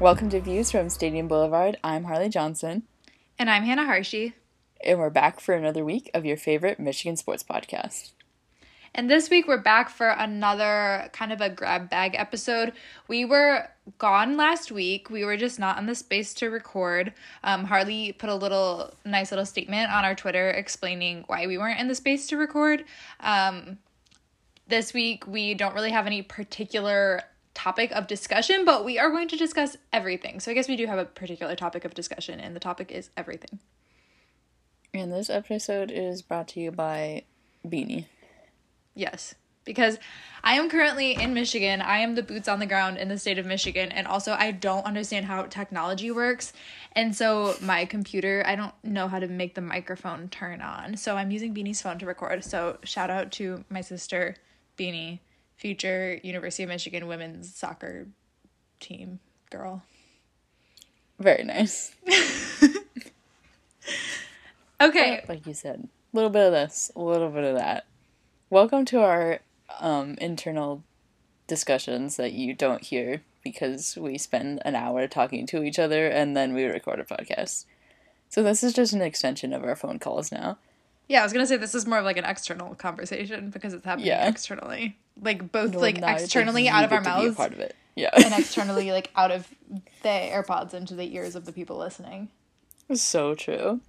Welcome 0.00 0.30
to 0.30 0.40
Views 0.40 0.70
from 0.70 0.88
Stadium 0.88 1.28
Boulevard. 1.28 1.76
I'm 1.84 2.04
Harley 2.04 2.28
Johnson, 2.30 2.84
And 3.38 3.50
I'm 3.50 3.64
Hannah 3.64 3.84
Harshi. 3.84 4.32
and 4.82 4.98
we're 4.98 5.10
back 5.10 5.40
for 5.40 5.54
another 5.54 5.84
week 5.84 6.10
of 6.14 6.24
your 6.24 6.38
favorite 6.38 6.80
Michigan 6.80 7.16
sports 7.16 7.42
podcast. 7.42 8.12
And 8.94 9.10
this 9.10 9.28
week 9.30 9.46
we're 9.46 9.60
back 9.60 9.90
for 9.90 10.08
another 10.08 11.10
kind 11.12 11.32
of 11.32 11.40
a 11.42 11.50
grab 11.50 11.90
bag 11.90 12.14
episode. 12.16 12.72
We 13.08 13.24
were 13.26 13.68
gone 13.98 14.36
last 14.38 14.72
week. 14.72 15.10
We 15.10 15.24
were 15.24 15.36
just 15.36 15.58
not 15.58 15.78
in 15.78 15.84
the 15.86 15.94
space 15.94 16.32
to 16.34 16.48
record. 16.48 17.12
Um, 17.44 17.64
Harley 17.64 18.12
put 18.12 18.30
a 18.30 18.34
little 18.34 18.94
nice 19.04 19.30
little 19.30 19.46
statement 19.46 19.92
on 19.92 20.04
our 20.04 20.14
Twitter 20.14 20.50
explaining 20.50 21.24
why 21.26 21.46
we 21.46 21.58
weren't 21.58 21.78
in 21.78 21.88
the 21.88 21.94
space 21.94 22.26
to 22.28 22.36
record. 22.38 22.84
Um, 23.20 23.78
this 24.66 24.94
week 24.94 25.26
we 25.26 25.54
don't 25.54 25.74
really 25.74 25.90
have 25.90 26.06
any 26.06 26.22
particular 26.22 27.22
topic 27.62 27.90
of 27.92 28.06
discussion, 28.06 28.64
but 28.64 28.86
we 28.86 28.98
are 28.98 29.10
going 29.10 29.28
to 29.28 29.36
discuss 29.36 29.76
everything. 29.92 30.40
So 30.40 30.50
I 30.50 30.54
guess 30.54 30.66
we 30.66 30.76
do 30.76 30.86
have 30.86 30.98
a 30.98 31.04
particular 31.04 31.54
topic 31.54 31.84
of 31.84 31.92
discussion, 31.92 32.40
and 32.40 32.56
the 32.56 32.60
topic 32.60 32.90
is 32.90 33.10
everything. 33.18 33.58
And 34.94 35.12
this 35.12 35.28
episode 35.28 35.90
is 35.90 36.22
brought 36.22 36.48
to 36.48 36.60
you 36.60 36.70
by 36.70 37.24
Beanie. 37.66 38.06
Yes, 38.94 39.34
because 39.66 39.98
I 40.42 40.54
am 40.54 40.70
currently 40.70 41.12
in 41.12 41.34
Michigan. 41.34 41.82
I 41.82 41.98
am 41.98 42.14
the 42.14 42.22
boots 42.22 42.48
on 42.48 42.60
the 42.60 42.66
ground 42.66 42.96
in 42.96 43.08
the 43.08 43.18
state 43.18 43.38
of 43.38 43.44
Michigan. 43.44 43.92
And 43.92 44.06
also, 44.06 44.32
I 44.32 44.52
don't 44.52 44.86
understand 44.86 45.26
how 45.26 45.42
technology 45.42 46.10
works. 46.10 46.54
And 46.92 47.14
so, 47.14 47.56
my 47.60 47.84
computer, 47.84 48.42
I 48.46 48.56
don't 48.56 48.74
know 48.82 49.06
how 49.06 49.18
to 49.18 49.28
make 49.28 49.54
the 49.54 49.60
microphone 49.60 50.28
turn 50.30 50.62
on. 50.62 50.96
So, 50.96 51.16
I'm 51.16 51.30
using 51.30 51.54
Beanie's 51.54 51.82
phone 51.82 51.98
to 51.98 52.06
record. 52.06 52.42
So, 52.42 52.78
shout 52.84 53.10
out 53.10 53.32
to 53.32 53.64
my 53.68 53.82
sister, 53.82 54.36
Beanie, 54.78 55.18
future 55.70 56.18
University 56.22 56.62
of 56.62 56.70
Michigan 56.70 57.06
women's 57.06 57.54
soccer 57.54 58.06
team 58.80 59.20
girl. 59.50 59.82
Very 61.18 61.44
nice. 61.44 61.94
Okay. 64.82 65.22
Like 65.28 65.46
you 65.46 65.52
said, 65.52 65.88
a 66.12 66.16
little 66.16 66.30
bit 66.30 66.46
of 66.46 66.52
this, 66.52 66.90
a 66.96 67.00
little 67.02 67.28
bit 67.28 67.44
of 67.44 67.54
that. 67.56 67.84
Welcome 68.48 68.86
to 68.86 69.00
our 69.02 69.40
um, 69.78 70.16
internal 70.22 70.82
discussions 71.46 72.16
that 72.16 72.32
you 72.32 72.54
don't 72.54 72.82
hear 72.82 73.20
because 73.44 73.98
we 74.00 74.16
spend 74.16 74.62
an 74.64 74.74
hour 74.74 75.06
talking 75.06 75.46
to 75.48 75.62
each 75.62 75.78
other 75.78 76.08
and 76.08 76.34
then 76.34 76.54
we 76.54 76.64
record 76.64 76.98
a 76.98 77.04
podcast. 77.04 77.66
So 78.30 78.42
this 78.42 78.64
is 78.64 78.72
just 78.72 78.94
an 78.94 79.02
extension 79.02 79.52
of 79.52 79.64
our 79.64 79.76
phone 79.76 79.98
calls 79.98 80.32
now. 80.32 80.56
Yeah, 81.08 81.20
I 81.20 81.24
was 81.24 81.34
gonna 81.34 81.46
say 81.46 81.58
this 81.58 81.74
is 81.74 81.84
more 81.86 81.98
of 81.98 82.06
like 82.06 82.16
an 82.16 82.24
external 82.24 82.74
conversation 82.74 83.50
because 83.50 83.74
it's 83.74 83.84
happening 83.84 84.06
Yeah. 84.06 84.26
externally, 84.30 84.96
like 85.20 85.52
both 85.52 85.72
Well, 85.72 85.82
like 85.82 85.96
now 86.00 86.08
it's, 86.08 86.14
like, 86.14 86.22
externally 86.24 86.68
out 86.68 86.84
of 86.84 86.92
our 86.92 87.00
get 87.00 87.10
to 87.10 87.16
be 87.16 87.22
a 87.22 87.26
mouths 87.26 87.36
part 87.36 87.52
of 87.52 87.60
it. 87.60 87.76
Yeah. 87.96 88.10
and 88.14 88.34
externally 88.38 88.92
like 88.92 89.10
out 89.16 89.30
of 89.30 89.48
the 90.02 90.08
AirPods 90.08 90.74
into 90.74 90.94
the 90.94 91.14
ears 91.14 91.34
of 91.34 91.44
the 91.44 91.52
people 91.52 91.76
listening. 91.76 92.28
so 92.94 93.34
true. 93.34 93.80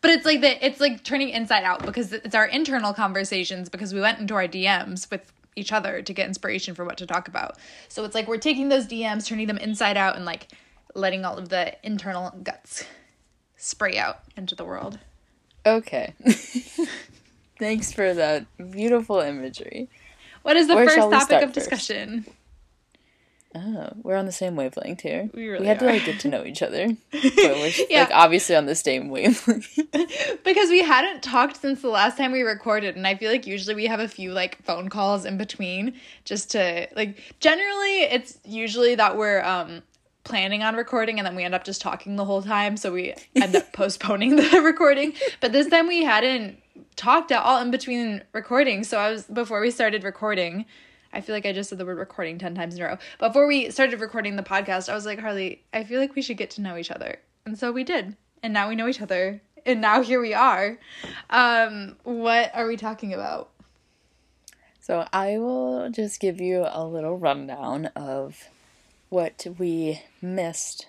But 0.00 0.10
it's 0.10 0.24
like 0.26 0.40
the 0.40 0.64
it's 0.64 0.80
like 0.80 1.02
turning 1.04 1.30
inside 1.30 1.64
out 1.64 1.84
because 1.84 2.12
it's 2.12 2.34
our 2.34 2.46
internal 2.46 2.92
conversations 2.92 3.68
because 3.68 3.94
we 3.94 4.00
went 4.00 4.18
into 4.18 4.34
our 4.34 4.46
DMs 4.46 5.10
with 5.10 5.32
each 5.56 5.72
other 5.72 6.02
to 6.02 6.12
get 6.12 6.26
inspiration 6.28 6.74
for 6.74 6.84
what 6.84 6.98
to 6.98 7.06
talk 7.06 7.28
about. 7.28 7.56
So 7.88 8.04
it's 8.04 8.14
like 8.14 8.28
we're 8.28 8.36
taking 8.36 8.68
those 8.68 8.86
DMs, 8.86 9.26
turning 9.26 9.46
them 9.46 9.58
inside 9.58 9.96
out 9.96 10.14
and 10.16 10.24
like 10.24 10.48
letting 10.94 11.24
all 11.24 11.38
of 11.38 11.48
the 11.48 11.74
internal 11.84 12.30
guts 12.42 12.84
spray 13.56 13.96
out 13.96 14.20
into 14.36 14.54
the 14.54 14.64
world. 14.64 14.98
Okay. 15.64 16.14
Thanks 17.58 17.90
for 17.90 18.12
that 18.12 18.46
beautiful 18.70 19.20
imagery. 19.20 19.88
What 20.46 20.56
is 20.56 20.68
the 20.68 20.76
Where 20.76 20.86
first 20.88 21.10
topic 21.10 21.42
of 21.42 21.52
first? 21.52 21.54
discussion? 21.54 22.24
Oh, 23.52 23.88
we're 24.04 24.14
on 24.14 24.26
the 24.26 24.32
same 24.32 24.54
wavelength 24.54 25.00
here. 25.00 25.28
We 25.34 25.48
really 25.48 25.66
had 25.66 25.80
to 25.80 25.86
like 25.86 26.04
get 26.04 26.20
to 26.20 26.28
know 26.28 26.44
each 26.44 26.62
other. 26.62 26.86
But 27.12 27.32
we're 27.58 27.72
Yeah. 27.90 28.02
like 28.02 28.10
obviously 28.12 28.54
on 28.54 28.66
the 28.66 28.76
same 28.76 29.08
wavelength. 29.08 29.76
because 30.44 30.70
we 30.70 30.82
hadn't 30.82 31.24
talked 31.24 31.56
since 31.60 31.82
the 31.82 31.88
last 31.88 32.16
time 32.16 32.30
we 32.30 32.42
recorded 32.42 32.94
and 32.94 33.08
i 33.08 33.16
feel 33.16 33.30
like 33.32 33.44
usually 33.46 33.74
we 33.74 33.86
have 33.86 33.98
a 33.98 34.06
few 34.06 34.32
like 34.32 34.62
phone 34.64 34.88
calls 34.88 35.24
in 35.24 35.36
between 35.36 35.94
just 36.24 36.52
to 36.52 36.86
like 36.94 37.18
generally 37.40 38.02
it's 38.02 38.38
usually 38.44 38.94
that 38.94 39.16
we're 39.16 39.42
um 39.42 39.82
planning 40.22 40.62
on 40.62 40.76
recording 40.76 41.18
and 41.18 41.26
then 41.26 41.34
we 41.34 41.42
end 41.42 41.54
up 41.54 41.64
just 41.64 41.80
talking 41.80 42.14
the 42.16 42.24
whole 42.24 42.42
time 42.42 42.76
so 42.76 42.92
we 42.92 43.14
end 43.34 43.56
up 43.56 43.72
postponing 43.80 44.36
the 44.36 44.60
recording 44.60 45.12
but 45.40 45.50
this 45.52 45.66
time 45.68 45.88
we 45.88 46.04
hadn't 46.04 46.58
talked 46.96 47.30
at 47.32 47.42
all 47.42 47.60
in 47.60 47.70
between 47.70 48.22
recording 48.32 48.84
so 48.84 48.98
i 48.98 49.10
was 49.10 49.24
before 49.24 49.60
we 49.60 49.70
started 49.70 50.04
recording 50.04 50.64
I 51.12 51.22
feel 51.22 51.34
like 51.34 51.46
I 51.46 51.52
just 51.52 51.70
said 51.70 51.78
the 51.78 51.86
word 51.86 51.96
recording 51.96 52.36
10 52.36 52.54
times 52.54 52.74
in 52.74 52.82
a 52.82 52.84
row. 52.84 52.98
Before 53.18 53.46
we 53.46 53.70
started 53.70 54.00
recording 54.00 54.36
the 54.36 54.42
podcast, 54.42 54.90
I 54.90 54.94
was 54.94 55.06
like, 55.06 55.18
Harley, 55.18 55.64
I 55.72 55.82
feel 55.82 55.98
like 55.98 56.14
we 56.14 56.20
should 56.20 56.36
get 56.36 56.50
to 56.50 56.60
know 56.60 56.76
each 56.76 56.90
other. 56.90 57.20
And 57.46 57.58
so 57.58 57.72
we 57.72 57.84
did. 57.84 58.16
And 58.42 58.52
now 58.52 58.68
we 58.68 58.76
know 58.76 58.86
each 58.86 59.00
other. 59.00 59.40
And 59.64 59.80
now 59.80 60.02
here 60.02 60.20
we 60.20 60.34
are. 60.34 60.78
Um, 61.30 61.96
what 62.02 62.50
are 62.54 62.66
we 62.66 62.76
talking 62.76 63.14
about? 63.14 63.50
So 64.78 65.06
I 65.12 65.38
will 65.38 65.90
just 65.90 66.20
give 66.20 66.40
you 66.40 66.66
a 66.68 66.84
little 66.84 67.18
rundown 67.18 67.86
of 67.96 68.50
what 69.08 69.46
we 69.58 70.02
missed 70.20 70.86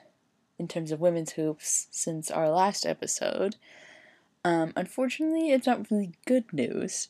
in 0.59 0.67
terms 0.67 0.91
of 0.91 0.99
women's 0.99 1.31
hoops 1.31 1.87
since 1.89 2.29
our 2.29 2.49
last 2.49 2.85
episode. 2.85 3.55
Um, 4.47 4.71
unfortunately, 4.77 5.51
it's 5.51 5.67
not 5.67 5.91
really 5.91 6.13
good 6.25 6.53
news 6.53 7.09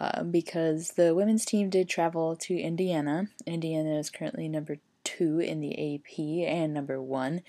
um, 0.00 0.32
because 0.32 0.94
the 0.96 1.14
women's 1.14 1.44
team 1.44 1.70
did 1.70 1.88
travel 1.88 2.34
to 2.34 2.58
Indiana. 2.58 3.28
Indiana 3.46 3.96
is 3.96 4.10
currently 4.10 4.48
number 4.48 4.78
two 5.04 5.38
in 5.38 5.60
the 5.60 5.94
AP 5.94 6.18
and 6.18 6.74
number 6.74 7.00
one 7.00 7.42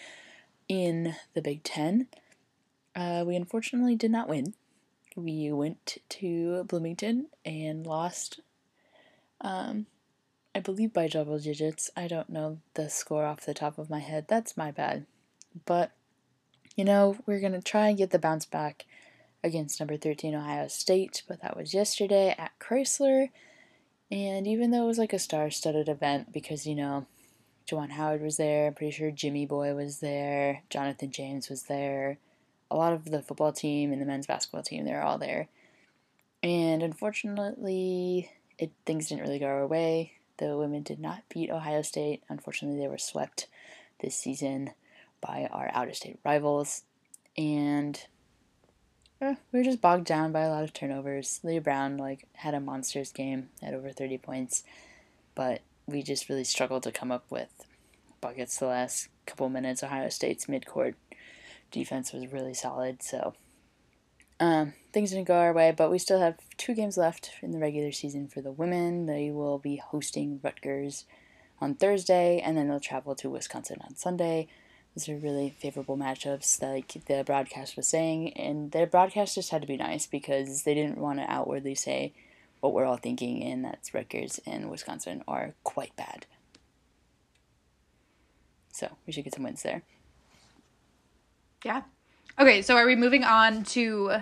in 0.67 1.15
the 1.33 1.41
Big 1.41 1.63
Ten. 1.63 2.07
Uh, 2.95 3.23
we 3.25 3.35
unfortunately 3.35 3.95
did 3.95 4.11
not 4.11 4.29
win. 4.29 4.53
We 5.15 5.51
went 5.51 5.97
to 6.09 6.63
Bloomington 6.65 7.25
and 7.43 7.87
lost 7.87 8.41
um, 9.41 9.87
I 10.53 10.59
believe 10.59 10.93
by 10.93 11.07
double 11.07 11.39
digits. 11.39 11.89
I 11.97 12.07
don't 12.07 12.29
know 12.29 12.59
the 12.75 12.91
score 12.91 13.25
off 13.25 13.43
the 13.47 13.55
top 13.55 13.79
of 13.79 13.89
my 13.89 13.99
head. 13.99 14.27
That's 14.27 14.55
my 14.55 14.69
bad. 14.69 15.07
But, 15.65 15.93
you 16.75 16.85
know, 16.85 17.17
we're 17.25 17.39
going 17.39 17.53
to 17.53 17.61
try 17.61 17.87
and 17.87 17.97
get 17.97 18.11
the 18.11 18.19
bounce 18.19 18.45
back 18.45 18.85
against 19.45 19.79
number 19.79 19.95
13 19.95 20.33
Ohio 20.33 20.67
State, 20.67 21.21
but 21.27 21.41
that 21.41 21.55
was 21.55 21.73
yesterday 21.73 22.35
at 22.37 22.57
Crisler. 22.59 23.29
And 24.11 24.47
even 24.47 24.71
though 24.71 24.83
it 24.83 24.87
was 24.87 24.97
like 24.97 25.13
a 25.13 25.19
star 25.19 25.51
studded 25.51 25.87
event, 25.87 26.33
because, 26.33 26.65
you 26.65 26.75
know, 26.75 27.05
Juwan 27.69 27.91
Howard 27.91 28.21
was 28.21 28.37
there, 28.37 28.67
I'm 28.67 28.73
pretty 28.73 28.91
sure 28.91 29.11
Jimmy 29.11 29.45
Boy 29.45 29.75
was 29.75 29.99
there, 29.99 30.63
Jonathan 30.69 31.11
James 31.11 31.47
was 31.47 31.63
there, 31.63 32.17
a 32.71 32.75
lot 32.75 32.93
of 32.93 33.05
the 33.05 33.21
football 33.21 33.51
team 33.51 33.91
and 33.91 34.01
the 34.01 34.05
men's 34.05 34.27
basketball 34.27 34.63
team, 34.63 34.83
they're 34.83 35.03
all 35.03 35.19
there. 35.19 35.47
And 36.41 36.81
unfortunately, 36.81 38.31
it 38.57 38.71
things 38.85 39.09
didn't 39.09 39.23
really 39.23 39.39
go 39.39 39.45
our 39.45 39.67
way. 39.67 40.13
The 40.37 40.57
women 40.57 40.81
did 40.81 40.99
not 40.99 41.23
beat 41.29 41.51
Ohio 41.51 41.81
State. 41.83 42.23
Unfortunately, 42.29 42.79
they 42.79 42.87
were 42.87 42.97
swept 42.97 43.47
this 44.01 44.15
season 44.15 44.71
by 45.21 45.47
our 45.51 45.69
out 45.73 45.87
of 45.87 45.95
state 45.95 46.19
rivals. 46.25 46.83
And 47.37 47.99
eh, 49.21 49.35
we 49.51 49.59
were 49.59 49.65
just 49.65 49.81
bogged 49.81 50.05
down 50.05 50.31
by 50.31 50.41
a 50.41 50.49
lot 50.49 50.63
of 50.63 50.73
turnovers. 50.73 51.39
Leigha 51.43 51.63
Brown 51.63 51.97
like 51.97 52.27
had 52.33 52.53
a 52.53 52.59
monsters 52.59 53.11
game, 53.11 53.49
at 53.61 53.73
over 53.73 53.91
30 53.91 54.17
points, 54.17 54.63
but 55.33 55.61
we 55.87 56.01
just 56.01 56.29
really 56.29 56.43
struggled 56.43 56.83
to 56.83 56.91
come 56.91 57.11
up 57.11 57.25
with 57.29 57.65
buckets 58.21 58.57
the 58.57 58.67
last 58.67 59.09
couple 59.25 59.49
minutes. 59.49 59.83
Ohio 59.83 60.09
State's 60.09 60.45
midcourt 60.45 60.95
defense 61.71 62.13
was 62.13 62.31
really 62.31 62.53
solid, 62.53 63.03
so 63.03 63.33
um, 64.39 64.73
things 64.91 65.11
didn't 65.11 65.27
go 65.27 65.35
our 65.35 65.53
way, 65.53 65.73
but 65.75 65.91
we 65.91 65.99
still 65.99 66.19
have 66.19 66.37
two 66.57 66.73
games 66.73 66.97
left 66.97 67.31
in 67.41 67.51
the 67.51 67.59
regular 67.59 67.91
season 67.91 68.27
for 68.27 68.41
the 68.41 68.51
women. 68.51 69.05
They 69.05 69.31
will 69.31 69.59
be 69.59 69.77
hosting 69.77 70.39
Rutgers 70.43 71.05
on 71.61 71.75
Thursday, 71.75 72.39
and 72.39 72.57
then 72.57 72.67
they'll 72.67 72.79
travel 72.79 73.15
to 73.15 73.29
Wisconsin 73.29 73.79
on 73.81 73.95
Sunday. 73.95 74.47
These 74.95 75.09
are 75.09 75.17
really 75.17 75.49
favorable 75.49 75.97
matchups, 75.97 76.61
like 76.61 76.93
the 77.07 77.23
broadcast 77.25 77.75
was 77.75 77.87
saying, 77.87 78.31
and 78.33 78.71
their 78.71 78.87
broadcast 78.87 79.35
just 79.35 79.49
had 79.49 79.61
to 79.61 79.67
be 79.67 79.75
nice 79.75 80.07
because 80.07 80.63
they 80.63 80.73
didn't 80.73 80.97
want 80.97 81.19
to 81.19 81.29
outwardly 81.29 81.75
say 81.75 82.13
what 82.61 82.71
we're 82.73 82.85
all 82.85 82.95
thinking, 82.97 83.43
and 83.43 83.63
that's 83.65 83.93
Rutgers 83.93 84.39
and 84.45 84.69
Wisconsin 84.71 85.21
are 85.27 85.53
quite 85.65 85.93
bad. 85.97 86.25
So 88.71 88.89
we 89.05 89.11
should 89.13 89.23
get 89.25 89.33
some 89.35 89.43
wins 89.43 89.63
there. 89.63 89.81
Yeah. 91.63 91.81
Okay, 92.39 92.61
so 92.61 92.75
are 92.77 92.85
we 92.85 92.95
moving 92.95 93.23
on 93.23 93.63
to. 93.65 94.17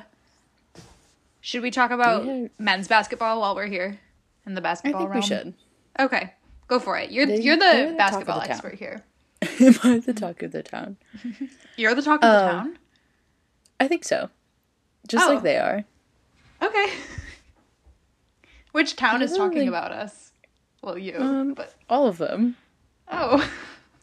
Should 1.42 1.62
we 1.62 1.72
talk 1.72 1.92
about 1.92 2.26
Yeah. 2.26 2.48
men's 2.58 2.88
basketball 2.88 3.42
while 3.42 3.54
we're 3.56 3.66
here 3.68 4.00
in 4.46 4.54
the 4.54 4.62
basketball 4.62 5.02
I 5.02 5.04
think 5.04 5.12
realm? 5.12 5.22
we 5.22 5.28
should. 5.28 5.54
Okay, 6.00 6.34
go 6.68 6.80
for 6.80 6.98
it. 6.98 7.12
You're 7.12 7.26
They- 7.26 7.42
you're 7.42 7.58
the 7.58 7.62
the 7.62 7.74
talk 7.84 7.92
of 7.92 7.98
basketball 7.98 8.40
the 8.42 8.50
expert 8.50 8.76
here. 8.80 9.04
Am 9.60 9.76
I 9.84 10.00
the 10.00 10.14
talk 10.14 10.42
of 10.44 10.52
the 10.52 10.64
town? 10.64 10.98
You're 11.78 11.96
the 11.96 12.02
talk 12.02 12.24
of 12.24 12.30
the 12.32 12.44
Um, 12.44 12.50
town. 12.52 12.78
I 13.80 13.88
think 13.88 14.04
so. 14.04 14.30
Just 15.08 15.26
Oh. 15.28 15.34
like 15.34 15.44
they 15.44 15.58
are. 15.58 15.84
Okay. 16.62 16.94
Which 18.72 18.96
town 18.96 19.22
is 19.22 19.36
talking 19.36 19.60
think- 19.60 19.70
about 19.70 19.92
us? 19.92 20.32
Well, 20.82 20.98
you. 20.98 21.18
Um, 21.18 21.54
but 21.54 21.76
All 21.90 22.08
of 22.08 22.18
them. 22.18 22.58
oh, 23.10 23.50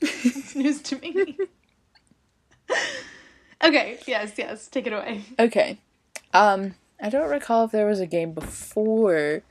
It's 0.01 0.55
news 0.55 0.81
to 0.83 0.97
me. 0.97 1.37
okay, 3.63 3.99
yes, 4.07 4.33
yes, 4.39 4.69
take 4.69 4.87
it 4.87 4.93
away. 4.93 5.25
Okay. 5.39 5.79
Um, 6.33 6.75
I 7.03 7.11
don't 7.11 7.29
recall 7.31 7.65
if 7.65 7.71
there 7.73 7.87
was 7.87 8.01
a 8.01 8.07
game 8.07 8.33
before 8.33 9.43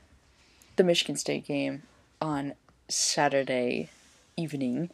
the 0.76 0.82
Michigan 0.84 1.16
State 1.16 1.46
game 1.46 1.82
on 2.20 2.54
Saturday 2.88 3.90
evening. 4.36 4.90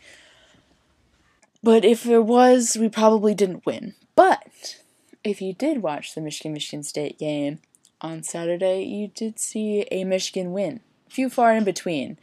But 1.67 1.85
if 1.85 2.05
there 2.05 2.23
was, 2.23 2.77
we 2.79 2.89
probably 2.89 3.35
didn't 3.35 3.67
win. 3.67 3.95
But 4.15 4.77
if 5.25 5.43
you 5.43 5.53
did 5.53 5.83
watch 5.83 6.15
the 6.15 6.21
Michigan 6.21 6.53
Michigan 6.53 6.85
State 6.85 7.19
game 7.19 7.59
on 8.01 8.23
Saturday, 8.23 8.85
you 8.85 9.09
did 9.09 9.41
see 9.41 9.85
a 9.91 10.05
Michigan 10.05 10.53
win. 10.53 10.79
Few 11.09 11.29
far 11.29 11.53
in 11.53 11.65
between. 11.65 12.21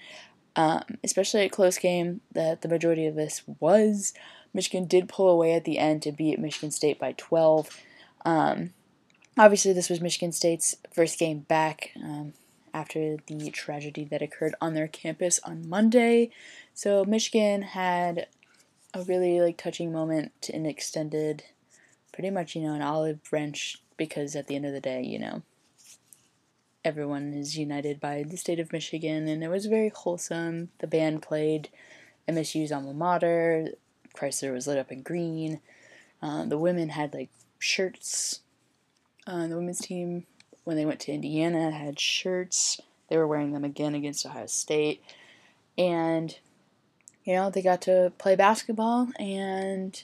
Um, 0.56 0.84
especially 1.04 1.42
a 1.42 1.50
close 1.50 1.78
game 1.78 2.22
that 2.32 2.62
the 2.62 2.70
majority 2.70 3.06
of 3.06 3.16
this 3.16 3.42
was. 3.60 4.14
Michigan 4.54 4.86
did 4.86 5.10
pull 5.10 5.28
away 5.28 5.52
at 5.56 5.66
the 5.66 5.78
end 5.78 6.04
to 6.04 6.14
beat 6.14 6.40
Michigan 6.40 6.72
State 6.72 6.98
by 6.98 7.14
12. 7.18 7.82
Um, 8.24 8.70
obviously, 9.38 9.74
this 9.74 9.90
was 9.90 10.00
Michigan 10.00 10.32
State's 10.32 10.74
first 10.94 11.20
game 11.20 11.40
back 11.40 11.92
um, 11.98 12.32
after 12.74 13.18
the 13.28 13.52
tragedy 13.52 14.06
that 14.06 14.22
occurred 14.22 14.56
on 14.62 14.74
their 14.74 14.88
campus 14.88 15.42
on 15.44 15.68
Monday. 15.68 16.30
So 16.74 17.04
Michigan 17.04 17.64
had 17.64 18.28
a 18.94 19.04
really 19.04 19.42
like 19.42 19.58
touching 19.58 19.92
moment 19.92 20.50
and 20.54 20.68
extended 20.68 21.44
pretty 22.12 22.30
much, 22.30 22.56
you 22.56 22.62
know, 22.62 22.74
an 22.74 22.82
olive 22.82 23.24
branch 23.24 23.82
because 23.98 24.36
at 24.36 24.48
the 24.48 24.56
end 24.56 24.66
of 24.66 24.74
the 24.74 24.80
day, 24.80 25.02
you 25.02 25.20
know, 25.20 25.42
everyone 26.86 27.34
is 27.34 27.58
united 27.58 28.00
by 28.00 28.24
the 28.24 28.38
state 28.38 28.60
of 28.60 28.74
Michigan, 28.74 29.28
and 29.28 29.44
it 29.44 29.50
was 29.50 29.66
very 29.66 29.90
wholesome. 29.90 30.70
The 30.80 30.88
band 30.88 31.22
played 31.22 31.70
MSU's 32.28 32.72
alma 32.72 32.94
mater. 32.94 33.70
Crisler 34.16 34.54
was 34.54 34.68
lit 34.68 34.78
up 34.78 34.92
in 34.92 35.02
green. 35.02 35.60
Uh, 36.22 36.46
the 36.46 36.58
women 36.58 36.90
had 36.90 37.14
like 37.14 37.30
shirts. 37.60 38.42
Uh, 39.26 39.48
the 39.48 39.56
women's 39.56 39.80
team, 39.80 40.26
when 40.64 40.78
they 40.78 40.86
went 40.86 41.00
to 41.02 41.12
Indiana, 41.12 41.72
had 41.72 42.00
shirts. 42.00 42.80
They 43.10 43.18
were 43.18 43.28
wearing 43.28 43.54
them 43.54 43.64
again 43.64 43.96
against 43.96 44.26
Ohio 44.26 44.48
State. 44.48 45.02
And, 45.78 46.38
you 47.24 47.34
know, 47.36 47.50
they 47.50 47.62
got 47.62 47.82
to 47.84 48.12
play 48.18 48.36
basketball. 48.36 49.10
And 49.18 50.04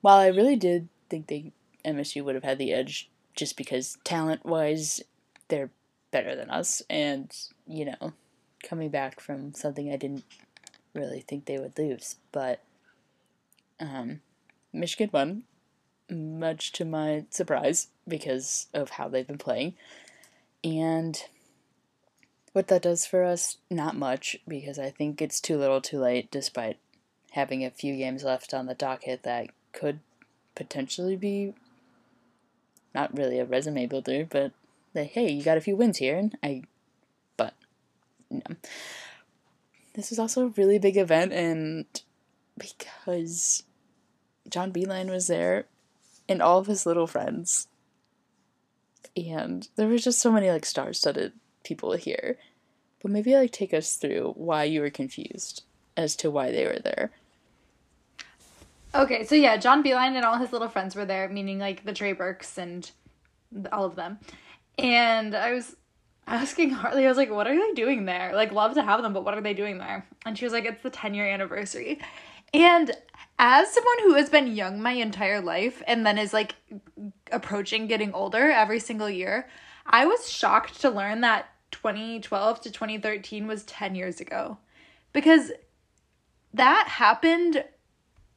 while 0.00 0.18
I 0.18 0.28
really 0.28 0.56
did 0.56 0.88
think 1.08 1.26
they 1.26 1.52
MSU 1.84 2.24
would 2.24 2.34
have 2.34 2.44
had 2.44 2.58
the 2.58 2.72
edge 2.72 3.10
just 3.34 3.56
because 3.56 3.98
talent 4.04 4.44
wise 4.44 5.02
they're 5.48 5.70
better 6.10 6.36
than 6.36 6.50
us 6.50 6.82
and 6.88 7.36
you 7.66 7.84
know 7.84 8.12
coming 8.62 8.88
back 8.90 9.20
from 9.20 9.52
something 9.52 9.92
I 9.92 9.96
didn't 9.96 10.24
really 10.94 11.20
think 11.20 11.44
they 11.44 11.58
would 11.58 11.76
lose 11.78 12.16
but 12.32 12.60
um, 13.80 14.20
Michigan 14.72 15.10
won 15.12 15.42
much 16.10 16.72
to 16.72 16.84
my 16.84 17.24
surprise 17.30 17.88
because 18.06 18.68
of 18.72 18.90
how 18.90 19.08
they've 19.08 19.26
been 19.26 19.38
playing 19.38 19.74
and 20.62 21.24
what 22.54 22.68
that 22.68 22.80
does 22.80 23.04
for 23.04 23.24
us 23.24 23.58
not 23.70 23.94
much 23.94 24.36
because 24.48 24.78
I 24.78 24.88
think 24.88 25.20
it's 25.20 25.40
too 25.40 25.58
little 25.58 25.82
too 25.82 25.98
late 25.98 26.30
despite 26.30 26.78
having 27.32 27.62
a 27.64 27.70
few 27.70 27.96
games 27.96 28.24
left 28.24 28.54
on 28.54 28.64
the 28.64 28.74
docket 28.74 29.24
that 29.24 29.48
could 29.72 30.00
potentially 30.54 31.16
be 31.16 31.52
not 32.94 33.14
really 33.14 33.38
a 33.38 33.44
resume 33.44 33.86
builder 33.86 34.26
but 34.28 34.52
like, 34.94 35.10
hey, 35.10 35.30
you 35.30 35.42
got 35.42 35.58
a 35.58 35.60
few 35.60 35.76
wins 35.76 35.98
here, 35.98 36.16
and 36.16 36.36
I, 36.42 36.62
but, 37.36 37.54
no. 38.30 38.42
This 39.94 40.12
is 40.12 40.18
also 40.18 40.46
a 40.46 40.52
really 40.56 40.78
big 40.78 40.96
event, 40.96 41.32
and 41.32 41.86
because 42.58 43.64
John 44.48 44.72
Beilein 44.72 45.10
was 45.10 45.26
there, 45.26 45.66
and 46.28 46.40
all 46.40 46.58
of 46.58 46.66
his 46.66 46.86
little 46.86 47.06
friends, 47.06 47.68
and 49.16 49.68
there 49.76 49.88
was 49.88 50.04
just 50.04 50.20
so 50.20 50.32
many 50.32 50.50
like 50.50 50.66
star-studded 50.66 51.32
people 51.64 51.92
here. 51.92 52.38
But 53.02 53.10
maybe 53.10 53.34
like 53.34 53.52
take 53.52 53.74
us 53.74 53.96
through 53.96 54.34
why 54.36 54.64
you 54.64 54.80
were 54.80 54.90
confused 54.90 55.64
as 55.96 56.16
to 56.16 56.30
why 56.30 56.50
they 56.50 56.64
were 56.64 56.78
there. 56.78 57.10
Okay, 58.94 59.24
so 59.24 59.34
yeah, 59.34 59.56
John 59.56 59.82
Beilein 59.82 60.14
and 60.14 60.24
all 60.24 60.38
his 60.38 60.52
little 60.52 60.68
friends 60.68 60.94
were 60.94 61.04
there, 61.04 61.28
meaning 61.28 61.58
like 61.58 61.84
the 61.84 61.92
Trey 61.92 62.12
Burkes 62.12 62.56
and 62.58 62.88
all 63.72 63.84
of 63.84 63.96
them. 63.96 64.18
And 64.78 65.34
I 65.34 65.52
was 65.52 65.76
asking 66.26 66.70
Harley, 66.70 67.04
I 67.04 67.08
was 67.08 67.16
like, 67.16 67.30
what 67.30 67.46
are 67.46 67.54
they 67.54 67.72
doing 67.74 68.04
there? 68.04 68.32
Like, 68.34 68.52
love 68.52 68.74
to 68.74 68.82
have 68.82 69.02
them, 69.02 69.12
but 69.12 69.24
what 69.24 69.34
are 69.34 69.40
they 69.40 69.54
doing 69.54 69.78
there? 69.78 70.06
And 70.24 70.38
she 70.38 70.44
was 70.44 70.52
like, 70.52 70.64
it's 70.64 70.82
the 70.82 70.90
10 70.90 71.14
year 71.14 71.26
anniversary. 71.26 72.00
And 72.52 72.92
as 73.38 73.72
someone 73.72 73.98
who 74.04 74.14
has 74.14 74.30
been 74.30 74.54
young 74.54 74.80
my 74.80 74.92
entire 74.92 75.40
life 75.40 75.82
and 75.86 76.06
then 76.06 76.18
is 76.18 76.32
like 76.32 76.54
approaching 77.32 77.88
getting 77.88 78.12
older 78.14 78.50
every 78.50 78.78
single 78.78 79.10
year, 79.10 79.48
I 79.86 80.06
was 80.06 80.30
shocked 80.30 80.80
to 80.82 80.90
learn 80.90 81.20
that 81.22 81.48
2012 81.74 82.60
to 82.62 82.70
2013 82.70 83.46
was 83.46 83.64
10 83.64 83.94
years 83.94 84.20
ago. 84.20 84.58
Because 85.12 85.52
that 86.52 86.86
happened 86.88 87.64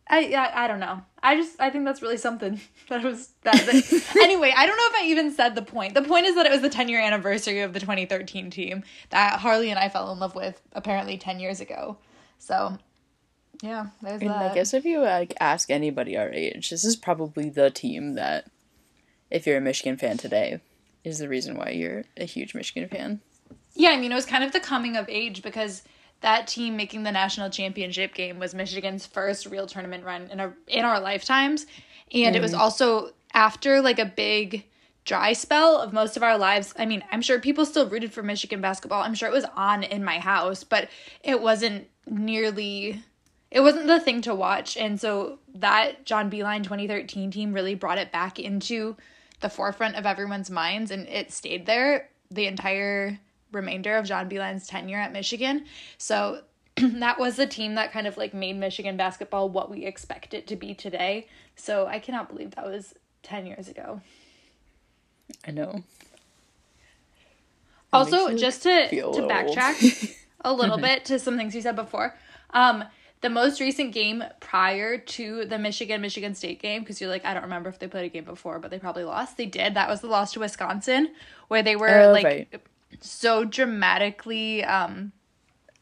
I, 0.09 0.33
I 0.33 0.63
I 0.63 0.67
don't 0.67 0.79
know. 0.79 1.01
I 1.21 1.35
just 1.35 1.59
I 1.59 1.69
think 1.69 1.85
that's 1.85 2.01
really 2.01 2.17
something. 2.17 2.59
That 2.89 3.03
was 3.03 3.33
that. 3.41 3.67
anyway, 4.21 4.53
I 4.55 4.65
don't 4.65 4.77
know 4.77 4.87
if 4.87 5.03
I 5.03 5.07
even 5.07 5.33
said 5.33 5.55
the 5.55 5.61
point. 5.61 5.93
The 5.93 6.01
point 6.03 6.25
is 6.25 6.35
that 6.35 6.45
it 6.45 6.51
was 6.53 6.61
the 6.61 6.69
10 6.69 6.87
year 6.87 7.01
anniversary 7.01 7.59
of 7.59 7.73
the 7.73 7.81
2013 7.81 8.49
team 8.49 8.83
that 9.09 9.41
Harley 9.41 9.69
and 9.69 9.77
I 9.77 9.89
fell 9.89 10.09
in 10.13 10.19
love 10.19 10.35
with 10.35 10.61
apparently 10.71 11.17
10 11.17 11.41
years 11.41 11.59
ago. 11.59 11.97
So, 12.39 12.77
yeah, 13.61 13.87
there's 14.01 14.21
and 14.21 14.29
that. 14.29 14.51
I 14.51 14.55
guess 14.55 14.73
if 14.73 14.85
you 14.85 15.01
like 15.01 15.33
ask 15.41 15.69
anybody 15.69 16.15
our 16.17 16.29
age, 16.29 16.69
this 16.69 16.85
is 16.85 16.95
probably 16.95 17.49
the 17.49 17.69
team 17.69 18.13
that, 18.13 18.49
if 19.29 19.45
you're 19.45 19.57
a 19.57 19.61
Michigan 19.61 19.97
fan 19.97 20.15
today, 20.15 20.61
is 21.03 21.19
the 21.19 21.27
reason 21.27 21.57
why 21.57 21.71
you're 21.71 22.05
a 22.15 22.23
huge 22.23 22.55
Michigan 22.55 22.87
fan. 22.87 23.19
Yeah, 23.77 23.91
I 23.91 23.97
mean 23.97 24.11
it 24.11 24.15
was 24.15 24.25
kind 24.25 24.43
of 24.43 24.51
the 24.51 24.59
coming 24.59 24.95
of 24.97 25.07
age 25.07 25.41
because 25.41 25.83
that 26.21 26.47
team 26.47 26.75
making 26.75 27.03
the 27.03 27.11
national 27.11 27.49
championship 27.49 28.13
game 28.13 28.39
was 28.39 28.55
Michigan's 28.55 29.05
first 29.05 29.45
real 29.45 29.67
tournament 29.67 30.03
run 30.03 30.29
in 30.31 30.39
our 30.39 30.53
in 30.67 30.83
our 30.83 30.99
lifetimes, 30.99 31.67
and 32.11 32.35
mm. 32.35 32.37
it 32.37 32.41
was 32.41 32.53
mm. 32.53 32.59
also 32.59 33.11
after 33.33 33.81
like 33.81 33.99
a 33.99 34.05
big 34.05 34.65
dry 35.05 35.31
spell 35.31 35.77
of 35.77 35.93
most 35.93 36.17
of 36.17 36.23
our 36.23 36.37
lives. 36.37 36.73
I 36.77 36.85
mean, 36.85 37.03
I'm 37.11 37.21
sure 37.21 37.39
people 37.39 37.65
still 37.65 37.87
rooted 37.87 38.11
for 38.11 38.23
Michigan 38.23 38.61
basketball. 38.61 39.03
I'm 39.03 39.13
sure 39.13 39.29
it 39.29 39.33
was 39.33 39.45
on 39.55 39.83
in 39.83 40.03
my 40.03 40.19
house, 40.19 40.63
but 40.63 40.89
it 41.23 41.41
wasn't 41.41 41.87
nearly 42.07 43.03
it 43.51 43.61
wasn't 43.61 43.87
the 43.87 43.99
thing 43.99 44.21
to 44.21 44.35
watch. 44.35 44.75
And 44.75 44.99
so 44.99 45.39
that 45.55 46.05
John 46.05 46.29
Beilein 46.29 46.63
2013 46.63 47.31
team 47.31 47.53
really 47.53 47.75
brought 47.75 47.97
it 47.97 48.11
back 48.11 48.39
into 48.39 48.97
the 49.39 49.49
forefront 49.49 49.95
of 49.95 50.05
everyone's 50.05 50.49
minds 50.49 50.89
and 50.89 51.07
it 51.07 51.31
stayed 51.31 51.65
there 51.65 52.09
the 52.31 52.47
entire 52.47 53.19
remainder 53.51 53.95
of 53.95 54.05
John 54.05 54.29
Beilein's 54.29 54.67
tenure 54.67 54.99
at 54.99 55.11
Michigan. 55.11 55.65
So 55.97 56.41
that 56.75 57.19
was 57.19 57.35
the 57.35 57.47
team 57.47 57.75
that 57.75 57.91
kind 57.91 58.07
of 58.07 58.17
like 58.17 58.33
made 58.33 58.57
Michigan 58.57 58.97
basketball 58.97 59.49
what 59.49 59.69
we 59.69 59.85
expect 59.85 60.33
it 60.33 60.47
to 60.47 60.55
be 60.55 60.73
today. 60.73 61.27
So 61.55 61.87
I 61.87 61.99
cannot 61.99 62.29
believe 62.29 62.51
that 62.51 62.65
was 62.65 62.93
10 63.23 63.45
years 63.45 63.67
ago. 63.67 64.01
I 65.45 65.51
know. 65.51 65.83
also, 67.91 68.35
just 68.37 68.63
to 68.63 68.89
to 68.89 69.21
backtrack 69.21 70.15
a 70.41 70.53
little 70.53 70.77
bit 70.77 71.05
to 71.05 71.19
some 71.19 71.37
things 71.37 71.55
you 71.55 71.61
said 71.61 71.75
before. 71.75 72.15
Um 72.51 72.83
the 73.21 73.29
most 73.31 73.59
recent 73.59 73.93
game 73.93 74.23
prior 74.39 74.99
to 74.99 75.45
the 75.45 75.57
Michigan 75.57 76.01
Michigan 76.01 76.35
State 76.35 76.61
game 76.61 76.81
because 76.81 77.01
you're 77.01 77.09
like 77.09 77.25
I 77.25 77.33
don't 77.33 77.43
remember 77.43 77.69
if 77.69 77.79
they 77.79 77.87
played 77.87 78.05
a 78.05 78.09
game 78.09 78.23
before 78.23 78.59
but 78.59 78.69
they 78.71 78.79
probably 78.79 79.03
lost. 79.03 79.35
They 79.35 79.47
did. 79.47 79.73
That 79.73 79.89
was 79.89 80.01
the 80.01 80.07
loss 80.07 80.33
to 80.33 80.39
Wisconsin 80.39 81.09
where 81.47 81.63
they 81.63 81.75
were 81.75 81.89
oh, 81.89 82.11
like 82.11 82.25
right 82.25 82.61
so 83.01 83.45
dramatically 83.45 84.63
um 84.63 85.11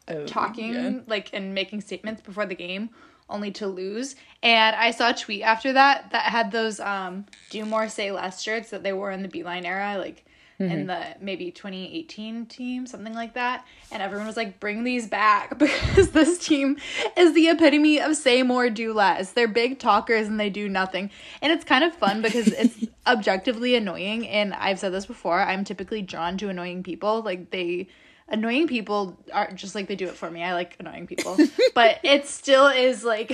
oh, 0.08 0.26
talking 0.26 0.74
yeah. 0.74 1.00
like 1.06 1.30
and 1.32 1.54
making 1.54 1.80
statements 1.80 2.20
before 2.20 2.46
the 2.46 2.54
game 2.54 2.90
only 3.28 3.50
to 3.50 3.66
lose. 3.66 4.14
And 4.42 4.76
I 4.76 4.92
saw 4.92 5.10
a 5.10 5.14
tweet 5.14 5.42
after 5.42 5.72
that 5.72 6.10
that 6.12 6.24
had 6.24 6.52
those 6.52 6.80
um 6.80 7.26
do 7.50 7.64
more 7.64 7.88
say 7.88 8.12
less 8.12 8.42
shirts 8.42 8.70
that 8.70 8.82
they 8.82 8.92
wore 8.92 9.10
in 9.10 9.22
the 9.22 9.28
Beilein 9.28 9.64
era, 9.64 9.96
like 9.98 10.25
mm-hmm. 10.60 10.70
in 10.70 10.86
the 10.86 11.04
maybe 11.20 11.50
2018 11.50 12.46
team, 12.46 12.86
something 12.86 13.14
like 13.14 13.34
that. 13.34 13.64
And 13.90 14.02
everyone 14.02 14.26
was 14.26 14.36
like, 14.36 14.60
bring 14.60 14.84
these 14.84 15.06
back 15.06 15.58
because 15.58 16.10
this 16.10 16.38
team 16.38 16.76
is 17.16 17.34
the 17.34 17.48
epitome 17.48 18.00
of 18.00 18.16
say 18.16 18.42
more, 18.42 18.70
do 18.70 18.92
less. 18.92 19.32
They're 19.32 19.48
big 19.48 19.78
talkers 19.78 20.26
and 20.28 20.38
they 20.38 20.50
do 20.50 20.68
nothing. 20.68 21.10
And 21.42 21.52
it's 21.52 21.64
kind 21.64 21.84
of 21.84 21.94
fun 21.94 22.22
because 22.22 22.48
it's 22.48 22.86
objectively 23.06 23.74
annoying. 23.76 24.26
And 24.28 24.54
I've 24.54 24.78
said 24.78 24.92
this 24.92 25.06
before, 25.06 25.40
I'm 25.40 25.64
typically 25.64 26.02
drawn 26.02 26.38
to 26.38 26.48
annoying 26.48 26.82
people. 26.82 27.22
Like 27.22 27.50
they 27.50 27.88
annoying 28.28 28.66
people 28.66 29.16
are 29.32 29.50
just 29.52 29.74
like 29.74 29.86
they 29.88 29.96
do 29.96 30.08
it 30.08 30.14
for 30.14 30.30
me. 30.30 30.42
I 30.42 30.54
like 30.54 30.76
annoying 30.80 31.06
people. 31.06 31.36
but 31.74 32.00
it 32.02 32.26
still 32.26 32.66
is 32.66 33.04
like 33.04 33.32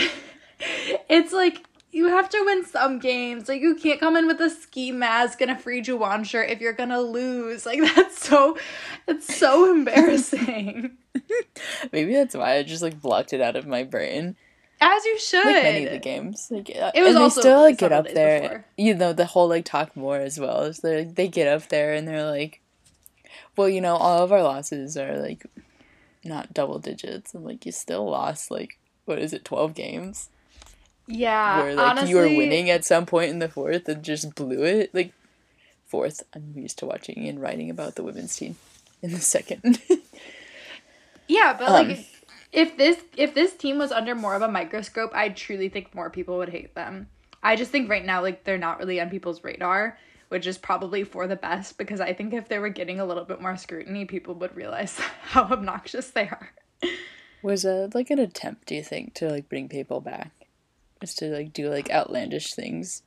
it's 1.09 1.33
like 1.33 1.65
you 1.93 2.07
have 2.09 2.29
to 2.31 2.43
win 2.47 2.65
some 2.65 2.99
games. 2.99 3.49
Like 3.49 3.61
you 3.61 3.75
can't 3.75 4.01
come 4.01 4.17
in 4.17 4.27
with 4.27 4.41
a 4.41 4.49
ski 4.49 4.91
mask 4.91 5.43
and 5.43 5.51
a 5.51 5.57
free 5.59 5.83
Juwan 5.83 6.25
shirt 6.25 6.49
if 6.51 6.61
you're 6.61 6.73
gonna 6.73 7.01
lose. 7.01 7.67
Like 7.67 7.81
that's 7.95 8.19
so 8.19 8.57
it's 9.07 9.37
so 9.37 9.71
embarrassing. 9.75 10.93
Maybe 11.93 12.15
that's 12.15 12.35
why 12.35 12.57
I 12.57 12.63
just 12.63 12.83
like 12.83 13.01
blocked 13.01 13.33
it 13.35 13.41
out 13.43 13.57
of 13.57 13.67
my 13.67 13.85
brain. 13.85 14.37
As 14.81 15.05
you 15.05 15.19
should. 15.19 15.45
like 15.45 15.63
many 15.63 15.85
of 15.85 15.93
the 15.93 15.99
games. 15.99 16.49
Like, 16.51 16.69
uh, 16.71 16.91
It 16.93 17.03
was 17.03 17.15
and 17.15 17.25
they 17.25 17.29
still 17.29 17.61
like 17.61 17.79
get 17.79 17.93
up 17.93 18.09
there. 18.13 18.41
before. 18.41 18.65
You 18.77 18.95
know 18.95 19.13
the 19.13 19.27
whole 19.27 19.49
like 19.49 19.65
talk 19.65 19.95
more 19.95 20.17
as 20.17 20.41
well. 20.41 20.73
They 20.83 21.05
they 21.05 21.29
get 21.29 21.47
up 21.47 21.69
there 21.69 21.93
and 21.93 22.09
they're 22.09 22.29
like, 22.29 22.61
well, 23.57 23.69
you 23.69 23.81
know, 23.81 23.97
all 23.97 24.25
of 24.25 24.33
our 24.33 24.43
losses 24.43 24.97
are 24.97 25.19
like 25.19 25.45
not 26.25 26.55
double 26.55 26.79
digits, 26.79 27.35
and 27.35 27.45
like 27.45 27.67
you 27.67 27.73
still 27.73 28.09
lost 28.09 28.51
like 28.51 28.79
what 29.05 29.19
is 29.19 29.33
it, 29.33 29.45
twelve 29.45 29.75
games 29.75 30.31
Yeah. 31.07 31.63
where 31.63 31.75
like 31.75 31.91
honestly, 31.91 32.11
you 32.11 32.17
were 32.17 32.29
winning 32.29 32.71
at 32.71 32.85
some 32.85 33.07
point 33.07 33.31
in 33.31 33.39
the 33.39 33.49
fourth 33.49 33.89
and 33.89 34.03
just 34.03 34.35
blew 34.35 34.63
it. 34.65 34.95
Like 34.95 35.13
fourth, 35.87 36.23
I'm 36.35 36.53
used 36.57 36.79
to 36.79 36.87
watching 36.87 37.27
and 37.29 37.41
writing 37.41 37.71
about 37.71 37.95
the 37.97 38.03
women's 38.03 38.37
team 38.37 38.57
in 39.03 39.13
the 39.13 39.21
second. 39.21 39.81
Yeah, 41.29 41.55
but 41.59 41.69
Um, 41.69 41.89
like 41.89 42.07
if 42.53 42.77
this 42.77 42.99
if 43.17 43.35
this 43.35 43.55
team 43.55 43.79
was 43.79 43.93
under 43.93 44.15
more 44.15 44.35
of 44.35 44.43
a 44.43 44.49
microscope, 44.49 45.13
I 45.15 45.31
truly 45.31 45.69
think 45.69 45.95
more 45.95 46.11
people 46.11 46.37
would 46.39 46.51
hate 46.51 46.75
them. 46.75 47.09
I 47.43 47.57
just 47.57 47.71
think 47.71 47.89
right 47.89 48.05
now 48.05 48.21
like 48.23 48.45
they're 48.45 48.59
not 48.59 48.79
really 48.79 49.01
on 49.01 49.09
people's 49.11 49.43
radar, 49.43 49.99
which 50.29 50.47
is 50.47 50.59
probably 50.59 51.05
for 51.05 51.27
the 51.27 51.37
best 51.37 51.79
because 51.79 52.01
I 52.01 52.13
think 52.13 52.35
if 52.35 52.49
they 52.49 52.59
were 52.59 52.69
getting 52.69 53.01
a 53.01 53.05
little 53.07 53.25
bit 53.25 53.41
more 53.41 53.57
scrutiny, 53.57 54.05
people 54.05 54.35
would 54.35 54.55
realize 54.57 54.99
how 55.23 55.45
obnoxious 55.45 56.11
they 56.11 56.29
are. 56.29 56.51
Was 57.43 57.63
that 57.63 57.93
like 57.95 58.11
an 58.11 58.19
attempt, 58.19 58.67
do 58.67 58.75
you 58.75 58.83
think, 58.85 59.15
to 59.15 59.29
like 59.29 59.49
bring 59.49 59.69
people 59.69 60.01
back? 60.01 60.33
Just 61.03 61.19
to 61.19 61.27
like 61.27 61.53
do 61.53 61.69
like 61.69 61.91
outlandish 61.91 62.55
things 62.55 63.03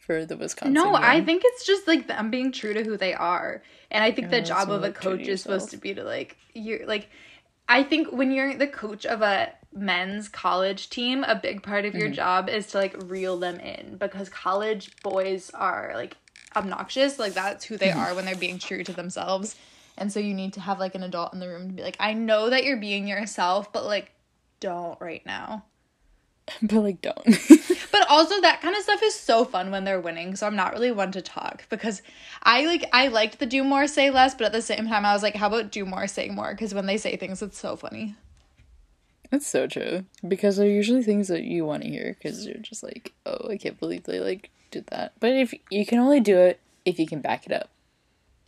for 0.00 0.24
the 0.24 0.36
Wisconsin. 0.36 0.72
No, 0.74 0.94
I 0.94 1.20
think 1.20 1.42
it's 1.44 1.66
just 1.66 1.86
like 1.86 2.06
them 2.08 2.30
being 2.30 2.52
true 2.52 2.74
to 2.74 2.82
who 2.84 2.96
they 2.96 3.14
are. 3.14 3.62
And 3.90 4.02
I 4.04 4.10
think 4.10 4.30
Yeah, 4.30 4.38
the 4.40 4.46
job 4.46 4.70
of 4.70 4.82
a 4.82 4.88
more 4.88 4.92
true 4.92 5.16
to 5.16 5.16
coach 5.16 5.28
is 5.28 5.42
supposed 5.42 5.70
to 5.70 5.76
be 5.76 5.94
to 5.94 6.04
like 6.04 6.36
you're 6.54 6.86
like 6.86 7.10
I 7.68 7.82
think 7.82 8.12
when 8.12 8.30
you're 8.30 8.54
the 8.56 8.66
coach 8.66 9.04
of 9.04 9.20
a 9.22 9.52
men's 9.74 10.28
college 10.28 10.88
team, 10.90 11.24
a 11.24 11.34
big 11.34 11.62
part 11.62 11.84
of 11.84 11.94
Mm-hmm. 11.94 11.98
your 11.98 12.08
job 12.10 12.48
is 12.48 12.68
to 12.68 12.78
like 12.78 12.94
reel 12.96 13.38
them 13.38 13.60
in 13.60 13.96
because 13.98 14.28
college 14.30 14.90
boys 15.02 15.50
are 15.50 15.92
like 15.94 16.16
obnoxious, 16.56 17.18
like 17.18 17.34
that's 17.34 17.64
who 17.66 17.76
they 17.76 17.90
Mm-hmm. 17.90 17.98
are 17.98 18.14
when 18.14 18.24
they're 18.24 18.36
being 18.36 18.58
true 18.58 18.84
to 18.84 18.92
themselves. 18.94 19.56
And 19.98 20.12
so 20.12 20.20
you 20.20 20.32
need 20.34 20.54
to 20.54 20.60
have 20.60 20.78
like 20.78 20.94
an 20.94 21.02
adult 21.02 21.34
in 21.34 21.40
the 21.40 21.48
room 21.48 21.68
to 21.68 21.74
be 21.74 21.82
like, 21.82 21.96
I 22.00 22.14
know 22.14 22.50
that 22.50 22.64
you're 22.64 22.78
being 22.78 23.06
yourself, 23.06 23.72
but 23.72 23.84
like 23.84 24.12
don't 24.60 25.00
right 25.00 25.24
now. 25.26 25.64
but 26.62 26.72
like 26.76 27.00
don't. 27.00 27.26
But 27.90 28.06
also 28.10 28.40
that 28.42 28.60
kind 28.60 28.76
of 28.76 28.82
stuff 28.82 29.02
is 29.02 29.14
so 29.14 29.44
fun 29.44 29.70
when 29.70 29.84
they're 29.84 30.00
winning. 30.00 30.36
So 30.36 30.46
I'm 30.46 30.54
not 30.54 30.72
really 30.72 30.90
one 30.92 31.10
to 31.12 31.22
talk 31.22 31.64
because 31.68 32.02
I 32.42 32.64
like 32.66 32.84
I 32.92 33.08
liked 33.08 33.38
the 33.38 33.46
do 33.46 33.64
more 33.64 33.86
say 33.88 34.10
less, 34.10 34.34
but 34.34 34.44
at 34.44 34.52
the 34.52 34.62
same 34.62 34.86
time 34.88 35.04
I 35.06 35.12
was 35.14 35.22
like, 35.22 35.34
how 35.34 35.46
about 35.48 35.72
do 35.72 35.84
more 35.84 36.06
say 36.06 36.28
more? 36.28 36.52
Because 36.52 36.74
when 36.74 36.86
they 36.86 36.98
say 36.98 37.16
things, 37.16 37.40
it's 37.42 37.58
so 37.58 37.76
funny. 37.76 38.14
That's 39.30 39.46
so 39.46 39.66
true 39.66 40.04
because 40.26 40.56
they're 40.56 40.68
usually 40.68 41.02
things 41.02 41.28
that 41.28 41.42
you 41.44 41.64
want 41.64 41.82
to 41.82 41.88
hear 41.88 42.14
because 42.16 42.46
you're 42.46 42.58
just 42.58 42.82
like, 42.82 43.12
oh, 43.26 43.48
I 43.50 43.56
can't 43.56 43.78
believe 43.78 44.04
they 44.04 44.20
like 44.20 44.50
did 44.70 44.86
that. 44.88 45.12
But 45.18 45.32
if 45.32 45.54
you 45.70 45.84
can 45.84 45.98
only 45.98 46.20
do 46.20 46.38
it 46.38 46.60
if 46.84 46.98
you 46.98 47.06
can 47.06 47.20
back 47.20 47.46
it 47.46 47.52
up. 47.52 47.70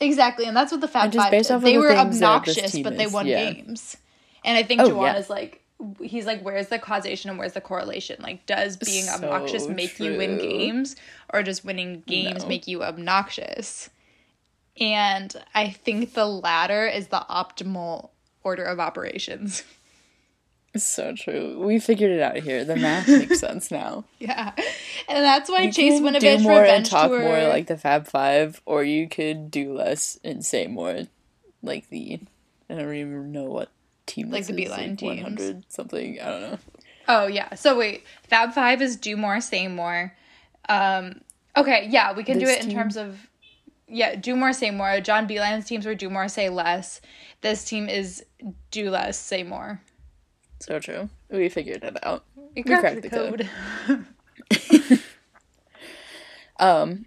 Exactly, 0.01 0.47
and 0.47 0.57
that's 0.57 0.71
what 0.73 0.81
the 0.81 0.89
Fab 0.89 1.05
And 1.05 1.13
just 1.13 1.25
Five 1.25 1.31
based 1.31 1.49
did. 1.49 1.55
off 1.55 1.59
of 1.59 1.65
They 1.65 1.73
the 1.75 1.79
were 1.81 1.89
things 1.95 2.21
that 2.21 2.45
this 2.47 2.57
obnoxious, 2.59 2.79
but 2.83 2.97
they 2.97 3.07
won 3.07 3.27
yeah. 3.27 3.53
games. 3.53 3.97
And 4.45 4.57
I 4.57 4.63
think 4.63 4.81
Oh, 4.81 4.89
Juwan 4.91 5.13
yeah. 5.13 5.19
is 5.19 5.29
like, 5.29 5.60
he's 6.03 6.27
like, 6.27 6.43
where's 6.43 6.69
the 6.69 6.79
causation 6.79 7.31
and 7.31 7.39
where's 7.39 7.53
the 7.55 7.61
correlation? 7.61 8.17
Like, 8.23 8.47
does 8.47 8.77
being 8.77 9.05
So 9.05 9.13
obnoxious 9.15 9.69
make 9.69 9.99
you 10.01 10.17
win 10.17 10.39
games, 10.39 10.97
or 11.33 11.43
does 11.43 11.65
winning 11.65 12.03
games 12.07 12.43
No. 12.43 12.49
make 12.49 12.67
you 12.69 12.83
obnoxious? 12.83 13.91
And 14.81 15.35
I 15.55 15.71
think 15.71 16.15
the 16.15 16.27
latter 16.27 16.87
is 16.87 17.09
the 17.09 17.25
optimal 17.29 18.11
order 18.43 18.65
of 18.65 18.81
operations. 18.81 19.63
It's 20.73 20.85
so 20.97 21.15
true. 21.15 21.61
We 21.65 21.79
figured 21.79 22.11
it 22.13 22.21
out 22.23 22.37
here. 22.37 22.65
The 22.65 22.77
math 22.77 23.09
makes 23.19 23.41
sense 23.41 23.71
now. 23.71 24.05
Yeah, 24.19 24.53
and 25.09 25.25
that's 25.25 25.51
why 25.51 25.63
You 25.63 25.73
Chase 25.73 26.01
Winovich 26.01 26.21
do 26.21 26.39
more 26.39 26.65
and 26.65 26.87
talk 26.87 27.09
Tour. 27.11 27.21
more 27.21 27.49
like 27.49 27.67
the 27.67 27.77
Fab 27.77 28.07
Five, 28.07 28.61
or 28.67 28.85
you 28.85 29.09
could 29.09 29.51
do 29.51 29.75
less 29.75 30.19
and 30.23 30.45
say 30.45 30.67
more 30.67 31.03
like 31.63 31.89
the 31.91 32.21
I 32.71 32.75
don't 32.75 32.95
even 32.95 33.33
know 33.33 33.45
what 33.45 33.69
team 34.11 34.31
Like 34.31 34.47
the 34.47 34.53
Beilein 34.53 34.99
teams. 34.99 35.03
one 35.03 35.19
hundred 35.19 35.65
something. 35.69 36.21
I 36.21 36.25
don't 36.31 36.41
know. 36.43 36.59
Oh 37.09 37.27
yeah. 37.27 37.55
So 37.55 37.77
wait, 37.79 38.05
Fab 38.29 38.53
Five 38.53 38.83
is 38.83 38.97
do 38.97 39.17
more, 39.17 39.41
say 39.41 39.69
more. 39.69 40.13
Um, 40.69 41.21
okay, 41.57 41.87
yeah, 41.91 42.13
we 42.13 42.23
can 42.25 42.39
do 42.39 42.47
This 42.47 42.57
it 42.59 42.63
in 42.63 42.69
team? 42.69 42.77
terms 42.79 42.97
of 42.97 43.29
yeah, 43.89 44.15
do 44.15 44.37
more, 44.37 44.53
say 44.53 44.71
more. 44.71 45.01
John 45.01 45.27
Beilein's 45.27 45.67
teams 45.67 45.85
were 45.87 45.95
do 45.95 46.09
more, 46.11 46.29
say 46.29 46.49
less. 46.49 47.01
This 47.41 47.65
team 47.65 47.89
is 47.89 48.25
do 48.71 48.91
less, 48.91 49.19
say 49.19 49.43
more. 49.43 49.81
So 50.61 50.79
true. 50.79 51.09
We 51.31 51.49
figured 51.49 51.83
it 51.83 51.97
out. 52.05 52.25
We 52.55 52.63
cracked 52.63 52.81
cracked 52.83 53.03
the 53.03 53.11
code. 53.11 53.49
code. 53.87 54.05
Um, 56.59 57.07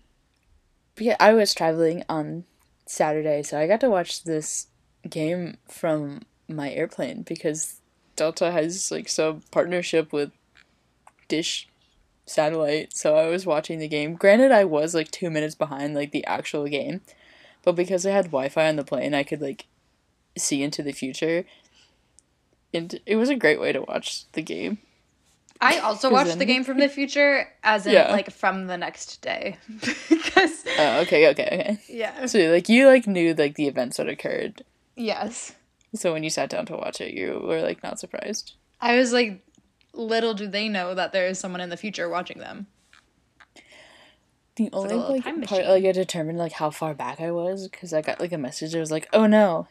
but 0.95 1.03
yeah, 1.05 1.15
I 1.19 1.33
was 1.33 1.53
traveling 1.53 2.03
on 2.10 2.45
Saturday, 2.86 3.43
so 3.43 3.60
I 3.60 3.67
got 3.67 3.79
to 3.81 3.89
watch 3.89 4.24
this 4.24 4.67
game 5.07 5.57
from 5.67 6.22
my 6.47 6.71
airplane 6.71 7.21
because 7.23 7.79
Delta 8.15 8.51
has 8.51 8.91
like 8.91 9.09
some 9.09 9.41
partnership 9.51 10.12
with 10.13 10.31
Dish 11.27 11.67
satellite. 12.25 12.95
So 12.95 13.15
I 13.15 13.27
was 13.27 13.45
watching 13.45 13.79
the 13.79 13.88
game. 13.88 14.15
Granted, 14.15 14.51
I 14.51 14.65
was 14.65 14.93
like 14.93 15.12
two 15.12 15.29
minutes 15.29 15.55
behind 15.55 15.95
like 15.95 16.12
the 16.12 16.25
actual 16.25 16.67
game, 16.67 17.01
but 17.63 17.73
because 17.75 18.05
I 18.05 18.12
had 18.12 18.25
Wi-Fi 18.25 18.67
on 18.69 18.75
the 18.75 18.83
plane, 18.83 19.13
I 19.13 19.23
could 19.23 19.41
like 19.41 19.65
see 20.38 20.62
into 20.63 20.83
the 20.83 20.91
future. 20.91 21.45
And 22.73 23.00
it 23.05 23.17
was 23.17 23.29
a 23.29 23.35
great 23.35 23.59
way 23.62 23.71
to 23.71 23.81
watch 23.81 24.25
the 24.31 24.41
game. 24.41 24.79
I 25.62 25.77
also 25.79 26.09
watched 26.12 26.29
then- 26.29 26.39
the 26.39 26.45
game 26.45 26.63
from 26.65 26.79
the 26.79 26.89
future, 26.89 27.47
as 27.63 27.85
in 27.85 27.93
Yeah. 27.93 28.12
like 28.12 28.31
from 28.31 28.67
the 28.67 28.77
next 28.77 29.21
day, 29.21 29.57
because 30.09 30.65
Oh, 30.77 31.00
okay, 31.01 31.29
okay, 31.29 31.45
okay. 31.45 31.77
yeah, 31.88 32.25
So 32.25 32.39
like 32.51 32.67
you 32.67 32.88
like 32.88 33.07
knew 33.07 33.33
like 33.33 33.55
the 33.55 33.67
events 33.67 33.97
that 33.97 34.09
occurred. 34.09 34.63
yes, 34.97 35.53
So 35.95 36.13
when 36.13 36.23
you 36.23 36.29
sat 36.29 36.50
down 36.50 36.65
to 36.67 36.75
watch 36.75 37.01
it, 37.01 37.13
you 37.13 37.39
were 37.43 37.62
like 37.62 37.83
not 37.83 38.00
surprised. 38.00 38.53
I 38.81 38.97
was 38.97 39.13
like, 39.13 39.45
little 39.93 40.33
do 40.33 40.47
they 40.47 40.67
know 40.67 40.95
that 40.95 41.13
there 41.13 41.27
is 41.27 41.39
someone 41.39 41.62
in 41.62 41.69
the 41.69 41.77
future 41.77 42.09
watching 42.09 42.39
them. 42.39 42.67
The 44.55 44.65
like 44.65 44.91
only 44.91 44.95
like 44.95 45.23
time 45.23 45.41
part 45.41 45.65
like 45.65 45.83
I 45.83 45.91
determined 45.91 46.38
like 46.38 46.51
how 46.53 46.69
far 46.69 46.93
back 46.93 47.19
I 47.19 47.31
was 47.31 47.67
because 47.67 47.91
I 47.93 48.01
got 48.01 48.19
like 48.19 48.31
a 48.31 48.38
message 48.38 48.73
that 48.73 48.79
was 48.79 48.91
like, 48.91 49.07
"Oh 49.12 49.25
no, 49.25 49.67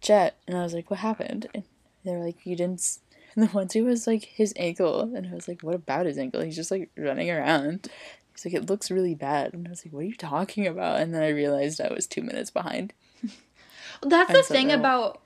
Jett," 0.00 0.36
and 0.46 0.56
I 0.56 0.62
was 0.62 0.72
like, 0.72 0.88
"What 0.88 1.00
happened?" 1.00 1.48
And 1.52 1.64
they 2.04 2.12
were 2.12 2.24
like, 2.24 2.44
"You 2.46 2.56
didn't." 2.56 2.98
And 3.34 3.48
the 3.48 3.48
one 3.52 3.66
two 3.66 3.86
was 3.86 4.06
like 4.06 4.24
his 4.24 4.52
ankle, 4.58 5.14
and 5.14 5.26
I 5.26 5.32
was 5.32 5.48
like, 5.48 5.62
"What 5.62 5.74
about 5.74 6.04
his 6.04 6.18
ankle? 6.18 6.42
He's 6.42 6.54
just 6.54 6.70
like 6.70 6.90
running 6.98 7.30
around." 7.30 7.88
He's 8.32 8.44
like, 8.44 8.52
"It 8.52 8.68
looks 8.68 8.90
really 8.90 9.14
bad," 9.14 9.54
and 9.54 9.66
I 9.66 9.70
was 9.70 9.86
like, 9.86 9.94
"What 9.94 10.00
are 10.00 10.08
you 10.08 10.14
talking 10.14 10.66
about?" 10.66 11.00
And 11.00 11.14
then 11.14 11.22
I 11.22 11.28
realized 11.30 11.80
I 11.80 11.90
was 11.94 12.06
two 12.06 12.20
minutes 12.20 12.50
behind. 12.50 12.92
That's 14.02 14.30
And 14.30 14.38
the 14.38 14.42
so 14.42 14.54
thing 14.54 14.68
they'll- 14.68 14.78
about 14.78 15.20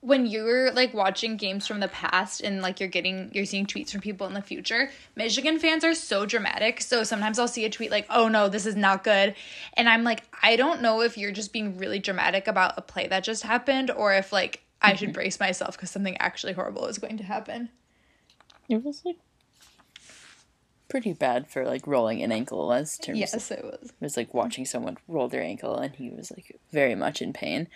when 0.00 0.26
you're 0.26 0.72
like 0.72 0.92
watching 0.92 1.36
games 1.36 1.64
from 1.64 1.78
the 1.78 1.86
past 1.86 2.40
and 2.40 2.60
like 2.60 2.80
you're 2.80 2.88
getting 2.88 3.30
you're 3.32 3.46
seeing 3.46 3.66
tweets 3.66 3.92
from 3.92 4.00
people 4.00 4.26
in 4.26 4.34
the 4.34 4.42
future. 4.42 4.90
Michigan 5.14 5.60
fans 5.60 5.84
are 5.84 5.94
so 5.94 6.26
dramatic. 6.26 6.80
So 6.80 7.04
sometimes 7.04 7.38
I'll 7.38 7.46
see 7.46 7.64
a 7.64 7.70
tweet 7.70 7.92
like, 7.92 8.06
"Oh 8.10 8.26
no, 8.26 8.48
this 8.48 8.66
is 8.66 8.74
not 8.74 9.04
good." 9.04 9.36
And 9.74 9.88
I'm 9.88 10.02
like, 10.02 10.24
I 10.42 10.56
don't 10.56 10.82
know 10.82 11.02
if 11.02 11.16
you're 11.16 11.30
just 11.30 11.52
being 11.52 11.78
really 11.78 12.00
dramatic 12.00 12.48
about 12.48 12.74
a 12.76 12.82
play 12.82 13.06
that 13.06 13.22
just 13.22 13.44
happened 13.44 13.92
or 13.92 14.12
if 14.12 14.32
like 14.32 14.64
I 14.80 14.96
should 14.96 15.10
mm-hmm. 15.10 15.14
brace 15.14 15.38
myself 15.38 15.78
cuz 15.78 15.90
something 15.90 16.16
actually 16.18 16.54
horrible 16.54 16.86
is 16.86 16.98
going 16.98 17.18
to 17.18 17.24
happen. 17.24 17.68
It 18.68 18.82
was 18.82 19.04
like 19.04 19.18
pretty 20.92 21.14
bad 21.14 21.48
for 21.48 21.64
like 21.64 21.86
rolling 21.86 22.22
an 22.22 22.30
ankle 22.30 22.70
as 22.70 22.98
terms 22.98 23.18
Yes, 23.18 23.50
it 23.50 23.64
was. 23.64 23.84
It 23.84 23.94
was 23.98 24.18
like 24.18 24.34
watching 24.34 24.66
someone 24.66 24.98
roll 25.08 25.26
their 25.26 25.42
ankle 25.42 25.74
and 25.78 25.94
he 25.96 26.10
was 26.10 26.30
like 26.30 26.54
very 26.70 26.94
much 26.94 27.22
in 27.22 27.32
pain. 27.32 27.66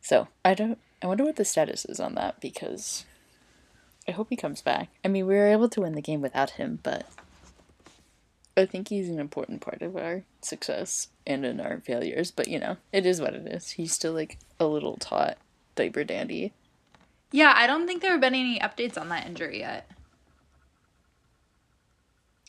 So 0.00 0.26
I 0.44 0.54
don't 0.54 0.80
I 1.00 1.06
wonder 1.06 1.24
what 1.24 1.36
the 1.36 1.44
status 1.44 1.84
is 1.84 2.00
on 2.00 2.16
that 2.16 2.40
because 2.40 3.04
I 4.08 4.10
hope 4.10 4.30
he 4.30 4.36
comes 4.36 4.60
back. 4.60 4.88
I 5.04 5.08
mean 5.08 5.28
we 5.28 5.34
were 5.36 5.46
able 5.46 5.68
to 5.68 5.82
win 5.82 5.94
the 5.94 6.02
game 6.02 6.20
without 6.20 6.50
him, 6.50 6.80
but 6.82 7.06
I 8.56 8.66
think 8.66 8.88
he's 8.88 9.08
an 9.08 9.20
important 9.20 9.60
part 9.60 9.80
of 9.80 9.96
our 9.96 10.24
success 10.42 11.10
and 11.24 11.46
in 11.46 11.60
our 11.60 11.78
failures. 11.78 12.32
But 12.32 12.48
you 12.48 12.58
know, 12.58 12.78
it 12.92 13.06
is 13.06 13.20
what 13.20 13.34
it 13.34 13.46
is. 13.46 13.70
He's 13.70 13.92
still 13.92 14.12
like 14.12 14.38
a 14.58 14.66
little 14.66 14.96
taut 14.96 15.38
diaper 15.76 16.02
dandy. 16.02 16.52
Yeah, 17.30 17.52
I 17.54 17.68
don't 17.68 17.86
think 17.86 18.02
there 18.02 18.10
have 18.10 18.20
been 18.20 18.34
any 18.34 18.58
updates 18.58 18.98
on 18.98 19.08
that 19.10 19.24
injury 19.24 19.60
yet. 19.60 19.88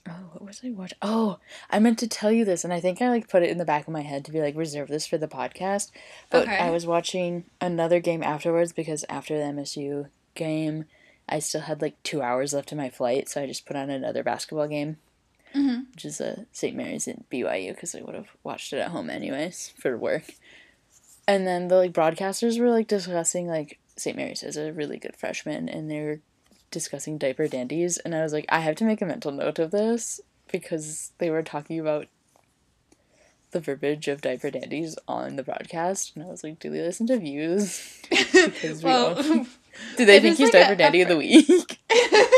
Oh, 0.10 0.30
what 0.34 0.46
was 0.46 0.62
I 0.66 0.70
watching? 0.72 0.98
Oh, 1.02 1.40
I 1.70 1.80
meant 1.80 2.00
to 2.00 2.08
tell 2.08 2.32
you 2.32 2.44
this, 2.46 2.64
and 2.64 2.74
I 2.74 2.80
think 2.80 3.02
I 3.02 3.10
like 3.10 3.28
put 3.30 3.44
it 3.44 3.50
in 3.50 3.58
the 3.58 3.66
back 3.66 3.88
of 3.88 3.94
my 3.94 4.02
head 4.02 4.26
to 4.26 4.32
be 4.32 4.42
like 4.42 4.56
reserve 4.56 4.88
this 4.88 5.06
for 5.08 5.18
the 5.18 5.28
podcast. 5.28 5.92
But 6.30 6.44
Okay. 6.44 6.58
I 6.58 6.70
was 6.72 6.86
watching 6.88 7.46
another 7.62 8.00
game 8.00 8.24
afterwards 8.24 8.74
because 8.74 9.06
after 9.10 9.38
the 9.38 9.44
MSU 9.44 10.08
game, 10.36 10.86
I 11.28 11.40
still 11.40 11.62
had 11.62 11.82
like 11.82 12.02
two 12.04 12.22
hours 12.22 12.54
left 12.54 12.72
in 12.72 12.78
my 12.78 12.90
flight, 12.90 13.30
so 13.30 13.42
I 13.42 13.46
just 13.48 13.66
put 13.66 13.76
on 13.76 13.90
another 13.90 14.24
basketball 14.24 14.68
game, 14.68 14.98
Mhm. 15.56 15.92
which 15.94 16.06
is 16.06 16.20
uh, 16.20 16.44
St. 16.52 16.76
Mary's 16.76 17.08
in 17.08 17.24
BYU 17.32 17.74
because 17.74 17.94
I 17.94 18.02
would 18.02 18.16
have 18.16 18.30
watched 18.44 18.74
it 18.74 18.80
at 18.80 18.90
home 18.92 19.10
anyways 19.10 19.74
for 19.78 19.96
work. 19.98 20.34
And 21.28 21.46
then 21.46 21.68
the 21.68 21.76
like 21.76 21.92
broadcasters 21.94 22.60
were 22.60 22.72
like 22.72 22.88
discussing 22.88 23.48
like 23.48 23.78
St. 23.96 24.18
Mary's 24.18 24.42
is 24.44 24.58
a 24.58 24.72
really 24.74 24.98
good 24.98 25.16
freshman, 25.16 25.70
and 25.70 25.92
they're 25.92 26.22
discussing 26.72 27.18
diaper 27.18 27.48
dandies, 27.48 27.98
and 27.98 28.14
I 28.16 28.22
was 28.24 28.34
like, 28.34 28.46
I 28.50 28.60
have 28.60 28.76
to 28.78 28.84
make 28.86 29.02
a 29.02 29.06
mental 29.06 29.32
note 29.32 29.60
of 29.60 29.72
this 29.72 30.20
because 30.52 31.12
they 31.18 31.30
were 31.30 31.44
talking 31.44 31.80
about 31.80 32.08
the 33.52 33.60
verbiage 33.60 34.08
of 34.08 34.22
diaper 34.22 34.52
dandies 34.52 34.96
on 35.08 35.36
the 35.36 35.44
broadcast, 35.44 36.16
and 36.16 36.24
I 36.24 36.28
was 36.28 36.44
like, 36.44 36.60
do 36.60 36.70
they 36.70 36.82
listen 36.82 37.08
to 37.08 37.18
views? 37.18 38.00
because 38.10 38.84
well, 38.84 39.16
all- 39.18 39.46
do 39.98 40.06
they 40.06 40.20
think 40.20 40.38
he's 40.38 40.54
like 40.54 40.64
diaper 40.64 40.76
dandy 40.76 41.02
of 41.02 41.08
the 41.10 41.18
week? 41.18 41.80
it 41.90 42.38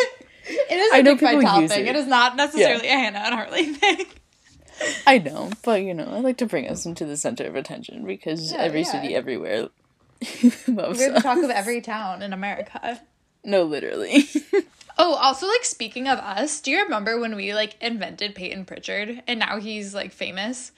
is 0.71 0.93
a 0.93 0.95
I 0.95 1.01
know 1.01 1.15
people 1.15 1.41
use 1.61 1.71
it. 1.71 1.87
It 1.87 1.95
is 1.95 2.07
not 2.07 2.35
necessarily 2.35 2.87
a 2.87 2.91
Hannah 2.91 3.19
and 3.19 3.35
Harley 3.35 3.65
thing. 3.73 4.05
I 5.05 5.19
know, 5.19 5.51
but 5.63 5.81
you 5.83 5.93
know, 5.93 6.05
I 6.05 6.19
like 6.21 6.37
to 6.37 6.45
bring 6.47 6.67
us 6.67 6.85
into 6.85 7.05
the 7.05 7.15
center 7.17 7.45
of 7.45 7.55
attention 7.55 8.05
because 8.05 8.51
Yeah, 8.51 8.59
every 8.59 8.81
yeah. 8.81 8.91
city 8.91 9.13
everywhere 9.15 9.69
loves 10.67 10.97
We're 10.99 11.13
the 11.13 11.19
talk 11.19 11.37
of 11.43 11.49
every 11.51 11.81
town 11.81 12.21
in 12.23 12.33
America. 12.33 12.99
No, 13.43 13.63
literally. 13.63 14.25
Oh, 14.97 15.15
also 15.15 15.47
like 15.47 15.63
speaking 15.65 16.07
of 16.07 16.19
us, 16.19 16.59
do 16.61 16.69
you 16.69 16.83
remember 16.83 17.19
when 17.19 17.35
we 17.35 17.55
like 17.55 17.75
invented 17.81 18.35
Payton 18.35 18.65
Pritchard 18.65 19.23
and 19.25 19.39
now 19.39 19.57
he's 19.57 19.95
like 19.95 20.11
famous? 20.11 20.73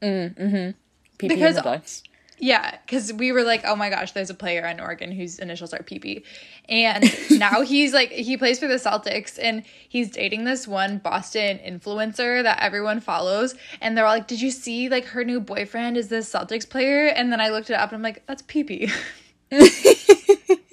Mm, 0.00 0.34
mm-hmm. 0.34 0.56
PP 0.56 0.74
Because- 1.18 1.28
because, 1.28 1.56
and 1.56 1.56
the 1.56 1.62
Ducks. 1.62 2.02
Yeah, 2.38 2.78
because 2.86 3.12
we 3.12 3.30
were 3.30 3.42
like, 3.42 3.62
oh 3.64 3.76
my 3.76 3.90
gosh, 3.90 4.12
there's 4.12 4.30
a 4.30 4.34
player 4.34 4.66
on 4.66 4.80
Oregon 4.80 5.12
whose 5.12 5.38
initials 5.38 5.74
are 5.74 5.80
PP. 5.82 6.22
And 6.70 7.04
now 7.38 7.60
he's 7.60 7.92
like, 7.92 8.10
he 8.10 8.36
plays 8.38 8.58
for 8.58 8.66
the 8.66 8.76
Celtics 8.76 9.38
and 9.40 9.62
he's 9.88 10.10
dating 10.10 10.44
this 10.44 10.66
one 10.66 10.98
Boston 10.98 11.58
influencer 11.58 12.42
that 12.42 12.60
everyone 12.62 13.00
follows. 13.00 13.54
And 13.80 13.96
they're 13.96 14.06
all 14.06 14.14
like, 14.14 14.26
did 14.26 14.40
you 14.40 14.50
see 14.50 14.88
like 14.88 15.04
her 15.06 15.22
new 15.22 15.38
boyfriend 15.38 15.96
is 15.98 16.08
this 16.08 16.32
Celtics 16.32 16.68
player? 16.68 17.06
And 17.08 17.30
then 17.30 17.40
I 17.42 17.50
looked 17.50 17.68
it 17.68 17.74
up 17.74 17.90
and 17.90 17.96
I'm 17.96 18.02
like, 18.02 18.26
that's 18.26 18.42
PP. 18.42 18.90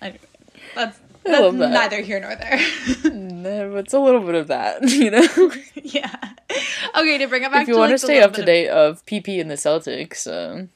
anyway, 0.00 0.18
that's, 0.78 0.98
that's 1.24 1.56
that. 1.56 1.70
neither 1.70 2.00
here 2.00 2.20
nor 2.20 2.34
there. 2.36 2.60
No, 3.38 3.76
it's 3.76 3.94
a 3.94 4.00
little 4.00 4.20
bit 4.20 4.34
of 4.34 4.48
that, 4.48 4.82
you 4.90 5.10
know. 5.12 5.52
yeah. 5.76 6.12
Okay, 6.96 7.18
to 7.18 7.28
bring 7.28 7.44
it 7.44 7.52
back 7.52 7.62
if 7.62 7.68
you 7.68 7.74
to 7.74 7.78
want 7.78 7.92
like, 7.92 8.00
to 8.00 8.04
stay 8.06 8.20
up 8.20 8.32
to 8.32 8.38
bit 8.38 8.40
of- 8.40 8.46
date 8.46 8.68
of 8.68 9.06
PP 9.06 9.40
and 9.40 9.48
the 9.48 9.54
Celtics, 9.54 10.26
um, 10.26 10.70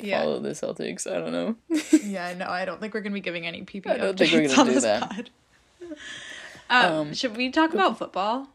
yeah. 0.00 0.22
follow 0.22 0.40
the 0.40 0.50
Celtics. 0.50 1.06
I 1.06 1.18
don't 1.18 1.32
know. 1.32 1.56
Yeah, 2.02 2.34
no, 2.34 2.46
I 2.46 2.64
don't 2.64 2.80
think 2.80 2.94
we're 2.94 3.00
gonna 3.00 3.14
be 3.14 3.20
giving 3.20 3.46
any 3.46 3.62
PP 3.62 3.86
I 3.86 3.96
don't 3.96 4.18
think 4.18 4.32
we're 4.32 4.40
updates 4.42 4.56
gonna 4.56 4.68
on 4.70 4.74
do 4.74 4.80
that. 4.80 5.30
Um, 6.68 6.92
Um, 6.92 7.14
should 7.14 7.36
we 7.36 7.50
talk 7.50 7.72
about 7.74 7.98
football? 7.98 8.48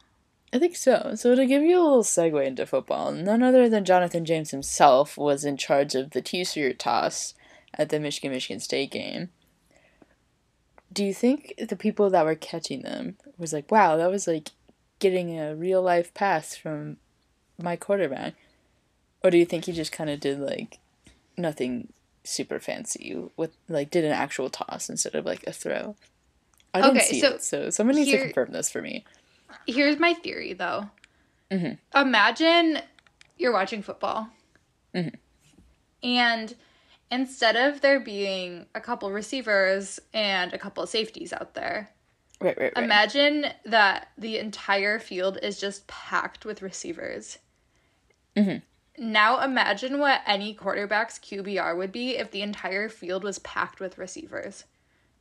I 0.52 0.60
think 0.60 0.76
so. 0.76 1.14
So 1.16 1.34
to 1.36 1.46
give 1.46 1.64
you 1.64 1.80
a 1.80 1.82
little 1.82 2.04
segue 2.04 2.46
into 2.46 2.66
football, 2.66 3.12
none 3.12 3.42
other 3.42 3.70
than 3.70 3.86
Jonathan 3.86 4.26
James 4.26 4.52
himself 4.52 5.18
was 5.18 5.46
in 5.46 5.58
charge 5.58 5.96
of 5.96 6.12
the 6.12 6.22
T-shirt 6.22 6.78
toss 6.78 7.34
at 7.74 7.90
the 7.90 8.00
Michigan 8.00 8.32
Michigan 8.32 8.60
State 8.60 8.92
game. 8.92 9.30
Do 10.94 11.04
you 11.04 11.14
think 11.14 11.56
the 11.58 11.76
people 11.76 12.10
that 12.12 12.24
were 12.26 12.36
catching 12.36 12.84
them 12.84 13.18
was 13.38 13.52
like, 13.52 13.72
"Wow, 13.72 13.98
that 13.98 14.12
was 14.12 14.28
like 14.28 14.50
getting 15.00 15.40
a 15.40 15.56
real 15.56 15.82
life 15.82 16.14
pass 16.14 16.56
from 16.56 16.98
my 17.58 17.76
quarterback," 17.76 18.36
or 19.24 19.32
do 19.32 19.38
you 19.38 19.46
think 19.46 19.66
he 19.66 19.72
just 19.72 19.92
kind 19.92 20.10
of 20.10 20.20
did 20.20 20.40
like 20.40 20.78
nothing 21.36 21.92
super 22.24 22.60
fancy 22.60 23.16
with 23.36 23.56
like 23.68 23.90
did 23.90 24.06
an 24.06 24.12
actual 24.12 24.50
toss 24.50 24.90
instead 24.90 25.16
of 25.16 25.26
like 25.26 25.46
a 25.48 25.52
throw? 25.52 25.96
I 26.74 26.82
didn't 26.82 26.98
Okay, 26.98 27.06
see 27.06 27.20
so 27.22 27.30
it, 27.36 27.44
so 27.44 27.70
someone 27.70 27.96
needs 27.96 28.10
here- 28.10 28.20
to 28.20 28.26
confirm 28.26 28.52
this 28.52 28.70
for 28.70 28.82
me. 28.82 29.04
Here's 29.68 29.98
my 30.00 30.14
theory, 30.14 30.54
though. 30.54 30.90
Mhm. 31.52 31.78
Imagine 31.96 32.80
you're 33.38 33.52
watching 33.54 33.82
football, 33.84 34.30
Mhm. 34.94 35.16
and 36.04 36.56
instead 37.12 37.56
of 37.56 37.82
there 37.82 38.00
being 38.00 38.66
a 38.76 38.82
couple 38.82 39.12
receivers 39.12 40.00
and 40.14 40.54
a 40.54 40.58
couple 40.58 40.86
safeties 40.88 41.32
out 41.34 41.54
there, 41.54 41.90
Right, 42.42 42.58
right, 42.60 42.74
right. 42.76 42.84
imagine 42.84 43.48
that 43.66 44.10
the 44.18 44.38
entire 44.38 45.00
field 45.00 45.38
is 45.42 45.60
just 45.60 45.88
packed 45.88 46.46
with 46.46 46.62
receivers. 46.62 47.38
Mhm. 48.36 48.62
Now 48.98 49.42
imagine 49.44 50.00
what 50.00 50.22
any 50.26 50.54
quarterback's 50.54 51.18
QBR 51.20 51.76
would 51.76 51.92
be 51.92 52.18
if 52.18 52.32
the 52.32 52.42
entire 52.42 52.90
field 52.90 53.24
was 53.24 53.40
packed 53.40 53.80
with 53.80 53.98
receivers. 53.98 54.66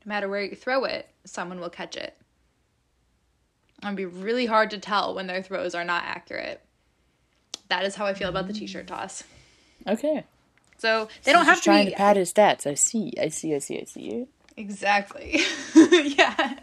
No 0.04 0.08
matter 0.10 0.28
where 0.28 0.42
you 0.42 0.56
throw 0.56 0.84
it, 0.84 1.08
someone 1.24 1.60
will 1.60 1.70
catch 1.70 1.96
it. 1.96 2.16
It'd 3.82 3.96
be 3.96 4.04
really 4.04 4.46
hard 4.46 4.70
to 4.70 4.78
tell 4.78 5.14
when 5.14 5.26
their 5.26 5.42
throws 5.42 5.74
are 5.74 5.84
not 5.84 6.04
accurate. 6.04 6.60
That 7.68 7.84
is 7.84 7.94
how 7.96 8.06
I 8.06 8.14
feel 8.14 8.28
about 8.28 8.46
the 8.46 8.52
t-shirt 8.52 8.86
toss. 8.86 9.24
Okay. 9.86 10.24
So 10.82 11.06
they 11.22 11.32
don't 11.32 11.44
have 11.44 11.58
to 11.58 11.62
trying 11.62 11.84
be 11.84 11.92
to 11.92 11.96
pad 11.96 12.16
his 12.16 12.32
stats. 12.32 12.66
I 12.66 12.74
see. 12.74 13.12
I 13.20 13.28
see. 13.28 13.54
I 13.54 13.60
see. 13.60 13.80
I 13.80 13.84
see. 13.84 14.26
Exactly. 14.56 15.40
yeah. 15.76 16.58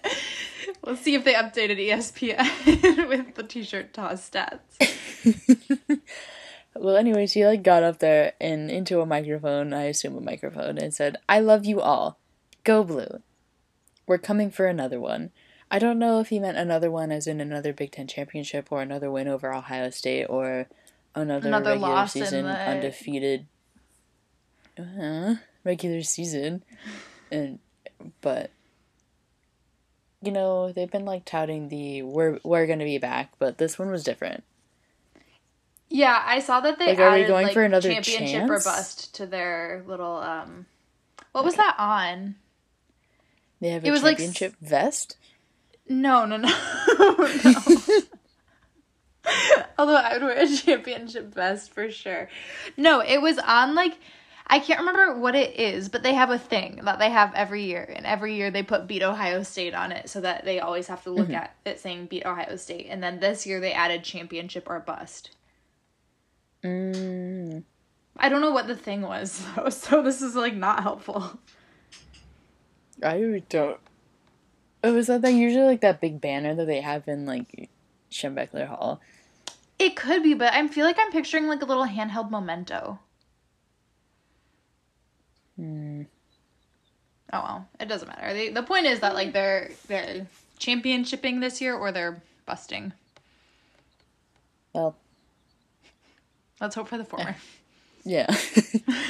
We'll 0.84 0.98
see 0.98 1.16
if 1.16 1.24
they 1.24 1.36
updated 1.36 1.80
ESPN 1.80 3.08
with 3.08 3.36
the 3.36 3.44
t-shirt 3.44 3.94
toss 3.94 4.30
stats. 4.30 4.60
Well, 6.76 6.98
anyways, 6.98 7.34
he 7.34 7.46
like 7.46 7.64
got 7.64 7.84
up 7.84 8.00
there 8.00 8.34
and 8.40 8.70
into 8.70 9.02
a 9.02 9.06
microphone. 9.06 9.74
I 9.74 9.86
assume 9.86 10.16
a 10.16 10.22
microphone, 10.22 10.78
and 10.78 10.94
said, 10.94 11.18
"I 11.28 11.40
love 11.40 11.66
you 11.66 11.82
all. 11.82 12.20
Go 12.64 12.84
blue. 12.84 13.22
We're 14.06 14.20
coming 14.20 14.50
for 14.52 14.68
another 14.68 15.00
one." 15.00 15.32
I 15.72 15.80
don't 15.80 16.00
know 16.00 16.20
if 16.20 16.30
he 16.30 16.40
meant 16.40 16.58
another 16.58 16.90
one 16.90 17.12
as 17.12 17.28
in 17.28 17.42
another 17.42 17.74
Big 17.74 17.92
Ten 17.92 18.08
championship 18.08 18.72
or 18.72 18.82
another 18.82 19.12
win 19.12 19.28
over 19.28 19.54
Ohio 19.54 19.90
State 19.90 20.26
or 20.26 20.68
another, 21.16 21.48
Another 21.48 21.72
regular 21.72 22.08
season 22.08 22.46
the- 22.46 22.52
undefeated 22.52 23.48
uh, 24.80 25.36
regular 25.64 26.02
season, 26.02 26.64
and 27.32 27.60
but 28.22 28.52
you 30.22 30.32
know 30.32 30.72
they've 30.72 30.92
been 30.92 31.06
like 31.06 31.26
touting 31.26 31.70
the 31.70 32.02
we're 32.04 32.40
we're 32.44 32.68
gonna 32.68 32.86
be 32.86 32.98
back, 32.98 33.32
but 33.40 33.58
this 33.58 33.78
one 33.80 33.90
was 33.92 34.04
different. 34.04 34.44
Yeah, 35.92 36.22
I 36.26 36.40
saw 36.40 36.60
that 36.62 36.78
they 36.78 36.88
Like, 36.88 37.00
are 37.00 37.14
we 37.16 37.24
going 37.24 37.46
like 37.48 37.54
for 37.54 37.64
another 37.64 37.90
championship 37.92 38.44
or 38.44 38.48
chance? 38.50 38.66
bust 38.66 39.16
to 39.16 39.26
their 39.26 39.84
little 39.88 40.18
um 40.18 40.66
what 41.32 41.44
was 41.44 41.56
that 41.56 41.76
on? 41.78 42.36
They 43.62 43.70
have 43.70 43.84
It 43.84 43.90
a 43.90 43.92
was, 43.92 44.04
like, 44.04 44.14
s- 44.20 44.20
championship 44.34 44.56
vest. 44.62 45.18
No, 45.88 46.26
no, 46.26 46.38
no. 46.38 46.48
no. 47.44 47.56
Although 49.78 49.96
I 49.96 50.14
would 50.14 50.24
wear 50.24 50.38
a 50.38 50.48
championship 50.48 51.34
vest 51.34 51.72
for 51.74 51.92
sure. 51.92 52.30
No, 52.78 53.02
it 53.02 53.22
was 53.22 53.38
on 53.40 53.76
like 53.76 53.98
I 54.52 54.60
can't 54.60 54.80
remember 54.80 55.20
what 55.20 55.36
it 55.36 55.60
is, 55.60 55.90
but 55.90 56.02
they 56.02 56.16
have 56.16 56.32
a 56.32 56.40
thing 56.40 56.80
that 56.84 56.98
they 56.98 57.12
have 57.12 57.34
every 57.36 57.66
year, 57.66 57.88
and 57.96 58.04
every 58.06 58.36
year 58.36 58.50
they 58.50 58.64
put 58.64 58.88
beat 58.88 59.04
Ohio 59.04 59.44
State 59.44 59.76
on 59.76 59.92
it 59.92 60.10
so 60.10 60.22
that 60.22 60.44
they 60.44 60.60
always 60.60 60.88
have 60.88 61.04
to 61.04 61.12
look 61.12 61.30
at 61.30 61.56
it 61.66 61.80
saying 61.80 62.08
beat 62.08 62.26
Ohio 62.26 62.56
State. 62.56 62.88
And 62.90 63.04
then 63.04 63.20
this 63.20 63.46
year 63.46 63.60
they 63.60 63.74
added 63.74 64.04
championship 64.04 64.68
or 64.68 64.80
bust. 64.80 65.36
Mm. 66.64 67.64
I 68.18 68.28
don't 68.28 68.42
know 68.42 68.52
what 68.52 68.66
the 68.66 68.76
thing 68.76 69.04
was 69.04 69.46
though, 69.56 69.70
so 69.70 70.02
this 70.02 70.22
is 70.22 70.36
like 70.36 70.56
not 70.56 70.82
helpful. 70.82 71.40
I 73.04 73.44
don't. 73.50 73.80
Oh, 74.84 74.96
is 74.96 75.08
that 75.08 75.22
they 75.22 75.32
usually 75.32 75.66
like 75.66 75.82
that 75.82 76.02
big 76.02 76.20
banner 76.20 76.56
that 76.56 76.66
they 76.66 76.82
have 76.82 77.08
in 77.08 77.28
like 77.28 77.70
Schembechler 78.12 78.68
Hall? 78.68 79.00
It 79.78 79.96
could 79.96 80.24
be, 80.24 80.34
but 80.34 80.54
I 80.54 80.68
feel 80.68 80.86
like 80.86 80.98
I'm 81.00 81.12
picturing 81.12 81.48
like 81.48 81.62
a 81.62 81.66
little 81.66 81.86
handheld 81.86 82.32
memento. 82.32 83.00
Hmm. 85.60 86.04
Oh 87.34 87.42
well, 87.44 87.68
it 87.82 87.90
doesn't 87.90 88.08
matter. 88.08 88.34
The, 88.34 88.50
the 88.50 88.64
point 88.64 88.86
is 88.86 89.02
that 89.02 89.14
like 89.14 89.34
they're 89.34 89.72
they're 89.88 90.26
championshipping 90.58 91.42
this 91.42 91.60
year 91.60 91.76
or 91.76 91.92
they're 91.92 92.24
busting. 92.46 92.94
Well, 94.74 94.96
Let's 96.62 96.76
hope 96.76 96.88
for 96.88 96.98
the 96.98 97.04
former. 97.04 97.36
yeah. 98.06 98.34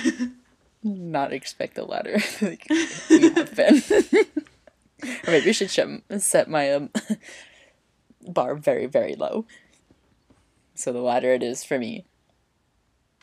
Not 0.84 1.34
expect 1.34 1.76
the 1.76 1.84
latter. 1.84 2.20
like 2.42 2.68
we 3.10 3.30
have 3.30 3.56
been. 3.56 3.82
or 5.04 5.32
maybe 5.32 5.50
I 5.50 5.52
should 5.52 5.72
set 6.22 6.50
my 6.50 6.74
um, 6.74 6.90
bar 8.28 8.56
very 8.56 8.88
very 8.88 9.16
low. 9.16 9.46
So 10.74 10.92
the 10.92 11.00
latter 11.02 11.32
it 11.34 11.44
is 11.44 11.64
for 11.64 11.78
me. 11.78 12.06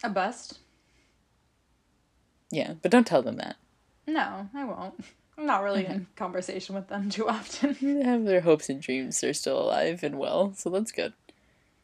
A 0.05 0.11
bust? 0.11 0.59
Yeah, 2.51 2.75
but 2.83 2.91
don't 2.91 3.07
tell 3.07 3.23
them 3.23 3.37
that. 3.37 3.57
No, 4.07 4.49
I 4.55 4.65
won't. 4.65 4.95
I'm 5.39 5.47
not 5.47 5.63
really 5.63 5.85
in 5.85 6.07
conversation 6.17 6.75
with 6.75 6.89
them 6.89 7.11
too 7.11 7.29
often. 7.29 7.77
They 7.83 8.05
have 8.05 8.25
their 8.25 8.41
hopes 8.41 8.69
and 8.69 8.81
dreams. 8.81 9.21
They're 9.21 9.35
still 9.35 9.61
alive 9.61 10.03
and 10.03 10.19
well, 10.19 10.55
so 10.55 10.71
that's 10.71 10.93
good. 10.93 11.13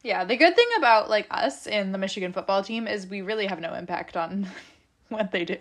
yeah, 0.03 0.23
the 0.25 0.37
good 0.37 0.55
thing 0.55 0.67
about 0.77 1.09
like 1.09 1.27
us 1.29 1.67
in 1.67 1.91
the 1.91 1.97
Michigan 1.97 2.33
football 2.33 2.63
team 2.63 2.87
is 2.87 3.05
we 3.05 3.21
really 3.21 3.45
have 3.47 3.59
no 3.59 3.73
impact 3.73 4.17
on 4.17 4.47
what 5.09 5.31
they 5.31 5.45
do. 5.45 5.57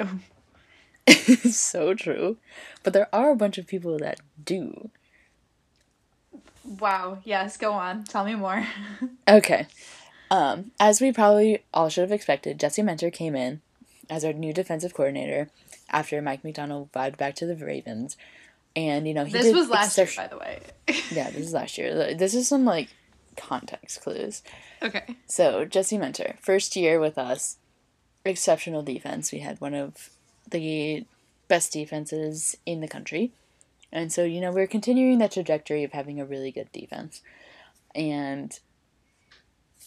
so 1.51 1.95
true. 1.95 2.39
But 2.83 2.93
there 2.93 3.09
are 3.13 3.31
a 3.31 3.37
bunch 3.37 3.59
of 3.59 3.67
people 3.67 3.99
that 3.99 4.21
do. 4.43 4.91
Wow. 6.65 7.19
Yes, 7.25 7.57
go 7.57 7.73
on. 7.73 8.05
Tell 8.05 8.25
me 8.25 8.35
more. 8.37 8.65
Okay. 9.29 9.67
Um, 10.31 10.71
as 10.81 11.01
we 11.01 11.13
probably 11.13 11.65
all 11.75 11.89
should 11.89 12.03
have 12.03 12.13
expected, 12.13 12.59
Jesse 12.61 12.83
Minter 12.83 13.11
came 13.11 13.35
in 13.37 13.61
as 14.11 14.25
our 14.25 14.33
new 14.33 14.53
defensive 14.53 14.95
coordinator 14.95 15.49
after 15.91 16.21
Mike 16.23 16.45
Macdonald 16.45 16.91
vibed 16.93 17.17
back 17.17 17.35
to 17.37 17.47
the 17.47 17.57
Ravens. 17.57 18.17
And 18.75 19.07
you 19.07 19.15
know, 19.15 19.25
he 19.25 19.33
This 19.33 19.55
was 19.55 19.69
last 19.69 19.99
year, 19.99 20.09
by 20.17 20.27
the 20.29 20.39
way. 20.39 20.61
Yeah, 21.11 21.31
this 21.31 21.47
is 21.47 21.53
last 21.53 21.77
year. 21.79 22.15
This 22.15 22.35
is 22.35 22.49
some 22.49 22.65
like 22.65 22.89
context 23.37 24.01
clues. 24.03 24.43
okay. 24.83 25.17
So, 25.27 25.65
Jesse 25.65 25.99
Minter, 25.99 26.37
first 26.41 26.75
year 26.77 26.99
with 26.99 27.19
us, 27.19 27.59
exceptional 28.25 28.83
defense. 28.83 29.33
We 29.33 29.41
had 29.41 29.61
one 29.61 29.75
of 29.75 30.11
the 30.51 31.05
best 31.49 31.73
defenses 31.73 32.57
in 32.65 32.81
the 32.81 32.89
country. 32.89 33.33
And 33.91 34.11
so, 34.11 34.25
you 34.25 34.41
know, 34.41 34.53
we're 34.53 34.67
continuing 34.67 35.19
that 35.19 35.33
trajectory 35.33 35.85
of 35.85 35.93
having 35.93 36.19
a 36.19 36.25
really 36.25 36.51
good 36.51 36.73
defense. 36.73 37.21
And, 37.95 38.59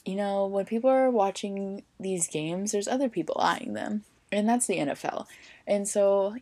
you 0.05 0.15
know, 0.15 0.45
when 0.45 0.65
people 0.65 0.89
are 0.89 1.09
watching 1.09 1.83
these 1.99 2.27
games, 2.27 2.71
there's 2.71 2.87
other 2.87 3.09
people 3.09 3.37
eyeing 3.39 3.73
them. 3.73 4.03
And 4.31 4.47
that's 4.47 4.67
the 4.67 4.77
NFL. 4.77 5.27
And 5.67 5.87
so, 5.87 6.37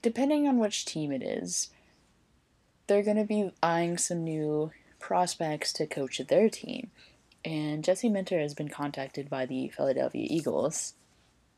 depending 0.00 0.46
on 0.46 0.58
which 0.58 0.84
team 0.84 1.12
it 1.12 1.22
is, 1.22 1.70
they're 2.86 3.02
going 3.02 3.16
to 3.16 3.24
be 3.24 3.52
eyeing 3.62 3.98
some 3.98 4.24
new 4.24 4.70
prospects 4.98 5.72
to 5.74 5.86
coach 5.86 6.18
their 6.18 6.48
team. 6.48 6.90
And 7.44 7.82
Jesse 7.82 8.08
Minter 8.08 8.38
has 8.38 8.54
been 8.54 8.68
contacted 8.68 9.28
by 9.28 9.46
the 9.46 9.68
Philadelphia 9.68 10.26
Eagles, 10.30 10.94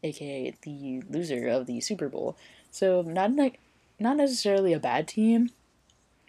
aka 0.03 0.55
the 0.63 1.03
loser 1.11 1.49
of 1.49 1.67
the 1.67 1.81
Super 1.81 2.09
Bowl. 2.09 2.37
So 2.71 3.03
not 3.03 3.33
not 4.01 4.17
necessarily 4.17 4.73
a 4.73 4.81
bad 4.81 5.07
team. 5.07 5.51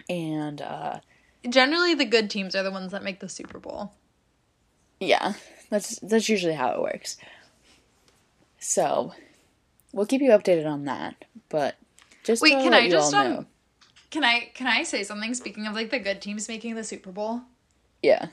And 0.10 0.62
uh, 0.62 1.00
Generally, 1.48 1.96
the 1.96 2.06
good 2.06 2.30
teams 2.30 2.56
are 2.56 2.64
the 2.64 2.72
ones 2.72 2.92
that 2.92 3.04
make 3.04 3.20
the 3.20 3.30
Super 3.30 3.60
Bowl. 3.60 3.94
Yeah, 5.06 5.34
that's 5.70 6.00
that's 6.00 6.30
usually 6.30 6.54
how 6.54 6.72
it 6.72 6.82
works. 6.82 7.18
So 8.60 9.14
we'll 9.94 10.06
keep 10.06 10.22
you 10.22 10.32
updated 10.32 10.66
on 10.66 10.86
that. 10.86 11.26
But 11.50 11.76
just 12.24 12.42
Wait, 12.42 12.52
can 12.52 12.74
I 12.74 12.90
just, 12.90 13.14
um, 13.14 13.32
know, 13.32 13.46
Can 14.10 14.24
I 14.24 14.52
can 14.54 14.68
I 14.68 14.84
say 14.84 15.04
something? 15.04 15.34
Speaking 15.34 15.68
of 15.68 15.74
like 15.74 15.92
the 15.92 16.00
good 16.00 16.22
teams 16.22 16.48
making 16.48 16.76
the 16.76 16.84
Super 16.84 17.12
Bowl. 17.12 17.42
yeah, 18.02 18.28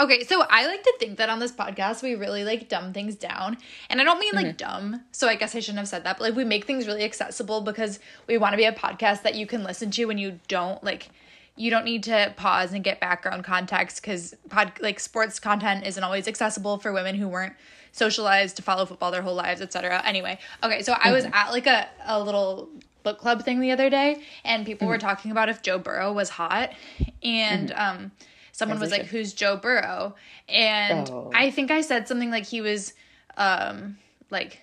Okay, 0.00 0.22
so 0.22 0.44
I 0.48 0.64
like 0.66 0.84
to 0.84 0.94
think 1.00 1.18
that 1.18 1.28
on 1.28 1.40
this 1.40 1.50
podcast 1.50 2.02
we 2.02 2.14
really 2.14 2.44
like 2.44 2.68
dumb 2.68 2.92
things 2.92 3.16
down. 3.16 3.58
And 3.90 4.00
I 4.00 4.04
don't 4.04 4.20
mean 4.20 4.32
like 4.32 4.56
dumb, 4.56 5.02
so 5.10 5.26
I 5.26 5.34
guess 5.34 5.56
I 5.56 5.60
shouldn't 5.60 5.78
have 5.78 5.88
said 5.88 6.04
that, 6.04 6.18
but 6.18 6.24
like 6.28 6.36
we 6.36 6.44
make 6.44 6.66
things 6.66 6.86
really 6.86 7.02
accessible 7.02 7.62
because 7.62 7.98
we 8.28 8.38
want 8.38 8.52
to 8.52 8.56
be 8.56 8.64
a 8.64 8.72
podcast 8.72 9.22
that 9.22 9.34
you 9.34 9.44
can 9.44 9.64
listen 9.64 9.90
to 9.92 10.04
when 10.04 10.16
you 10.18 10.38
don't 10.46 10.82
like 10.84 11.08
you 11.58 11.70
don't 11.70 11.84
need 11.84 12.04
to 12.04 12.32
pause 12.36 12.72
and 12.72 12.84
get 12.84 13.00
background 13.00 13.44
context 13.44 14.02
cuz 14.02 14.34
pod 14.48 14.72
like 14.80 15.00
sports 15.00 15.38
content 15.40 15.86
isn't 15.86 16.02
always 16.04 16.26
accessible 16.28 16.78
for 16.78 16.92
women 16.92 17.14
who 17.16 17.28
weren't 17.28 17.54
socialized 17.92 18.56
to 18.56 18.62
follow 18.62 18.86
football 18.86 19.10
their 19.10 19.22
whole 19.22 19.34
lives, 19.34 19.60
etc. 19.60 20.00
Anyway, 20.04 20.38
okay, 20.62 20.82
so 20.82 20.94
I 21.02 21.10
was 21.12 21.24
at 21.32 21.50
like 21.50 21.66
a 21.66 21.88
a 22.04 22.22
little 22.22 22.68
book 23.02 23.18
club 23.18 23.44
thing 23.44 23.60
the 23.60 23.70
other 23.72 23.88
day 23.90 24.22
and 24.44 24.66
people 24.66 24.86
were 24.88 24.98
talking 24.98 25.30
about 25.30 25.48
if 25.48 25.62
Joe 25.62 25.78
Burrow 25.78 26.12
was 26.12 26.28
hot 26.30 26.70
and 27.22 27.72
um 27.72 28.12
someone 28.52 28.76
As 28.76 28.82
was 28.82 28.90
like 28.90 29.06
who's 29.06 29.32
Joe 29.32 29.56
Burrow? 29.56 30.14
And 30.48 31.08
Oh. 31.10 31.30
I 31.34 31.50
think 31.50 31.70
I 31.70 31.80
said 31.80 32.06
something 32.08 32.30
like 32.30 32.44
he 32.46 32.60
was 32.60 32.92
um 33.36 33.98
like 34.30 34.60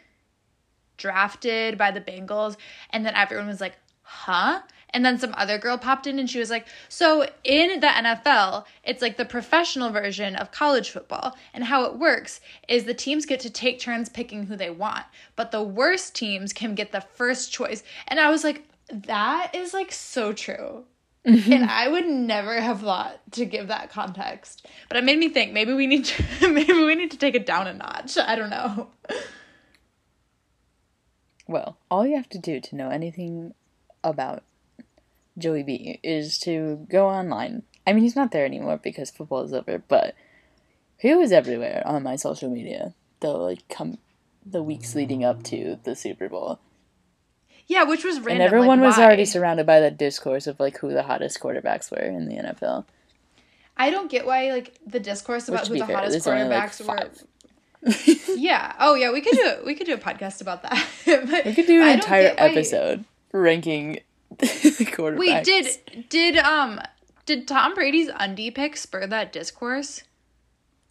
drafted 0.97 1.77
by 1.77 1.91
the 1.91 2.01
Bengals 2.01 2.55
and 2.91 3.05
then 3.05 3.15
everyone 3.15 3.47
was 3.47 3.59
like 3.59 3.75
huh 4.01 4.61
and 4.95 5.05
then 5.05 5.19
some 5.19 5.35
other 5.37 5.57
girl 5.57 5.77
popped 5.77 6.07
in 6.07 6.17
and 6.17 6.29
she 6.29 6.39
was 6.39 6.49
like 6.49 6.65
so 6.87 7.27
in 7.43 7.81
the 7.81 7.87
NFL 7.87 8.63
it's 8.83 9.01
like 9.01 9.17
the 9.17 9.25
professional 9.25 9.91
version 9.91 10.35
of 10.37 10.51
college 10.51 10.89
football 10.89 11.35
and 11.53 11.65
how 11.65 11.83
it 11.83 11.99
works 11.99 12.39
is 12.67 12.85
the 12.85 12.93
teams 12.93 13.25
get 13.25 13.41
to 13.41 13.49
take 13.49 13.79
turns 13.79 14.07
picking 14.09 14.45
who 14.45 14.55
they 14.55 14.69
want 14.69 15.05
but 15.35 15.51
the 15.51 15.61
worst 15.61 16.15
teams 16.15 16.53
can 16.53 16.73
get 16.73 16.93
the 16.93 17.01
first 17.01 17.51
choice 17.51 17.83
and 18.07 18.19
I 18.19 18.31
was 18.31 18.43
like 18.43 18.63
that 18.89 19.53
is 19.53 19.73
like 19.73 19.91
so 19.91 20.31
true 20.31 20.85
mm-hmm. 21.27 21.51
and 21.51 21.65
I 21.69 21.89
would 21.89 22.05
never 22.05 22.59
have 22.61 22.79
thought 22.81 23.19
to 23.31 23.45
give 23.45 23.67
that 23.67 23.89
context. 23.89 24.67
But 24.87 24.97
it 24.97 25.03
made 25.03 25.17
me 25.17 25.29
think 25.29 25.51
maybe 25.51 25.73
we 25.73 25.87
need 25.87 26.05
to 26.05 26.23
maybe 26.51 26.73
we 26.73 26.95
need 26.95 27.11
to 27.11 27.17
take 27.17 27.35
it 27.35 27.45
down 27.45 27.67
a 27.67 27.73
notch. 27.73 28.17
I 28.17 28.35
don't 28.35 28.51
know. 28.51 28.89
Well, 31.47 31.77
all 31.91 32.07
you 32.07 32.15
have 32.15 32.29
to 32.29 32.39
do 32.39 32.59
to 32.59 32.75
know 32.75 32.89
anything 32.89 33.53
about 34.03 34.43
Joey 35.37 35.63
B 35.63 35.99
is 36.03 36.37
to 36.39 36.85
go 36.89 37.07
online. 37.07 37.63
I 37.85 37.93
mean, 37.93 38.03
he's 38.03 38.15
not 38.15 38.31
there 38.31 38.45
anymore 38.45 38.77
because 38.81 39.09
football 39.11 39.43
is 39.43 39.53
over, 39.53 39.81
but 39.87 40.15
he 40.97 41.13
was 41.13 41.31
everywhere 41.31 41.83
on 41.85 42.03
my 42.03 42.15
social 42.15 42.49
media. 42.49 42.93
The 43.19 43.29
like 43.29 43.67
come 43.69 43.97
the 44.45 44.63
weeks 44.63 44.95
leading 44.95 45.23
up 45.23 45.43
to 45.45 45.79
the 45.83 45.95
Super 45.95 46.29
Bowl, 46.29 46.59
Yeah, 47.67 47.83
which 47.83 48.03
was 48.03 48.17
random. 48.19 48.33
and 48.33 48.41
everyone 48.41 48.79
like, 48.79 48.87
was 48.89 48.97
why? 48.97 49.05
already 49.05 49.25
surrounded 49.25 49.65
by 49.65 49.79
that 49.79 49.97
discourse 49.97 50.45
of 50.47 50.59
like 50.59 50.77
who 50.79 50.91
the 50.93 51.03
hottest 51.03 51.39
quarterbacks 51.39 51.89
were 51.91 51.97
in 51.97 52.27
the 52.27 52.35
NFL. 52.35 52.85
I 53.77 53.89
don't 53.89 54.09
get 54.09 54.25
why 54.25 54.51
like 54.51 54.77
the 54.85 54.99
discourse 54.99 55.47
about 55.49 55.67
who 55.67 55.77
the 55.79 55.85
fair, 55.85 55.95
hottest 55.95 56.25
there's 56.25 56.27
only, 56.27 56.47
like, 56.55 56.71
quarterbacks 56.71 56.87
were. 56.87 57.11
Yeah. 58.35 58.73
Oh 58.79 58.95
yeah, 58.95 59.11
we 59.11 59.21
could 59.21 59.33
do 59.35 59.57
we 59.65 59.75
could 59.75 59.85
do 59.87 59.93
a 59.93 59.97
podcast 59.97 60.41
about 60.41 60.63
that. 60.63 60.85
But 61.05 61.45
We 61.45 61.53
could 61.53 61.67
do 61.67 61.81
an 61.81 61.89
entire 61.89 62.33
episode 62.37 63.05
ranking 63.31 63.99
quarterbacks. 64.37 65.17
Wait, 65.17 65.43
did 65.43 66.09
did 66.09 66.37
um 66.37 66.79
did 67.25 67.47
Tom 67.47 67.73
Brady's 67.73 68.09
undie 68.15 68.51
pick 68.51 68.77
spur 68.77 69.07
that 69.07 69.31
discourse? 69.31 70.03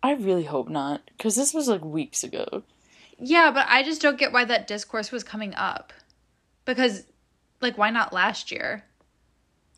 I 0.02 0.12
really 0.12 0.44
hope 0.44 0.68
not, 0.68 1.02
because 1.16 1.34
this 1.36 1.54
was 1.54 1.68
like 1.68 1.84
weeks 1.84 2.22
ago. 2.22 2.62
Yeah, 3.18 3.50
but 3.52 3.66
I 3.68 3.82
just 3.82 4.02
don't 4.02 4.18
get 4.18 4.32
why 4.32 4.44
that 4.44 4.66
discourse 4.66 5.10
was 5.10 5.24
coming 5.24 5.54
up. 5.54 5.92
Because 6.64 7.04
like 7.60 7.78
why 7.78 7.90
not 7.90 8.12
last 8.12 8.50
year? 8.50 8.84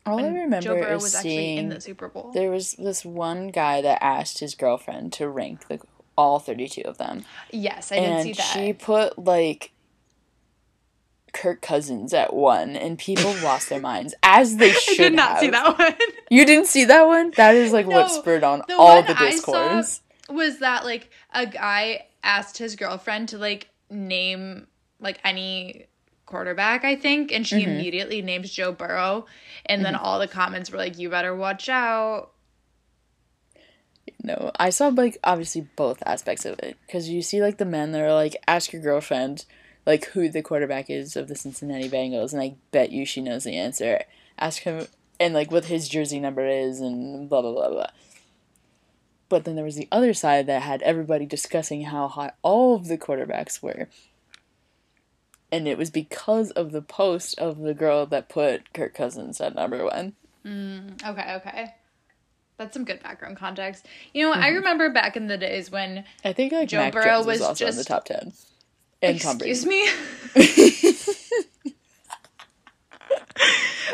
All 0.05 0.19
I 0.19 0.27
remember 0.27 0.61
Joe 0.61 0.75
is 0.75 1.03
was 1.03 1.15
actually 1.15 1.31
seeing 1.31 1.57
in 1.57 1.69
the 1.69 1.81
Super 1.81 2.07
Bowl. 2.07 2.31
There 2.33 2.49
was 2.49 2.73
this 2.75 3.03
one 3.03 3.49
guy 3.49 3.81
that 3.81 4.01
asked 4.01 4.39
his 4.39 4.55
girlfriend 4.55 5.11
to 5.13 5.27
rank 5.27 5.67
the 5.67 5.79
all 6.17 6.39
32 6.39 6.81
of 6.81 6.97
them. 6.97 7.25
Yes, 7.51 7.91
I 7.91 7.95
did 7.99 8.09
and 8.09 8.23
see 8.23 8.33
that. 8.33 8.41
she 8.41 8.73
put 8.73 9.19
like 9.19 9.71
Kirk 11.37 11.61
Cousins 11.61 12.13
at 12.13 12.33
1 12.33 12.75
and 12.75 12.97
people 12.97 13.31
lost 13.43 13.69
their 13.69 13.79
minds 13.79 14.13
as 14.23 14.57
they 14.57 14.71
should. 14.71 14.99
I 14.99 15.09
did 15.09 15.15
not 15.15 15.39
see 15.39 15.45
have. 15.45 15.53
that 15.53 15.77
one. 15.79 15.93
You 16.29 16.45
didn't 16.45 16.67
see 16.67 16.83
that 16.85 17.07
one? 17.07 17.31
That 17.37 17.55
is 17.55 17.71
like 17.71 17.85
No, 17.87 17.95
what 17.95 18.11
spurred 18.11 18.43
on 18.43 18.63
the 18.67 18.75
all 18.75 18.97
one 18.97 19.05
the 19.07 19.13
discourse. 19.13 20.01
was 20.29 20.59
that 20.59 20.83
like 20.83 21.09
a 21.33 21.45
guy 21.45 22.07
asked 22.23 22.57
his 22.57 22.75
girlfriend 22.75 23.29
to 23.29 23.37
like 23.37 23.69
name 23.89 24.67
like 24.99 25.19
any 25.23 25.85
quarterback, 26.25 26.83
I 26.83 26.95
think, 26.97 27.31
and 27.31 27.47
she 27.47 27.61
Mm-hmm. 27.61 27.69
immediately 27.71 28.21
names 28.21 28.51
Joe 28.51 28.73
Burrow, 28.73 29.25
and 29.65 29.85
then 29.85 29.95
all 29.95 30.19
the 30.19 30.27
comments 30.27 30.69
were 30.69 30.77
like, 30.77 30.97
"You 30.99 31.09
better 31.09 31.33
watch 31.33 31.69
out." 31.69 32.31
No, 34.23 34.51
I 34.59 34.69
saw 34.71 34.87
like 34.89 35.17
obviously 35.23 35.67
both 35.75 36.01
aspects 36.05 36.43
of 36.45 36.59
it 36.59 36.77
because 36.85 37.07
you 37.09 37.21
see 37.21 37.41
like 37.41 37.57
the 37.57 37.65
men 37.65 37.91
that 37.93 38.01
are 38.01 38.13
like 38.13 38.35
ask 38.47 38.73
your 38.73 38.81
girlfriend 38.81 39.45
like 39.87 40.05
who 40.07 40.29
the 40.29 40.43
quarterback 40.43 40.89
is 40.89 41.15
of 41.15 41.29
the 41.29 41.35
Cincinnati 41.35 41.89
Bengals 41.89 42.33
and 42.33 42.41
I 42.41 42.55
bet 42.71 42.91
you 42.91 43.05
she 43.05 43.21
knows 43.21 43.45
the 43.45 43.55
answer. 43.55 44.03
Ask 44.37 44.63
him 44.63 44.85
and 45.19 45.33
like 45.33 45.49
what 45.49 45.65
his 45.65 45.87
jersey 45.89 46.19
number 46.19 46.45
is 46.45 46.79
and 46.81 47.27
blah 47.29 47.41
blah 47.41 47.53
blah 47.53 47.69
blah. 47.69 47.87
But 49.29 49.45
then 49.45 49.55
there 49.55 49.65
was 49.65 49.75
the 49.75 49.87
other 49.91 50.13
side 50.13 50.45
that 50.47 50.61
had 50.61 50.81
everybody 50.83 51.25
discussing 51.25 51.83
how 51.83 52.07
hot 52.07 52.35
all 52.41 52.75
of 52.75 52.87
the 52.87 52.97
quarterbacks 52.97 53.63
were. 53.63 53.87
And 55.51 55.67
it 55.67 55.77
was 55.77 55.89
because 55.89 56.51
of 56.51 56.71
the 56.71 56.81
post 56.81 57.39
of 57.39 57.59
the 57.59 57.73
girl 57.73 58.05
that 58.07 58.29
put 58.29 58.73
Kirk 58.73 58.93
Cousins 58.93 59.39
at 59.39 59.55
number 59.55 59.85
one. 59.85 60.13
Okay, 60.45 61.33
okay. 61.35 61.73
That's 62.57 62.73
some 62.73 62.85
good 62.85 63.01
background 63.03 63.37
context. 63.37 63.85
You 64.13 64.25
know, 64.25 64.33
Mm-hmm. 64.33 64.43
I 64.43 64.47
remember 64.49 64.89
back 64.89 65.15
in 65.15 65.27
the 65.27 65.37
days 65.37 65.71
when 65.71 66.03
I 66.25 66.33
think 66.33 66.51
like 66.51 66.69
Joe 66.69 66.79
Mac 66.79 66.93
Burrow 66.93 67.05
Jones 67.05 67.25
was, 67.25 67.39
was 67.39 67.47
also 67.47 67.67
in 67.67 67.75
the 67.75 67.83
top 67.83 68.05
ten. 68.05 68.33
And 69.01 69.21
Tom 69.21 69.37
Brady. 69.37 69.51
Excuse 69.51 69.65
me. 69.65 69.87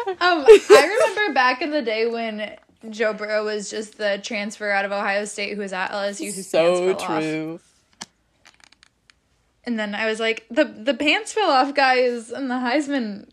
um, 0.08 0.18
I 0.20 1.00
remember 1.00 1.34
back 1.34 1.62
in 1.62 1.72
the 1.72 1.82
day 1.82 2.08
when 2.08 2.58
Joe 2.89 3.13
Burrow 3.13 3.46
was 3.46 3.70
just 3.70 3.98
the 3.98 4.20
transfer 4.24 4.70
out 4.72 4.86
of 4.86 4.92
Ohio 4.92 5.26
State 5.26 5.56
who 5.56 5.62
was 5.62 5.74
at 5.74 5.92
LSU 5.92 6.34
whose 6.34 6.48
so 6.48 6.76
fell 6.76 6.96
off. 6.96 7.22
true. 7.22 7.60
And 9.66 9.80
then 9.80 9.96
I 9.96 10.06
was 10.08 10.20
like, 10.20 10.46
the 10.52 10.66
the 10.66 10.94
pants 10.94 11.32
fell 11.34 11.50
off 11.50 11.74
guys 11.74 12.32
in 12.32 12.50
the 12.50 12.56
Heisman 12.56 13.30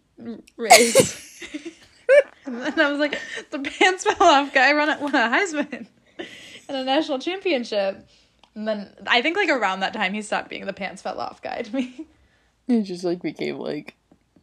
race. 0.56 1.42
and 2.46 2.62
then 2.62 2.80
I 2.80 2.90
was 2.90 3.00
like, 3.00 3.18
the 3.50 3.58
pants 3.58 4.04
fell 4.04 4.22
off 4.22 4.54
guy 4.54 4.70
a, 4.70 4.74
won 5.00 5.14
a 5.14 5.18
Heisman 5.18 5.86
and 6.68 6.76
a 6.76 6.84
national 6.84 7.18
championship. 7.18 8.06
And 8.54 8.66
then 8.66 8.94
I 9.06 9.22
think 9.22 9.36
like 9.36 9.48
around 9.48 9.80
that 9.80 9.92
time 9.92 10.12
he 10.12 10.22
stopped 10.22 10.48
being 10.48 10.66
the 10.66 10.72
pants 10.72 11.02
fell 11.02 11.20
off 11.20 11.40
guy 11.42 11.62
to 11.62 11.74
me. 11.74 12.06
It 12.68 12.82
just 12.82 13.04
like 13.04 13.20
became 13.22 13.58
like 13.58 13.94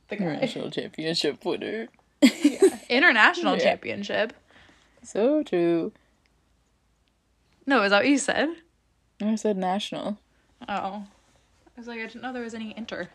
The 0.10 0.16
guy. 0.18 0.36
national 0.38 0.70
championship 0.72 1.44
winner. 1.46 1.88
yeah. 2.22 2.80
International 2.90 3.56
Yeah. 3.58 3.64
championship. 3.64 4.34
So 5.04 5.44
true. 5.44 5.92
No, 7.66 7.84
is 7.84 7.92
that 7.92 8.00
what 8.00 8.08
you 8.08 8.18
said? 8.18 8.50
I 9.22 9.36
said 9.36 9.58
national. 9.58 10.18
Oh. 10.68 11.04
I 11.06 11.80
was 11.80 11.88
like, 11.88 12.00
I 12.00 12.04
didn't 12.08 12.22
know 12.22 12.34
there 12.34 12.44
was 12.44 12.54
any 12.54 12.74
inter. 12.78 13.10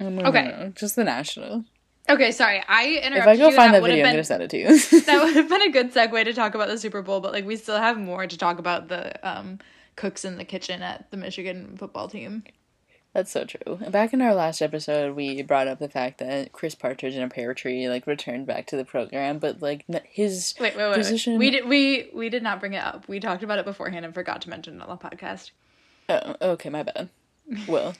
Oh, 0.00 0.08
no, 0.08 0.22
Okay. 0.26 0.42
no, 0.44 0.64
no, 0.64 0.68
just 0.70 0.96
the 0.96 1.04
national. 1.04 1.64
Okay, 2.08 2.32
sorry, 2.32 2.62
I 2.68 3.00
interrupted 3.02 3.16
If 3.18 3.26
I 3.26 3.36
go 3.36 3.48
you. 3.48 3.56
find 3.56 3.72
that 3.74 3.80
that 3.82 3.86
video, 3.88 4.04
I'm 4.04 4.08
been 4.10 4.12
gonna 4.14 4.24
send 4.24 4.42
it 4.42 4.50
to 4.50 4.58
you. 4.58 5.00
that 5.06 5.22
would 5.24 5.34
have 5.36 5.48
been 5.48 5.62
a 5.62 5.70
good 5.70 5.94
segue 5.94 6.24
to 6.24 6.34
talk 6.34 6.54
about 6.54 6.68
the 6.68 6.76
Super 6.78 7.00
Bowl, 7.00 7.20
but 7.20 7.32
like 7.32 7.46
we 7.46 7.56
still 7.56 7.78
have 7.78 7.96
more 7.96 8.26
to 8.26 8.36
talk 8.36 8.58
about 8.58 8.88
the 8.88 9.12
um, 9.26 9.58
cooks 9.96 10.24
in 10.24 10.36
the 10.38 10.44
kitchen 10.44 10.82
at 10.82 11.10
the 11.10 11.16
Michigan 11.16 11.76
football 11.78 12.08
team. 12.08 12.44
That's 13.12 13.30
so 13.30 13.44
true. 13.44 13.76
Back 13.90 14.12
in 14.12 14.20
our 14.20 14.34
last 14.34 14.60
episode, 14.60 15.14
we 15.14 15.40
brought 15.42 15.68
up 15.68 15.78
the 15.78 15.88
fact 15.88 16.18
that 16.18 16.50
Chris 16.50 16.74
Partridge 16.74 17.14
in 17.14 17.22
a 17.22 17.28
pear 17.28 17.54
tree 17.54 17.88
like 17.88 18.08
returned 18.08 18.44
back 18.46 18.66
to 18.66 18.76
the 18.76 18.84
program, 18.84 19.38
but 19.38 19.62
like 19.62 19.84
his 20.10 20.52
Wait, 20.58 20.76
wait, 20.76 20.88
wait. 20.88 20.96
position. 20.96 21.34
wait. 21.34 21.38
We 21.38 21.50
did 21.50 21.68
we 21.68 22.10
we 22.12 22.28
did 22.28 22.42
not 22.42 22.58
bring 22.58 22.72
it 22.74 22.82
up. 22.82 23.06
We 23.06 23.20
talked 23.20 23.44
about 23.44 23.60
it 23.60 23.64
beforehand 23.64 24.04
and 24.04 24.12
forgot 24.12 24.42
to 24.42 24.50
mention 24.50 24.80
it 24.80 24.82
on 24.82 24.88
the 24.88 24.96
podcast. 24.96 25.52
Oh, 26.08 26.34
okay, 26.42 26.70
my 26.70 26.82
bad. 26.82 27.08
Well, 27.68 27.94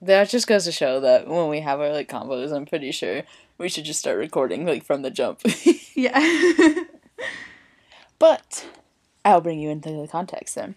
that 0.00 0.28
just 0.28 0.46
goes 0.46 0.64
to 0.66 0.72
show 0.72 1.00
that 1.00 1.26
when 1.26 1.48
we 1.48 1.58
have 1.60 1.80
our 1.80 1.90
like 1.92 2.08
combos, 2.08 2.52
I'm 2.54 2.64
pretty 2.64 2.92
sure 2.92 3.22
we 3.58 3.68
should 3.68 3.84
just 3.84 3.98
start 3.98 4.18
recording 4.18 4.64
like 4.64 4.84
from 4.84 5.02
the 5.02 5.10
jump. 5.10 5.40
Yeah. 5.96 6.16
but 8.20 8.66
I'll 9.24 9.40
bring 9.40 9.58
you 9.58 9.68
into 9.68 9.90
the 9.90 10.06
context 10.06 10.54
then. 10.54 10.76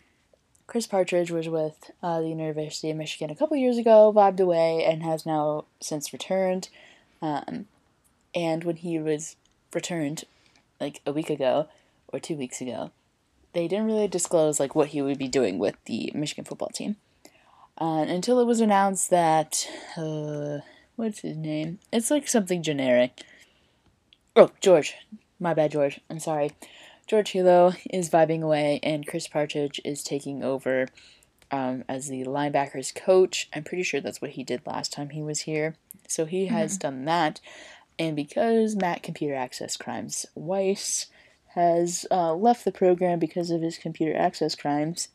Chris 0.71 0.87
Partridge 0.87 1.31
was 1.31 1.49
with 1.49 1.91
uh, 2.01 2.21
the 2.21 2.29
University 2.29 2.89
of 2.89 2.95
Michigan 2.95 3.29
a 3.29 3.35
couple 3.35 3.57
years 3.57 3.77
ago, 3.77 4.13
vibed 4.15 4.39
away, 4.39 4.85
and 4.85 5.03
has 5.03 5.25
now 5.25 5.65
since 5.81 6.13
returned. 6.13 6.69
Um, 7.21 7.65
and 8.33 8.63
when 8.63 8.77
he 8.77 8.97
was 8.97 9.35
returned, 9.73 10.23
like 10.79 11.01
a 11.05 11.11
week 11.11 11.29
ago 11.29 11.67
or 12.07 12.21
two 12.21 12.37
weeks 12.37 12.61
ago, 12.61 12.91
they 13.51 13.67
didn't 13.67 13.87
really 13.87 14.07
disclose 14.07 14.61
like 14.61 14.73
what 14.73 14.87
he 14.87 15.01
would 15.01 15.17
be 15.17 15.27
doing 15.27 15.59
with 15.59 15.75
the 15.87 16.09
Michigan 16.15 16.45
football 16.45 16.69
team. 16.69 16.95
Uh, 17.77 18.05
until 18.07 18.39
it 18.39 18.45
was 18.45 18.61
announced 18.61 19.09
that 19.09 19.67
uh, 19.97 20.59
what's 20.95 21.19
his 21.19 21.35
name? 21.35 21.79
It's 21.91 22.09
like 22.09 22.29
something 22.29 22.63
generic. 22.63 23.23
Oh, 24.37 24.51
George. 24.61 24.95
My 25.37 25.53
bad, 25.53 25.73
George. 25.73 25.99
I'm 26.09 26.21
sorry. 26.21 26.53
George 27.11 27.33
Helow 27.33 27.75
is 27.89 28.09
vibing 28.09 28.41
away, 28.41 28.79
and 28.81 29.05
Chris 29.05 29.27
Partridge 29.27 29.81
is 29.83 30.01
taking 30.01 30.45
over 30.45 30.87
um, 31.51 31.83
as 31.89 32.07
the 32.07 32.23
linebackers 32.23 32.95
coach. 32.95 33.49
I'm 33.53 33.65
pretty 33.65 33.83
sure 33.83 33.99
that's 33.99 34.21
what 34.21 34.31
he 34.31 34.45
did 34.45 34.65
last 34.65 34.93
time 34.93 35.09
he 35.09 35.21
was 35.21 35.41
here. 35.41 35.75
So 36.07 36.23
he 36.23 36.45
has 36.45 36.77
done 36.77 37.03
that. 37.03 37.41
And 37.99 38.15
because 38.15 38.77
Matt 38.77 39.03
Computer 39.03 39.35
Access 39.35 39.75
Crimes 39.75 40.25
Weiss 40.35 41.07
has 41.47 42.05
uh, 42.09 42.33
left 42.33 42.63
the 42.63 42.71
program 42.71 43.19
because 43.19 43.51
of 43.51 43.61
his 43.61 43.77
computer 43.77 44.17
access 44.17 44.55
crimes, 44.55 45.09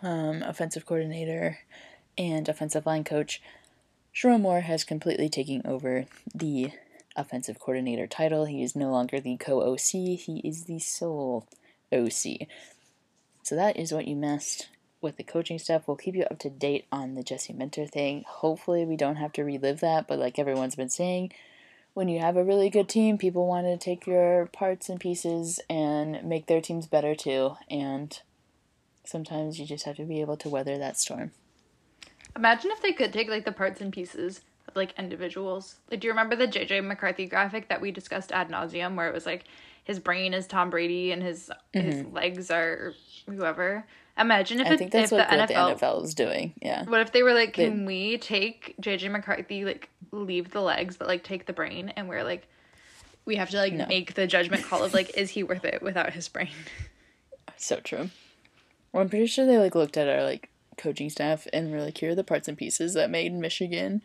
um, 0.00 0.42
offensive 0.42 0.86
coordinator 0.86 1.58
and 2.16 2.48
offensive 2.48 2.86
line 2.86 3.04
coach, 3.04 3.42
Sherrone 4.14 4.40
Moore 4.40 4.62
has 4.62 4.84
completely 4.84 5.28
taken 5.28 5.60
over 5.66 6.06
the 6.34 6.72
offensive 7.16 7.58
coordinator 7.58 8.06
title. 8.06 8.44
He 8.44 8.62
is 8.62 8.76
no 8.76 8.90
longer 8.90 9.20
the 9.20 9.36
co 9.36 9.60
OC, 9.62 10.18
he 10.18 10.40
is 10.44 10.64
the 10.64 10.78
sole 10.78 11.46
OC. 11.92 12.48
So 13.42 13.56
that 13.56 13.76
is 13.76 13.92
what 13.92 14.06
you 14.06 14.16
missed 14.16 14.68
with 15.00 15.16
the 15.16 15.24
coaching 15.24 15.58
stuff. 15.58 15.86
We'll 15.86 15.96
keep 15.96 16.14
you 16.14 16.24
up 16.24 16.38
to 16.40 16.50
date 16.50 16.86
on 16.92 17.14
the 17.14 17.22
Jesse 17.22 17.52
Minter 17.52 17.86
thing. 17.86 18.24
Hopefully, 18.26 18.84
we 18.84 18.96
don't 18.96 19.16
have 19.16 19.32
to 19.34 19.44
relive 19.44 19.80
that, 19.80 20.06
but 20.06 20.18
like 20.18 20.38
everyone's 20.38 20.76
been 20.76 20.90
saying, 20.90 21.32
when 21.94 22.08
you 22.08 22.20
have 22.20 22.36
a 22.36 22.44
really 22.44 22.70
good 22.70 22.88
team, 22.88 23.18
people 23.18 23.46
want 23.46 23.66
to 23.66 23.76
take 23.76 24.06
your 24.06 24.46
parts 24.46 24.88
and 24.88 25.00
pieces 25.00 25.60
and 25.68 26.22
make 26.24 26.46
their 26.46 26.60
teams 26.60 26.86
better 26.86 27.14
too. 27.14 27.56
And 27.68 28.18
sometimes 29.04 29.58
you 29.58 29.66
just 29.66 29.84
have 29.84 29.96
to 29.96 30.04
be 30.04 30.20
able 30.20 30.36
to 30.38 30.48
weather 30.48 30.78
that 30.78 30.98
storm. 30.98 31.32
Imagine 32.36 32.70
if 32.70 32.80
they 32.80 32.92
could 32.92 33.12
take 33.12 33.28
like 33.28 33.44
the 33.44 33.52
parts 33.52 33.80
and 33.80 33.92
pieces 33.92 34.42
like 34.74 34.94
individuals. 34.98 35.76
Like, 35.90 36.00
do 36.00 36.06
you 36.06 36.12
remember 36.12 36.36
the 36.36 36.46
JJ 36.48 36.84
McCarthy 36.84 37.26
graphic 37.26 37.68
that 37.68 37.80
we 37.80 37.90
discussed 37.90 38.32
ad 38.32 38.48
nauseum, 38.48 38.94
where 38.96 39.08
it 39.08 39.14
was 39.14 39.26
like 39.26 39.44
his 39.84 39.98
brain 39.98 40.34
is 40.34 40.46
Tom 40.46 40.70
Brady 40.70 41.12
and 41.12 41.22
his 41.22 41.50
his 41.72 42.04
legs 42.06 42.50
are 42.50 42.94
whoever. 43.26 43.84
Imagine 44.18 44.60
if 44.60 44.66
Mm-hmm. 44.66 44.70
I 44.72 44.74
it, 44.74 44.78
think 44.78 44.92
that's 44.92 45.12
if 45.12 45.18
what 45.18 45.30
the 45.30 45.36
the, 45.36 45.42
NFL, 45.54 45.78
NFL 45.78 46.04
is 46.04 46.14
doing. 46.14 46.52
Yeah. 46.60 46.84
What 46.84 47.00
if 47.00 47.12
they 47.12 47.22
were 47.22 47.32
like, 47.32 47.54
can 47.54 47.86
we 47.86 48.18
take 48.18 48.74
JJ 48.82 49.10
McCarthy, 49.10 49.64
like 49.64 49.88
leave 50.12 50.50
the 50.50 50.60
legs, 50.60 50.96
but 50.96 51.08
like 51.08 51.24
take 51.24 51.46
the 51.46 51.52
brain, 51.54 51.88
and 51.96 52.08
we're 52.08 52.24
like, 52.24 52.46
we 53.24 53.36
have 53.36 53.50
to 53.50 53.56
like 53.56 53.72
No. 53.72 53.86
make 53.86 54.14
the 54.14 54.26
judgment 54.26 54.64
call 54.64 54.82
of 54.84 54.92
like, 54.92 55.16
is 55.16 55.30
he 55.30 55.42
worth 55.42 55.64
it 55.64 55.80
without 55.82 56.12
his 56.12 56.28
brain? 56.28 56.50
So 57.56 57.76
true. 57.76 58.08
Well, 58.90 59.02
I'm 59.02 59.10
pretty 59.10 59.26
sure 59.26 59.44
they 59.44 59.58
like 59.58 59.74
looked 59.74 59.98
at 59.98 60.08
our 60.08 60.24
like 60.24 60.48
coaching 60.78 61.10
staff 61.10 61.46
and 61.52 61.70
were 61.70 61.82
like, 61.82 61.98
here 61.98 62.12
are 62.12 62.14
the 62.14 62.24
parts 62.24 62.48
and 62.48 62.56
pieces 62.56 62.94
that 62.94 63.10
made 63.10 63.34
Michigan 63.34 64.00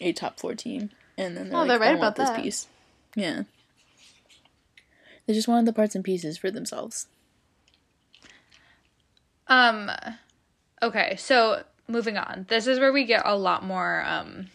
a 0.00 0.12
top 0.12 0.38
four 0.40 0.54
team. 0.54 0.90
And 1.16 1.36
then 1.36 1.48
they're 1.48 1.56
Oh, 1.56 1.60
like, 1.60 1.68
they're 1.68 1.78
right 1.78 1.96
about 1.96 2.16
that. 2.16 2.34
this 2.36 2.42
piece. 2.42 2.66
Yeah. 3.14 3.42
They 5.26 5.34
just 5.34 5.48
wanted 5.48 5.66
the 5.66 5.72
parts 5.72 5.94
and 5.94 6.04
pieces 6.04 6.36
for 6.36 6.50
themselves. 6.50 7.06
Um, 9.46 9.90
okay, 10.82 11.16
so 11.16 11.62
moving 11.88 12.16
on. 12.16 12.46
This 12.48 12.66
is 12.66 12.78
where 12.78 12.92
we 12.92 13.04
get 13.04 13.22
a 13.24 13.36
lot 13.36 13.64
more, 13.64 14.02
um, 14.06 14.46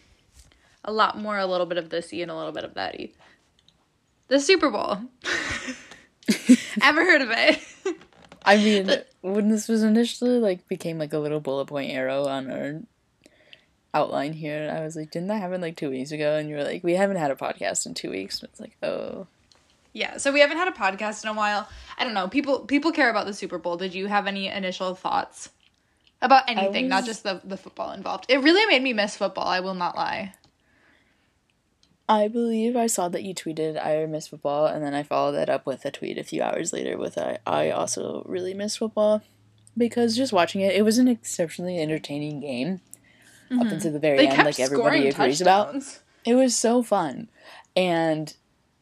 a 0.84 0.92
lot 0.92 1.18
more, 1.18 1.38
a 1.38 1.46
little 1.46 1.66
bit 1.66 1.78
of 1.78 1.88
thisy 1.88 2.22
and 2.22 2.30
a 2.30 2.36
little 2.36 2.52
bit 2.52 2.64
of 2.64 2.74
thaty. 2.74 3.12
The 4.28 4.40
Super 4.40 4.70
Bowl. 4.70 4.98
Ever 6.82 7.04
heard 7.04 7.22
of 7.22 7.30
it? 7.30 7.58
I 8.44 8.56
mean, 8.56 8.90
when 9.22 9.48
this 9.48 9.68
was 9.68 9.82
initially 9.82 10.38
like 10.38 10.66
became 10.68 10.98
like 10.98 11.12
a 11.12 11.18
little 11.18 11.40
bullet 11.40 11.66
point 11.66 11.90
arrow 11.90 12.26
on 12.26 12.50
our 12.50 12.80
outline 13.92 14.32
here, 14.32 14.72
I 14.74 14.82
was 14.82 14.96
like, 14.96 15.10
didn't 15.10 15.28
that 15.28 15.40
happen 15.40 15.60
like 15.60 15.76
two 15.76 15.90
weeks 15.90 16.12
ago? 16.12 16.36
And 16.36 16.48
you 16.48 16.56
were 16.56 16.64
like, 16.64 16.84
we 16.84 16.94
haven't 16.94 17.16
had 17.16 17.30
a 17.30 17.36
podcast 17.36 17.86
in 17.86 17.94
two 17.94 18.10
weeks. 18.10 18.42
It's 18.42 18.60
like, 18.60 18.76
oh, 18.82 19.26
yeah, 19.92 20.18
so 20.18 20.32
we 20.32 20.40
haven't 20.40 20.58
had 20.58 20.68
a 20.68 20.72
podcast 20.72 21.24
in 21.24 21.30
a 21.30 21.34
while. 21.34 21.68
I 21.98 22.04
don't 22.04 22.14
know. 22.14 22.28
People 22.28 22.60
people 22.60 22.92
care 22.92 23.10
about 23.10 23.26
the 23.26 23.34
Super 23.34 23.58
Bowl. 23.58 23.76
Did 23.76 23.94
you 23.94 24.06
have 24.06 24.26
any 24.26 24.46
initial 24.46 24.94
thoughts 24.94 25.50
about 26.22 26.48
anything, 26.48 26.88
not 26.88 27.04
just 27.04 27.24
the 27.24 27.40
the 27.42 27.56
football 27.56 27.92
involved? 27.92 28.26
It 28.28 28.38
really 28.38 28.64
made 28.66 28.82
me 28.82 28.92
miss 28.92 29.16
football. 29.16 29.48
I 29.48 29.60
will 29.60 29.74
not 29.74 29.96
lie. 29.96 30.34
I 32.08 32.28
believe 32.28 32.76
I 32.76 32.86
saw 32.86 33.08
that 33.08 33.22
you 33.22 33.34
tweeted 33.34 33.84
I 33.84 34.06
miss 34.06 34.28
football, 34.28 34.66
and 34.66 34.84
then 34.84 34.94
I 34.94 35.02
followed 35.02 35.32
that 35.32 35.50
up 35.50 35.66
with 35.66 35.84
a 35.84 35.90
tweet 35.90 36.18
a 36.18 36.24
few 36.24 36.42
hours 36.42 36.72
later 36.72 36.96
with 36.96 37.18
I, 37.18 37.38
I 37.46 37.70
also 37.70 38.22
really 38.26 38.54
miss 38.54 38.76
football. 38.76 39.22
Because 39.76 40.16
just 40.16 40.32
watching 40.32 40.60
it, 40.60 40.74
it 40.74 40.82
was 40.82 40.98
an 40.98 41.08
exceptionally 41.08 41.78
entertaining 41.78 42.40
game 42.40 42.80
up 43.52 43.66
until 43.66 43.92
the 43.92 43.98
very 43.98 44.18
They 44.18 44.28
end, 44.28 44.44
like 44.44 44.60
everybody 44.60 45.08
agrees 45.08 45.40
about. 45.40 45.76
It 46.24 46.34
was 46.34 46.54
so 46.54 46.82
fun. 46.82 47.28
And, 47.76 48.34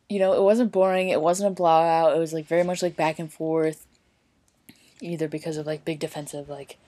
you 0.08 0.18
know, 0.18 0.32
it 0.32 0.42
wasn't 0.42 0.72
boring, 0.72 1.08
it 1.08 1.20
wasn't 1.20 1.52
a 1.52 1.54
blowout, 1.54 2.16
it 2.16 2.18
was 2.18 2.32
like 2.32 2.46
very 2.46 2.64
much 2.64 2.82
like 2.82 2.96
back 2.96 3.18
and 3.18 3.32
forth, 3.32 3.86
either 5.00 5.28
because 5.28 5.56
of 5.56 5.66
like 5.66 5.84
big 5.84 5.98
defensive 5.98 6.48
like 6.48 6.78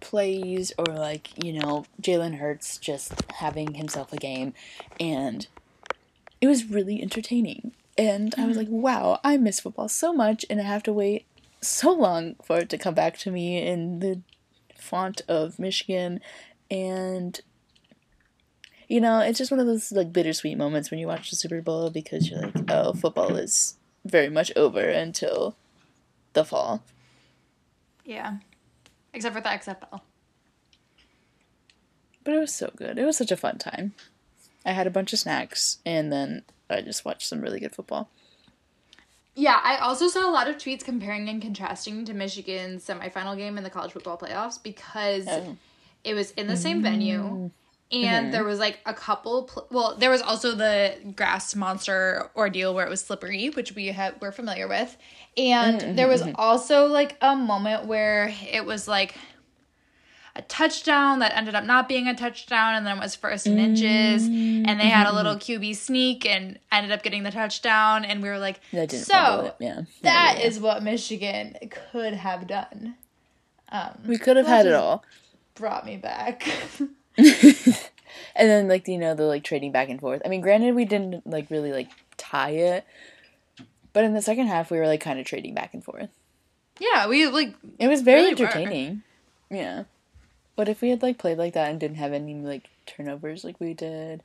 plays 0.00 0.72
or 0.78 0.84
like, 0.84 1.42
you 1.42 1.52
know, 1.52 1.86
Jalen 2.00 2.38
Hurts 2.38 2.78
just 2.78 3.12
having 3.32 3.74
himself 3.74 4.12
a 4.12 4.18
game. 4.18 4.52
And 5.00 5.46
it 6.40 6.46
was 6.46 6.66
really 6.66 7.00
entertaining. 7.00 7.72
And 7.98 8.34
I 8.36 8.46
was 8.46 8.58
like, 8.58 8.68
wow, 8.68 9.20
I 9.24 9.38
miss 9.38 9.60
football 9.60 9.88
so 9.88 10.12
much, 10.12 10.44
and 10.50 10.60
I 10.60 10.64
have 10.64 10.82
to 10.82 10.92
wait 10.92 11.24
so 11.62 11.90
long 11.92 12.36
for 12.44 12.58
it 12.58 12.68
to 12.68 12.78
come 12.78 12.92
back 12.92 13.16
to 13.20 13.30
me 13.30 13.66
in 13.66 14.00
the 14.00 14.20
font 14.76 15.22
of 15.26 15.58
Michigan. 15.58 16.20
And, 16.70 17.40
you 18.88 19.00
know, 19.00 19.20
it's 19.20 19.38
just 19.38 19.50
one 19.50 19.60
of 19.60 19.66
those 19.66 19.92
like 19.92 20.12
bittersweet 20.12 20.58
moments 20.58 20.90
when 20.90 21.00
you 21.00 21.06
watch 21.06 21.30
the 21.30 21.36
Super 21.36 21.60
Bowl 21.62 21.90
because 21.90 22.30
you're 22.30 22.40
like, 22.40 22.70
oh, 22.70 22.92
football 22.92 23.36
is 23.36 23.76
very 24.04 24.28
much 24.28 24.52
over 24.56 24.80
until 24.80 25.56
the 26.32 26.44
fall. 26.44 26.82
Yeah, 28.04 28.36
except 29.12 29.34
for 29.34 29.40
the 29.40 29.48
XFL. 29.48 30.00
But 32.24 32.34
it 32.34 32.38
was 32.38 32.54
so 32.54 32.70
good. 32.74 32.98
It 32.98 33.04
was 33.04 33.16
such 33.16 33.30
a 33.30 33.36
fun 33.36 33.58
time. 33.58 33.94
I 34.64 34.72
had 34.72 34.86
a 34.86 34.90
bunch 34.90 35.12
of 35.12 35.20
snacks, 35.20 35.78
and 35.86 36.12
then 36.12 36.42
I 36.68 36.80
just 36.80 37.04
watched 37.04 37.28
some 37.28 37.40
really 37.40 37.60
good 37.60 37.74
football. 37.74 38.08
Yeah, 39.36 39.60
I 39.62 39.76
also 39.76 40.08
saw 40.08 40.28
a 40.28 40.32
lot 40.32 40.48
of 40.48 40.56
tweets 40.56 40.82
comparing 40.84 41.28
and 41.28 41.42
contrasting 41.42 42.04
to 42.06 42.14
Michigan's 42.14 42.86
semifinal 42.86 43.36
game 43.36 43.58
in 43.58 43.64
the 43.64 43.70
college 43.70 43.92
football 43.92 44.18
playoffs 44.18 44.60
because 44.60 45.26
Oh. 45.28 45.56
It 46.06 46.14
was 46.14 46.30
in 46.32 46.46
the 46.46 46.56
same 46.56 46.82
venue 46.82 47.22
mm. 47.22 47.50
and 47.92 48.32
there 48.32 48.44
was 48.44 48.58
like 48.58 48.78
a 48.86 48.94
couple 48.94 49.42
pl- 49.42 49.66
well 49.70 49.96
there 49.96 50.10
was 50.10 50.22
also 50.22 50.54
the 50.54 50.94
grass 51.14 51.54
monster 51.54 52.30
ordeal 52.36 52.74
where 52.74 52.86
it 52.86 52.88
was 52.88 53.00
slippery 53.00 53.48
which 53.50 53.74
we 53.74 53.88
have 53.88 54.14
we're 54.20 54.32
familiar 54.32 54.68
with 54.68 54.96
and 55.36 55.80
mm, 55.80 55.96
there 55.96 56.08
was 56.08 56.20
mm-hmm, 56.20 56.30
mm-hmm. 56.30 56.40
also 56.40 56.86
like 56.86 57.16
a 57.20 57.34
moment 57.34 57.86
where 57.86 58.32
it 58.50 58.64
was 58.64 58.86
like 58.86 59.16
a 60.36 60.42
touchdown 60.42 61.20
that 61.20 61.34
ended 61.34 61.54
up 61.54 61.64
not 61.64 61.88
being 61.88 62.06
a 62.06 62.14
touchdown 62.14 62.74
and 62.74 62.86
then 62.86 62.98
it 62.98 63.00
was 63.00 63.14
first 63.14 63.46
and 63.46 63.58
inches 63.58 64.28
mm, 64.28 64.64
and 64.66 64.78
they 64.78 64.88
had 64.88 65.06
a 65.06 65.08
mm-hmm. 65.08 65.16
little 65.16 65.36
QB 65.36 65.74
sneak 65.76 66.26
and 66.26 66.58
ended 66.70 66.92
up 66.92 67.02
getting 67.02 67.22
the 67.22 67.30
touchdown 67.30 68.04
and 68.04 68.22
we 68.22 68.28
were 68.28 68.38
like 68.38 68.60
I 68.72 68.84
didn't 68.86 69.06
so. 69.06 69.54
Yeah. 69.58 69.82
that 70.02 70.34
Yeah, 70.34 70.42
yeah, 70.42 70.46
is 70.46 70.60
what 70.60 70.82
Michigan 70.82 71.56
could 71.70 72.12
have 72.12 72.46
done. 72.46 72.96
Um. 73.72 73.98
We 74.06 74.18
could 74.18 74.36
have 74.36 74.46
had 74.46 74.66
it 74.66 74.74
all. 74.74 75.04
Brought 75.56 75.84
me 75.84 75.96
back. 75.96 76.46
and 77.16 77.26
then 78.34 78.68
like 78.68 78.86
you 78.88 78.98
know 78.98 79.14
the 79.14 79.24
like 79.24 79.44
trading 79.44 79.72
back 79.72 79.88
and 79.88 80.00
forth. 80.00 80.22
I 80.24 80.28
mean, 80.28 80.40
granted 80.40 80.74
we 80.74 80.84
didn't 80.84 81.26
like 81.26 81.50
really 81.50 81.72
like 81.72 81.90
tie 82.16 82.50
it, 82.50 82.84
but 83.92 84.04
in 84.04 84.14
the 84.14 84.22
second 84.22 84.46
half 84.46 84.70
we 84.70 84.78
were 84.78 84.86
like 84.86 85.00
kind 85.00 85.18
of 85.18 85.26
trading 85.26 85.54
back 85.54 85.74
and 85.74 85.82
forth. 85.84 86.10
yeah, 86.78 87.06
we 87.08 87.26
like 87.26 87.54
It 87.78 87.88
was 87.88 88.02
very 88.02 88.22
Really 88.22 88.34
were. 88.34 88.46
entertaining. 88.46 89.02
Yeah. 89.50 89.84
But 90.56 90.68
if 90.70 90.80
we 90.80 90.88
had 90.88 91.02
like 91.02 91.18
played 91.18 91.36
like 91.38 91.52
that 91.52 91.70
and 91.70 91.78
didn't 91.78 91.98
have 91.98 92.12
any 92.14 92.34
like 92.34 92.68
turnovers 92.86 93.44
like 93.44 93.60
we 93.60 93.74
did, 93.74 94.22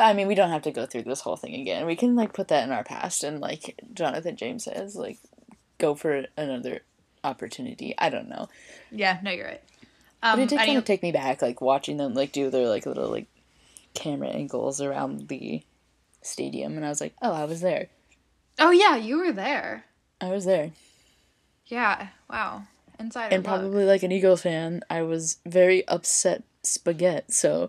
I 0.00 0.14
mean, 0.14 0.26
we 0.28 0.34
don't 0.34 0.48
have 0.50 0.62
to 0.62 0.70
go 0.70 0.86
through 0.86 1.02
this 1.02 1.20
whole 1.20 1.36
thing 1.36 1.54
again. 1.54 1.84
We 1.86 1.94
can 1.96 2.16
like 2.16 2.32
put 2.32 2.48
that 2.48 2.64
in 2.64 2.72
our 2.72 2.84
past 2.84 3.22
and 3.22 3.38
like 3.40 3.78
Jonathan 3.92 4.36
James 4.36 4.64
says, 4.64 4.96
like 4.96 5.18
go 5.78 5.94
for 5.94 6.24
another 6.38 6.80
opportunity. 7.22 7.94
I 7.98 8.08
don't 8.08 8.28
know. 8.30 8.48
yeah, 8.90 9.18
no, 9.22 9.30
you're 9.30 9.46
right. 9.46 9.62
But 10.24 10.32
Um, 10.32 10.40
it 10.40 10.48
did 10.48 10.58
kind 10.58 10.78
of 10.78 10.86
take 10.86 11.02
me 11.02 11.12
back, 11.12 11.42
like 11.42 11.60
watching 11.60 11.98
them 11.98 12.14
like 12.14 12.32
do 12.32 12.48
their 12.48 12.66
like 12.66 12.86
little 12.86 13.10
like 13.10 13.26
camera 13.92 14.30
angles 14.30 14.80
around 14.80 15.28
the 15.28 15.62
stadium, 16.22 16.76
and 16.76 16.86
I 16.86 16.88
was 16.88 17.02
like, 17.02 17.14
oh, 17.20 17.30
I 17.32 17.44
was 17.44 17.60
there. 17.60 17.88
oh 18.58 18.70
yeah, 18.70 18.96
you 18.96 19.18
were 19.18 19.32
there. 19.32 19.84
I 20.22 20.30
was 20.30 20.46
there. 20.46 20.70
Yeah, 21.66 22.08
wow, 22.30 22.62
Inside. 22.98 23.34
And 23.34 23.42
look. 23.44 23.52
probably 23.52 23.84
like 23.84 24.02
an 24.02 24.12
Eagles 24.12 24.40
fan, 24.40 24.82
I 24.88 25.02
was 25.02 25.38
very 25.44 25.86
upset 25.88 26.42
spaghetti. 26.62 27.26
So 27.28 27.68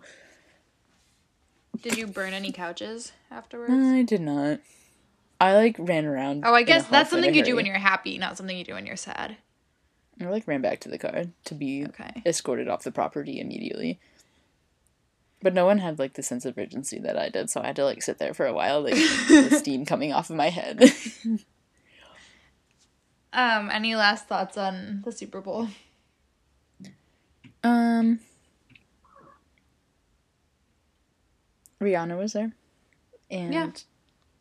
Did 1.82 1.98
you 1.98 2.08
burn 2.08 2.34
any 2.34 2.54
couches 2.54 3.12
afterwards? 3.30 3.74
I 3.74 4.04
did 4.04 4.22
not. 4.22 4.60
I 5.42 5.56
like 5.56 5.76
ran 5.78 6.06
around. 6.06 6.44
Oh, 6.46 6.54
I 6.54 6.64
guess 6.64 6.84
that's 6.84 7.10
huff 7.10 7.18
and 7.18 7.20
a 7.20 7.24
something 7.28 7.36
you 7.36 7.44
do 7.44 7.58
when 7.58 7.66
you're 7.66 7.76
happy, 7.76 8.18
not 8.18 8.38
something 8.38 8.58
you 8.58 8.64
do 8.64 8.76
when 8.76 8.86
you're 8.86 8.96
sad. 8.96 9.36
I 10.22 10.26
like 10.26 10.48
ran 10.48 10.62
back 10.62 10.80
to 10.82 10.90
the 10.90 10.98
car 10.98 11.26
to 11.46 11.54
be 11.56 11.86
Okay. 11.88 12.22
escorted 12.26 12.68
off 12.70 12.84
the 12.84 12.92
property 12.92 13.40
immediately. 13.40 14.00
But 15.42 15.54
no 15.54 15.66
one 15.66 15.80
had 15.80 16.00
like 16.00 16.14
the 16.14 16.24
sense 16.24 16.46
of 16.46 16.58
urgency 16.58 16.98
that 17.00 17.18
I 17.18 17.30
did, 17.30 17.50
so 17.50 17.62
I 17.62 17.68
had 17.68 17.76
to 17.76 17.86
like 17.86 18.02
sit 18.02 18.18
there 18.18 18.34
for 18.34 18.46
a 18.46 18.54
while, 18.54 18.82
like 18.82 18.96
the 18.96 19.52
steam 19.52 19.86
coming 19.92 20.14
off 20.14 20.30
of 20.30 20.36
my 20.36 20.50
head. 20.50 20.84
Um, 23.34 23.70
any 23.70 23.96
last 23.96 24.30
thoughts 24.30 24.56
on 24.58 25.02
the 25.04 25.12
Super 25.12 25.42
Bowl? 25.42 25.68
um, 27.66 28.20
Rihanna 31.82 32.18
was 32.18 32.32
there, 32.32 32.54
and 33.30 33.54
Yeah. 33.54 33.72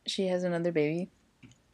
she 0.07 0.29
has 0.29 0.45
another 0.45 0.71
baby. 0.71 1.11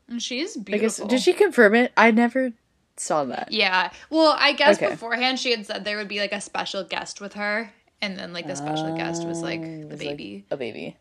And 0.09 0.23
She's 0.23 0.57
I 0.57 0.61
guess 0.79 0.97
beautiful. 0.97 1.09
did 1.09 1.21
she 1.21 1.35
confirm 1.35 1.75
it? 1.75 1.93
I 1.95 2.11
never 2.11 2.53
saw 3.01 3.25
that. 3.25 3.51
Yeah. 3.51 3.91
Well, 4.11 4.37
I 4.39 4.53
guess 4.53 4.77
Okay. 4.77 4.91
beforehand 4.91 5.39
she 5.39 5.51
had 5.51 5.67
said 5.67 5.85
there 5.85 5.97
would 5.97 6.09
be 6.09 6.21
like 6.21 6.33
a 6.33 6.41
special 6.41 6.85
guest 6.85 7.21
with 7.21 7.35
her, 7.35 7.73
and 8.01 8.19
then 8.19 8.33
like 8.33 8.47
the 8.47 8.57
special 8.57 8.97
guest 8.97 9.27
was 9.27 9.41
like 9.43 9.61
Oh, 9.61 9.89
the 9.89 9.97
baby. 9.97 10.45
a 10.51 10.57
baby. 10.57 10.97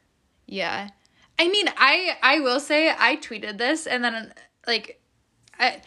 Yeah. 0.46 0.90
I 1.38 1.48
mean, 1.48 1.70
I 1.78 2.18
I 2.22 2.40
will 2.40 2.60
say 2.60 2.90
I 2.90 3.16
tweeted 3.18 3.58
this 3.58 3.88
and 3.88 4.04
then 4.04 4.34
like 4.68 5.02
I 5.60 5.82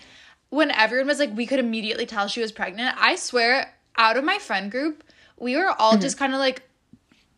when 0.50 0.70
everyone 0.70 1.08
was 1.08 1.18
like 1.18 1.34
we 1.36 1.46
could 1.46 1.58
immediately 1.60 2.06
tell 2.06 2.28
she 2.28 2.40
was 2.40 2.52
pregnant. 2.52 2.96
I 2.98 3.16
swear 3.16 3.74
out 3.96 4.16
of 4.16 4.24
my 4.24 4.38
friend 4.38 4.70
group, 4.70 5.04
we 5.38 5.56
were 5.56 5.70
all 5.78 5.92
mm-hmm. 5.92 6.00
just 6.00 6.18
kind 6.18 6.32
of 6.32 6.38
like 6.38 6.62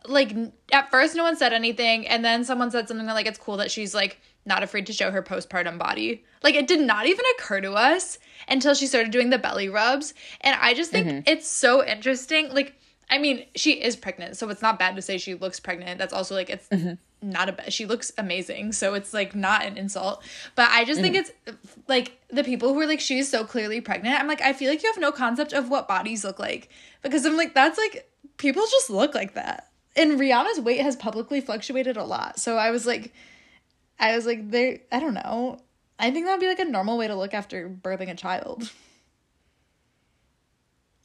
like 0.06 0.36
at 0.70 0.90
first 0.90 1.16
no 1.16 1.22
one 1.22 1.36
said 1.36 1.52
anything 1.52 2.06
and 2.06 2.24
then 2.24 2.44
someone 2.44 2.70
said 2.70 2.86
something 2.86 3.06
like 3.06 3.26
it's 3.26 3.38
cool 3.38 3.56
that 3.56 3.70
she's 3.70 3.94
like 3.94 4.20
not 4.46 4.62
afraid 4.62 4.86
to 4.86 4.92
show 4.92 5.10
her 5.10 5.22
postpartum 5.22 5.78
body. 5.78 6.24
Like 6.42 6.54
it 6.54 6.66
did 6.66 6.80
not 6.80 7.06
even 7.06 7.24
occur 7.36 7.60
to 7.60 7.72
us 7.72 8.18
until 8.48 8.74
she 8.74 8.86
started 8.86 9.10
doing 9.10 9.30
the 9.30 9.38
belly 9.38 9.68
rubs 9.68 10.14
and 10.40 10.56
I 10.60 10.74
just 10.74 10.90
think 10.90 11.06
mm-hmm. 11.06 11.20
it's 11.26 11.48
so 11.48 11.84
interesting 11.84 12.52
like 12.52 12.74
I 13.10 13.18
mean, 13.18 13.44
she 13.54 13.72
is 13.72 13.96
pregnant, 13.96 14.36
so 14.36 14.48
it's 14.48 14.62
not 14.62 14.78
bad 14.78 14.96
to 14.96 15.02
say 15.02 15.18
she 15.18 15.34
looks 15.34 15.60
pregnant. 15.60 15.98
That's 15.98 16.12
also 16.12 16.34
like 16.34 16.50
it's 16.50 16.68
mm-hmm. 16.68 16.94
not 17.22 17.48
a 17.48 17.52
bad. 17.52 17.72
She 17.72 17.86
looks 17.86 18.12
amazing, 18.16 18.72
so 18.72 18.94
it's 18.94 19.12
like 19.12 19.34
not 19.34 19.64
an 19.64 19.76
insult. 19.76 20.22
But 20.54 20.70
I 20.70 20.84
just 20.84 21.00
think 21.00 21.16
mm-hmm. 21.16 21.50
it's 21.50 21.82
like 21.86 22.18
the 22.30 22.44
people 22.44 22.72
who 22.72 22.80
are 22.80 22.86
like 22.86 23.00
she's 23.00 23.30
so 23.30 23.44
clearly 23.44 23.80
pregnant. 23.80 24.18
I'm 24.18 24.26
like 24.26 24.40
I 24.40 24.52
feel 24.52 24.70
like 24.70 24.82
you 24.82 24.90
have 24.90 25.00
no 25.00 25.12
concept 25.12 25.52
of 25.52 25.68
what 25.68 25.86
bodies 25.86 26.24
look 26.24 26.38
like 26.38 26.70
because 27.02 27.24
I'm 27.26 27.36
like 27.36 27.54
that's 27.54 27.78
like 27.78 28.10
people 28.36 28.62
just 28.70 28.90
look 28.90 29.14
like 29.14 29.34
that. 29.34 29.70
And 29.96 30.18
Rihanna's 30.18 30.60
weight 30.60 30.80
has 30.80 30.96
publicly 30.96 31.40
fluctuated 31.40 31.96
a 31.96 32.04
lot, 32.04 32.40
so 32.40 32.56
I 32.56 32.70
was 32.70 32.86
like, 32.86 33.12
I 33.98 34.14
was 34.16 34.26
like 34.26 34.50
there. 34.50 34.78
I 34.92 35.00
don't 35.00 35.14
know. 35.14 35.60
I 35.98 36.10
think 36.10 36.26
that'd 36.26 36.40
be 36.40 36.48
like 36.48 36.58
a 36.58 36.64
normal 36.64 36.98
way 36.98 37.06
to 37.06 37.14
look 37.14 37.34
after 37.34 37.68
birthing 37.68 38.10
a 38.10 38.14
child. 38.14 38.70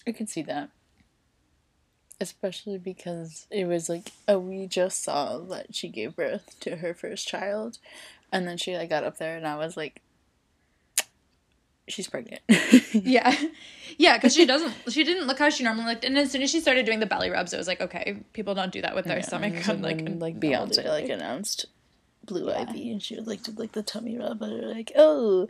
I 0.07 0.11
could 0.11 0.29
see 0.29 0.41
that. 0.43 0.69
Especially 2.19 2.77
because 2.77 3.47
it 3.49 3.65
was 3.65 3.87
like, 3.87 4.11
oh, 4.27 4.39
we 4.39 4.67
just 4.67 5.03
saw 5.03 5.37
that 5.37 5.73
she 5.75 5.87
gave 5.87 6.15
birth 6.15 6.59
to 6.61 6.77
her 6.77 6.93
first 6.93 7.27
child. 7.27 7.77
And 8.31 8.47
then 8.47 8.57
she 8.57 8.75
like 8.75 8.89
got 8.89 9.03
up 9.03 9.17
there 9.17 9.37
and 9.37 9.47
I 9.47 9.55
was 9.55 9.77
like, 9.77 10.01
she's 11.87 12.07
pregnant. 12.07 12.41
Yeah. 12.93 13.35
Yeah, 13.97 14.17
because 14.17 14.33
she 14.33 14.45
doesn't, 14.45 14.73
she 14.89 15.03
didn't 15.03 15.27
look 15.27 15.39
how 15.39 15.49
she 15.49 15.63
normally 15.63 15.85
looked. 15.85 16.03
And 16.05 16.17
as 16.17 16.31
soon 16.31 16.41
as 16.41 16.49
she 16.49 16.59
started 16.61 16.85
doing 16.85 16.99
the 16.99 17.05
belly 17.05 17.29
rubs, 17.29 17.53
it 17.53 17.57
was 17.57 17.67
like, 17.67 17.81
okay, 17.81 18.17
people 18.33 18.55
don't 18.55 18.71
do 18.71 18.81
that 18.81 18.95
with 18.95 19.05
their 19.05 19.17
Yeah, 19.17 19.25
stomach. 19.25 19.53
and 19.67 19.81
like, 19.81 19.97
like 19.97 20.35
normal 20.35 20.67
Beyonce 20.67 20.85
like 20.85 21.09
announced 21.09 21.67
Blue 22.29 22.47
Yeah. 22.47 22.61
Ivy 22.61 22.91
and 22.91 23.01
she 23.01 23.15
would 23.15 23.27
like 23.27 23.43
to 23.43 23.51
like 23.51 23.73
the 23.73 23.83
tummy 23.83 24.17
rub 24.17 24.39
they're 24.39 24.73
like, 24.73 24.91
oh, 24.95 25.49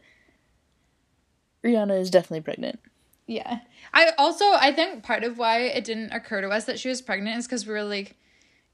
Rihanna 1.63 1.99
is 1.99 2.09
definitely 2.09 2.41
pregnant. 2.41 2.79
Yeah. 3.27 3.59
I 3.93 4.11
also, 4.17 4.45
I 4.45 4.71
think 4.71 5.03
part 5.03 5.23
of 5.23 5.37
why 5.37 5.59
it 5.59 5.83
didn't 5.83 6.11
occur 6.11 6.41
to 6.41 6.49
us 6.49 6.65
that 6.65 6.79
she 6.79 6.89
was 6.89 7.01
pregnant 7.01 7.37
is 7.37 7.45
because 7.45 7.67
we 7.67 7.73
were 7.73 7.83
like, 7.83 8.15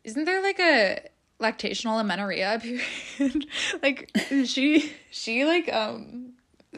isn't 0.04 0.24
there 0.24 0.42
like 0.42 0.60
a 0.60 1.02
lactational 1.42 2.00
amenorrhea 2.00 2.62
period? 2.62 3.48
like, 3.84 4.12
she, 4.46 4.94
she 5.12 5.44
like, 5.46 5.72
um, 5.74 6.34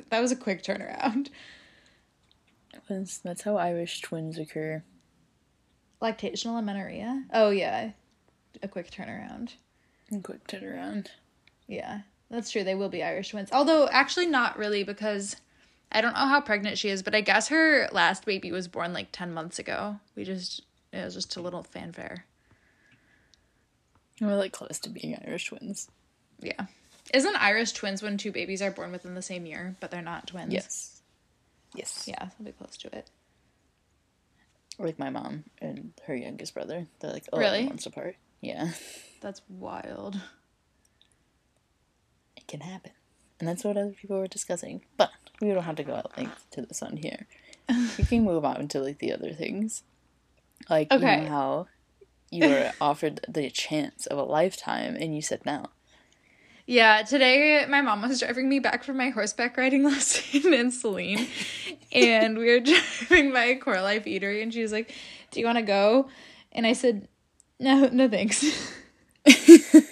that 0.10 0.22
was 0.22 0.32
a 0.32 0.36
quick 0.36 0.64
turnaround. 0.64 1.30
That's, 2.90 3.18
that's 3.18 3.42
how 3.42 3.58
Irish 3.58 4.02
twins 4.02 4.40
occur. 4.40 4.84
Lactational 6.02 6.58
amenorrhea? 6.58 7.26
Oh, 7.34 7.50
yeah. 7.50 7.92
A 8.64 8.68
quick 8.68 8.90
turnaround. 8.90 9.54
And 10.12 10.24
quick 10.24 10.48
turnaround. 10.48 11.08
Yeah, 11.68 12.02
that's 12.30 12.52
true. 12.52 12.64
They 12.64 12.76
will 12.76 12.90
be 12.90 13.04
Irish 13.04 13.30
twins. 13.30 13.50
Although, 13.52 13.88
actually, 13.90 14.28
not 14.28 14.58
really 14.58 14.84
because 14.84 15.36
I 15.92 16.02
don't 16.02 16.14
know 16.14 16.28
how 16.28 16.42
pregnant 16.42 16.78
she 16.78 16.90
is, 16.90 17.04
but 17.04 17.14
I 17.16 17.22
guess 17.22 17.50
her 17.50 17.88
last 17.92 18.26
baby 18.26 18.52
was 18.52 18.68
born 18.68 18.94
like 18.94 19.10
10 19.12 19.34
months 19.34 19.60
ago. 19.60 20.00
We 20.16 20.24
just, 20.24 20.62
it 20.94 21.04
was 21.04 21.14
just 21.14 21.36
a 21.36 21.42
little 21.42 21.64
fanfare. 21.64 22.26
We're 24.22 24.36
like 24.36 24.52
close 24.54 24.80
to 24.80 24.90
being 24.90 25.18
Irish 25.28 25.46
twins. 25.46 25.90
Yeah. 26.40 26.66
Isn't 27.14 27.36
Irish 27.36 27.74
twins 27.74 28.02
when 28.02 28.18
two 28.18 28.32
babies 28.32 28.62
are 28.62 28.72
born 28.72 28.92
within 28.92 29.16
the 29.16 29.22
same 29.22 29.46
year, 29.46 29.76
but 29.80 29.92
they're 29.92 30.02
not 30.02 30.28
twins? 30.28 30.54
Yes. 30.54 31.02
Yes. 31.76 32.06
Yeah, 32.08 32.30
we'll 32.40 32.48
be 32.48 32.52
close 32.54 32.78
to 32.78 32.96
it. 32.96 33.10
Like 34.80 35.00
my 35.00 35.10
mom 35.10 35.44
and 35.60 35.94
her 36.06 36.16
youngest 36.16 36.54
brother. 36.54 36.88
They're 37.00 37.12
like 37.12 37.28
11 37.32 37.52
Really? 37.52 37.68
months 37.68 37.86
apart. 37.86 38.16
Yeah. 38.42 38.72
That's 39.22 39.42
wild. 39.50 40.20
It 42.36 42.48
can 42.48 42.62
happen. 42.62 42.92
And 43.40 43.48
that's 43.48 43.64
what 43.64 43.78
other 43.78 43.92
people 43.92 44.18
were 44.18 44.28
discussing. 44.28 44.82
But 44.96 45.12
we 45.42 45.50
don't 45.50 45.64
have 45.64 45.76
to 45.76 45.84
go 45.84 45.96
at 45.96 46.18
length 46.18 46.46
to 46.52 46.62
this 46.62 46.82
on 46.82 46.98
here. 46.98 47.28
we 47.98 48.04
can 48.04 48.24
move 48.24 48.46
on 48.46 48.68
to 48.70 48.80
like 48.80 49.00
the 49.00 49.14
other 49.14 49.34
things. 49.34 49.84
Like 50.70 50.92
you 50.92 51.00
know 51.00 51.26
how 51.26 51.68
you 52.32 52.48
were 52.48 52.72
offered 52.82 53.22
the 53.28 53.50
chance 53.50 54.06
of 54.08 54.18
a 54.18 54.24
lifetime 54.24 54.96
and 55.00 55.16
you 55.16 55.22
said 55.22 55.46
no. 55.46 55.68
Yeah, 56.66 57.04
today 57.04 57.66
my 57.70 57.82
mom 57.82 58.02
was 58.02 58.20
driving 58.20 58.50
me 58.50 58.60
back 58.60 58.84
from 58.84 58.98
my 58.98 59.10
horseback 59.10 59.56
riding 59.56 59.84
lesson 59.86 60.54
in 60.54 60.72
Saline. 60.72 61.28
and 61.94 62.38
we 62.38 62.52
were 62.52 62.60
driving 63.10 63.32
by 63.32 63.56
Core 63.56 63.82
Life 63.82 64.06
Eatery 64.06 64.42
and 64.42 64.54
she 64.54 64.62
was 64.62 64.72
like, 64.72 64.94
Do 65.32 65.40
you 65.40 65.46
want 65.46 65.58
to 65.60 65.64
go? 65.64 66.10
And 66.52 66.66
I 66.66 66.74
said, 66.74 67.08
No, 67.60 67.88
no 67.88 68.10
thanks. 68.10 68.44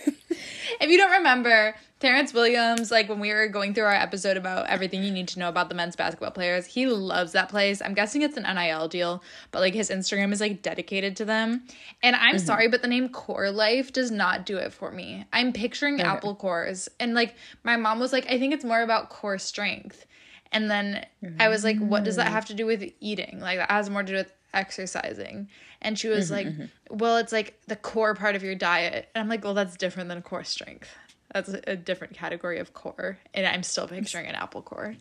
if 0.81 0.89
you 0.89 0.97
don't 0.97 1.11
remember, 1.11 1.75
Terrance 1.99 2.33
Williams, 2.33 2.91
like 2.91 3.07
when 3.07 3.19
we 3.19 3.33
were 3.33 3.47
going 3.47 3.73
through 3.73 3.85
our 3.85 3.93
episode 3.93 4.37
about 4.37 4.67
everything 4.67 5.03
you 5.03 5.11
need 5.11 5.29
to 5.29 5.39
know 5.39 5.49
about 5.49 5.69
the 5.69 5.75
men's 5.75 5.95
basketball 5.95 6.31
players, 6.31 6.65
he 6.65 6.87
loves 6.87 7.31
that 7.31 7.49
place. 7.49 7.81
I'm 7.81 7.93
guessing 7.93 8.21
it's 8.21 8.37
an 8.37 8.43
NIL 8.43 8.87
deal, 8.87 9.23
but 9.51 9.59
like 9.59 9.73
his 9.73 9.89
Instagram 9.89 10.33
is 10.33 10.41
like 10.41 10.61
dedicated 10.61 11.15
to 11.17 11.25
them. 11.25 11.63
And 12.03 12.15
I'm 12.15 12.35
mm-hmm. 12.35 12.45
sorry, 12.45 12.67
but 12.67 12.81
the 12.81 12.87
name 12.87 13.09
Core 13.09 13.49
Life 13.49 13.93
does 13.93 14.11
not 14.11 14.45
do 14.45 14.57
it 14.57 14.73
for 14.73 14.91
me. 14.91 15.25
I'm 15.31 15.53
picturing 15.53 16.01
apple 16.01 16.35
cores. 16.35 16.89
And 16.99 17.13
like 17.13 17.35
my 17.63 17.77
mom 17.77 17.99
was 17.99 18.11
like, 18.11 18.29
I 18.29 18.37
think 18.37 18.53
it's 18.53 18.65
more 18.65 18.81
about 18.81 19.09
core 19.09 19.37
strength. 19.37 20.05
And 20.51 20.69
then 20.69 21.05
I 21.39 21.47
was 21.49 21.63
like, 21.63 21.79
what 21.79 22.03
does 22.03 22.17
that 22.17 22.27
mm. 22.27 22.31
have 22.31 22.45
to 22.45 22.53
do 22.53 22.65
with 22.65 22.83
eating? 22.99 23.39
Like 23.39 23.57
that 23.57 23.71
has 23.71 23.89
more 23.89 24.03
to 24.03 24.11
do 24.11 24.17
with 24.17 24.31
exercising. 24.55 25.49
And 25.81 25.99
she 25.99 26.07
was 26.07 26.31
like, 26.31 26.47
well, 26.89 27.17
it's 27.17 27.31
like 27.31 27.61
the 27.67 27.75
core 27.75 28.15
part 28.15 28.35
of 28.35 28.41
your 28.41 28.55
diet. 28.55 29.09
And 29.13 29.21
I'm 29.21 29.29
like, 29.29 29.43
well, 29.43 29.53
that's 29.53 29.75
different 29.77 30.09
than 30.09 30.21
core 30.23 30.43
strength. 30.43 30.89
That's 31.33 31.49
a, 31.49 31.75
different 31.75 32.13
category 32.15 32.59
of 32.59 32.73
core. 32.73 33.19
And 33.33 33.45
I'm 33.45 33.61
still 33.61 33.87
picturing 33.87 34.25
an 34.25 34.35
apple 34.35 34.61
core. 34.63 34.95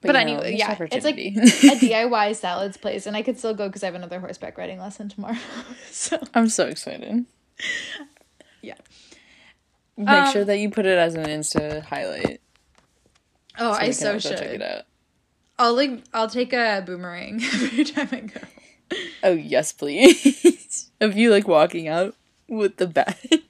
But, 0.00 0.08
you 0.08 0.12
know, 0.12 0.18
anyway, 0.20 0.56
yeah, 0.56 0.76
it's 0.92 1.04
like 1.04 1.16
a 1.18 1.30
DIY 1.32 2.36
salads 2.36 2.76
place, 2.76 3.06
and 3.06 3.16
I 3.16 3.22
could 3.22 3.36
still 3.36 3.52
go 3.54 3.66
because 3.66 3.82
I 3.82 3.86
have 3.86 3.96
another 3.96 4.20
horseback 4.20 4.56
riding 4.56 4.78
lesson 4.78 5.08
tomorrow. 5.08 5.36
so 5.90 6.20
I'm 6.34 6.48
so 6.48 6.66
excited. 6.66 7.24
yeah. 8.62 8.74
Make 9.96 10.08
Um, 10.08 10.32
sure 10.32 10.44
that 10.44 10.58
you 10.58 10.70
put 10.70 10.86
it 10.86 10.96
as 10.98 11.14
an 11.16 11.24
Insta 11.24 11.82
highlight. 11.82 12.40
Oh, 13.58 13.72
we 13.72 13.76
I 13.88 13.90
so 13.90 14.14
also 14.14 14.30
check 14.30 14.40
it 14.42 14.50
should. 14.52 14.62
out. 14.62 14.82
I'll 15.58 15.74
like 15.74 16.02
I'll 16.14 16.28
take 16.28 16.52
a 16.52 16.82
boomerang 16.86 17.42
every 17.54 17.84
time 17.84 18.08
I 18.12 18.20
go. 18.20 18.40
Oh 19.22 19.32
yes, 19.32 19.72
please. 19.72 20.90
of 21.00 21.16
you 21.16 21.30
like 21.30 21.48
walking 21.48 21.88
out 21.88 22.14
with 22.48 22.76
the 22.76 22.86
bag. 22.86 23.42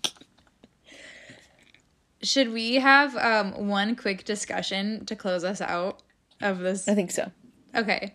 Should 2.23 2.53
we 2.53 2.77
have 2.77 3.17
um 3.17 3.69
one 3.69 3.95
quick 3.95 4.25
discussion 4.25 5.05
to 5.07 5.15
close 5.15 5.45
us 5.45 5.61
out 5.61 6.03
of 6.41 6.61
this? 6.61 6.89
I 6.89 6.95
think 6.95 7.11
so. 7.11 7.31
Okay. 7.75 8.15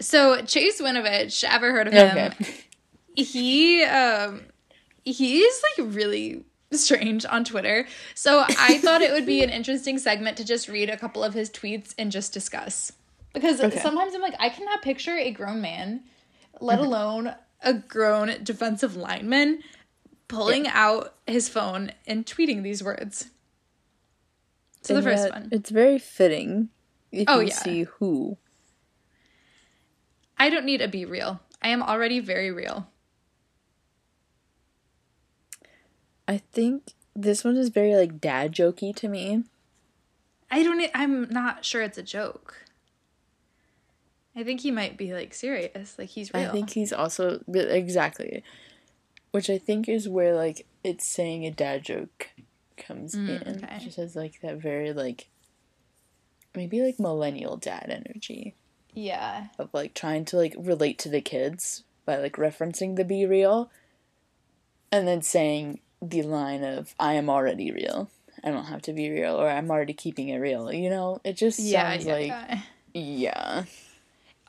So 0.00 0.42
Chase 0.42 0.80
Winovich, 0.80 1.44
ever 1.44 1.72
heard 1.72 1.88
of 1.88 1.94
him? 1.94 2.18
Okay. 2.18 2.54
he 3.16 3.84
um 3.84 4.42
he's 5.04 5.62
like 5.78 5.94
really 5.94 6.44
strange 6.72 7.24
on 7.24 7.44
Twitter. 7.44 7.86
So 8.14 8.44
I 8.46 8.78
thought 8.78 9.00
it 9.00 9.12
would 9.12 9.26
be 9.26 9.42
an 9.42 9.50
interesting 9.50 9.98
segment 9.98 10.36
to 10.36 10.44
just 10.44 10.68
read 10.68 10.90
a 10.90 10.96
couple 10.96 11.24
of 11.24 11.34
his 11.34 11.48
tweets 11.50 11.94
and 11.98 12.12
just 12.12 12.32
discuss. 12.32 12.92
Because 13.34 13.60
Okay. 13.60 13.78
sometimes 13.78 14.14
I'm 14.14 14.22
like, 14.22 14.36
I 14.38 14.48
cannot 14.48 14.80
picture 14.80 15.16
a 15.16 15.30
grown 15.30 15.60
man, 15.60 16.04
let 16.60 16.78
mm-hmm. 16.78 16.86
alone 16.86 17.34
a 17.60 17.74
grown 17.74 18.42
defensive 18.42 18.96
lineman, 18.96 19.62
pulling 20.28 20.66
out 20.68 21.14
his 21.26 21.48
phone 21.48 21.92
and 22.06 22.24
tweeting 22.24 22.62
these 22.62 22.82
words. 22.82 23.30
So 24.82 24.94
the 24.94 25.02
first 25.02 25.30
one. 25.30 25.48
It's 25.50 25.70
very 25.70 25.98
fitting 25.98 26.68
if 27.10 27.28
Oh, 27.28 27.40
you 27.40 27.48
yeah. 27.48 27.54
see 27.54 27.82
who. 27.84 28.38
I 30.38 30.48
don't 30.48 30.64
need 30.64 30.80
a 30.80 30.88
BeReal. 30.88 31.40
I 31.60 31.68
am 31.68 31.82
already 31.82 32.20
very 32.20 32.50
real. 32.50 32.88
I 36.26 36.38
think 36.38 36.92
this 37.14 37.44
one 37.44 37.56
is 37.56 37.68
very 37.68 37.94
like 37.94 38.20
dad 38.20 38.52
jokey 38.52 38.94
to 38.96 39.08
me. 39.08 39.44
I 40.50 40.62
don't. 40.62 40.90
I'm 40.94 41.28
not 41.30 41.64
sure 41.64 41.82
it's 41.82 41.98
a 41.98 42.02
joke. 42.02 42.63
I 44.36 44.42
think 44.42 44.60
he 44.60 44.70
might 44.70 44.96
be 44.96 45.12
like 45.12 45.32
serious, 45.34 45.96
like 45.98 46.08
he's 46.10 46.32
real. 46.34 46.48
I 46.48 46.52
think 46.52 46.70
he's 46.70 46.92
also 46.92 47.40
exactly, 47.52 48.42
which 49.30 49.48
I 49.48 49.58
think 49.58 49.88
is 49.88 50.08
where 50.08 50.34
like 50.34 50.66
it's 50.82 51.06
saying 51.06 51.44
a 51.46 51.50
dad 51.50 51.84
joke 51.84 52.30
comes 52.76 53.14
in. 53.14 53.26
Mm, 53.26 53.62
okay. 53.64 53.76
It 53.76 53.80
just 53.82 53.96
has 53.96 54.16
like 54.16 54.40
that 54.42 54.56
very 54.56 54.92
like 54.92 55.28
maybe 56.54 56.82
like 56.82 56.98
millennial 56.98 57.56
dad 57.56 57.86
energy 57.88 58.54
Yeah. 58.92 59.46
of 59.58 59.70
like 59.72 59.94
trying 59.94 60.24
to 60.26 60.36
like 60.36 60.54
relate 60.58 60.98
to 61.00 61.08
the 61.08 61.20
kids 61.20 61.84
by 62.04 62.16
like 62.16 62.34
referencing 62.36 62.96
the 62.96 63.04
BeReal, 63.04 63.68
and 64.92 65.06
then 65.08 65.22
saying 65.22 65.80
the 66.02 66.22
line 66.22 66.62
of 66.64 66.94
I 67.00 67.14
am 67.14 67.30
already 67.30 67.70
real. 67.70 68.10
I 68.42 68.50
don't 68.50 68.66
have 68.66 68.82
to 68.82 68.92
be 68.92 69.10
real, 69.10 69.36
or 69.36 69.48
I'm 69.48 69.70
already 69.70 69.94
keeping 69.94 70.28
it 70.28 70.36
real. 70.38 70.70
You 70.72 70.90
know, 70.90 71.20
it 71.24 71.34
just 71.36 71.58
Yeah. 71.60 71.92
sounds 71.92 72.04
yeah, 72.04 72.12
like 72.14 72.26
yeah. 72.28 72.60
yeah. 72.92 73.64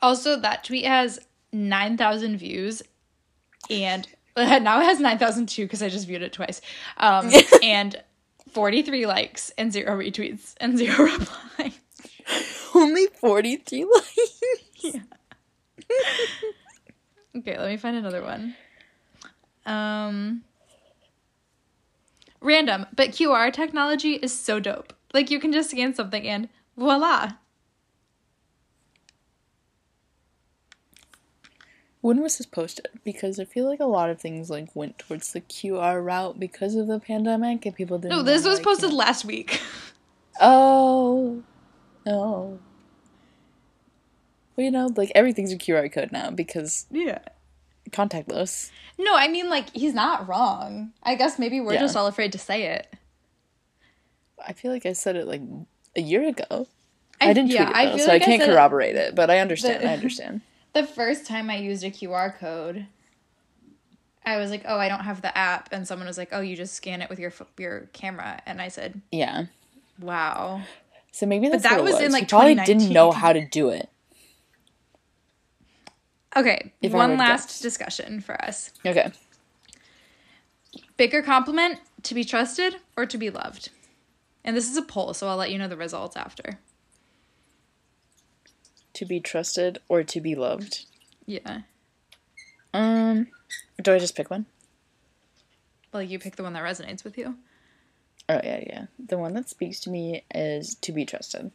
Also, 0.00 0.38
that 0.38 0.64
tweet 0.64 0.84
has 0.84 1.18
nine 1.52 1.96
thousand 1.96 2.38
views, 2.38 2.82
and 3.70 4.06
now 4.36 4.80
it 4.80 4.84
has 4.84 5.00
nine 5.00 5.18
thousand 5.18 5.48
two 5.48 5.64
because 5.64 5.82
I 5.82 5.88
just 5.88 6.06
viewed 6.06 6.22
it 6.22 6.32
twice. 6.32 6.60
Um, 6.98 7.30
and 7.62 8.02
forty 8.50 8.82
three 8.82 9.06
likes 9.06 9.50
and 9.58 9.72
zero 9.72 9.98
retweets 9.98 10.54
and 10.60 10.76
zero 10.78 11.04
replies. 11.04 11.78
Only 12.74 13.06
forty 13.06 13.56
three 13.56 13.84
likes. 13.84 14.42
Yeah. 14.80 15.00
Okay, 17.36 17.58
let 17.58 17.68
me 17.68 17.76
find 17.76 17.96
another 17.96 18.22
one. 18.22 18.54
Um 19.64 20.42
random, 22.40 22.86
but 22.94 23.10
QR 23.10 23.52
technology 23.52 24.14
is 24.14 24.38
so 24.38 24.60
dope. 24.60 24.92
Like 25.12 25.30
you 25.30 25.40
can 25.40 25.52
just 25.52 25.70
scan 25.70 25.94
something 25.94 26.26
and 26.26 26.48
voila. 26.76 27.32
When 32.06 32.20
was 32.22 32.38
this 32.38 32.46
posted? 32.46 32.86
Because 33.02 33.40
I 33.40 33.44
feel 33.44 33.64
like 33.68 33.80
a 33.80 33.84
lot 33.84 34.10
of 34.10 34.20
things 34.20 34.48
like 34.48 34.68
went 34.74 34.96
towards 34.96 35.32
the 35.32 35.40
QR 35.40 36.04
route 36.04 36.38
because 36.38 36.76
of 36.76 36.86
the 36.86 37.00
pandemic 37.00 37.66
and 37.66 37.74
people 37.74 37.98
didn't. 37.98 38.16
No, 38.16 38.22
this 38.22 38.44
was 38.46 38.58
like, 38.58 38.64
posted 38.64 38.90
you 38.90 38.96
know- 38.96 39.04
last 39.04 39.24
week. 39.24 39.60
Oh, 40.38 41.42
oh. 42.06 42.58
Well, 44.54 44.64
you 44.64 44.70
know, 44.70 44.92
like 44.94 45.10
everything's 45.14 45.50
a 45.52 45.56
QR 45.56 45.90
code 45.90 46.12
now 46.12 46.30
because 46.30 46.84
yeah. 46.90 47.20
contactless. 47.90 48.70
No, 48.98 49.16
I 49.16 49.26
mean 49.28 49.48
like 49.48 49.70
he's 49.74 49.94
not 49.94 50.28
wrong. 50.28 50.92
I 51.02 51.14
guess 51.14 51.38
maybe 51.38 51.58
we're 51.58 51.72
Yeah. 51.72 51.80
just 51.80 51.96
all 51.96 52.06
afraid 52.06 52.32
to 52.32 52.38
say 52.38 52.64
it. 52.64 52.86
I 54.46 54.52
feel 54.52 54.70
like 54.70 54.84
I 54.86 54.92
said 54.92 55.16
it 55.16 55.26
like 55.26 55.40
a 55.96 56.02
year 56.02 56.28
ago. 56.28 56.68
I, 57.20 57.32
didn't 57.32 57.50
yeah, 57.50 57.64
tweet 57.64 57.70
it 57.70 57.76
I 57.76 57.86
though, 57.86 57.96
feel 57.96 58.06
so 58.06 58.12
like 58.12 58.22
I 58.22 58.24
can't 58.26 58.42
it- 58.42 58.46
corroborate 58.46 58.94
it. 58.96 59.14
But 59.14 59.30
I 59.30 59.38
understand. 59.44 59.82
The- 59.84 59.88
I 59.90 59.94
understand. 59.94 60.42
The 60.76 60.86
first 60.86 61.24
time 61.24 61.48
I 61.48 61.56
used 61.56 61.84
a 61.84 61.90
QR 61.90 62.36
code, 62.38 62.86
I 64.26 64.36
was 64.36 64.50
like, 64.50 64.60
"Oh, 64.66 64.76
I 64.76 64.90
don't 64.90 65.04
have 65.04 65.22
the 65.22 65.36
app," 65.36 65.70
and 65.72 65.88
someone 65.88 66.06
was 66.06 66.18
like, 66.18 66.28
"Oh, 66.32 66.42
you 66.42 66.54
just 66.54 66.74
scan 66.74 67.00
it 67.00 67.08
with 67.08 67.18
your 67.18 67.32
your 67.56 67.88
camera," 67.94 68.42
and 68.44 68.60
I 68.60 68.68
said, 68.68 69.00
Yeah. 69.10 69.46
"Wow." 69.98 70.60
So 71.12 71.24
maybe 71.24 71.48
that's 71.48 71.62
that 71.62 71.80
what 71.80 71.88
it 71.88 71.94
was 71.94 72.02
in, 72.02 72.12
like, 72.12 72.28
probably 72.28 72.56
didn't 72.56 72.90
know 72.90 73.10
how 73.10 73.32
to 73.32 73.48
do 73.48 73.70
it. 73.70 73.88
Okay, 76.36 76.74
If 76.82 76.92
one 76.92 77.16
last 77.16 77.62
discussion 77.62 78.20
for 78.20 78.38
us. 78.44 78.70
Okay. 78.84 79.10
Bigger 80.98 81.22
compliment 81.22 81.80
to 82.02 82.14
be 82.14 82.22
trusted 82.22 82.76
or 82.98 83.06
to 83.06 83.16
be 83.16 83.30
loved? 83.30 83.70
And 84.44 84.54
this 84.54 84.70
is 84.70 84.76
a 84.76 84.82
poll, 84.82 85.14
so 85.14 85.26
I'll 85.26 85.38
let 85.38 85.50
you 85.50 85.56
know 85.56 85.68
the 85.68 85.76
results 85.78 86.18
after. 86.18 86.58
To 88.96 89.04
be 89.04 89.20
trusted 89.20 89.78
or 89.88 90.02
to 90.02 90.20
be 90.20 90.34
loved. 90.34 90.84
Yeah. 91.26 91.60
Um, 92.72 93.28
do 93.82 93.92
I 93.92 93.98
just 93.98 94.16
pick 94.16 94.30
one? 94.30 94.46
Well, 95.92 96.02
you 96.02 96.18
pick 96.18 96.36
the 96.36 96.42
one 96.42 96.52
that 96.52 96.62
resonates 96.62 97.04
with 97.04 97.16
you. 97.16 97.36
Oh 98.28 98.40
yeah, 98.42 98.64
yeah. 98.66 98.86
The 98.98 99.18
one 99.18 99.34
that 99.34 99.48
speaks 99.48 99.80
to 99.80 99.90
me 99.90 100.24
is 100.34 100.74
to 100.76 100.92
be 100.92 101.04
trusted. 101.04 101.50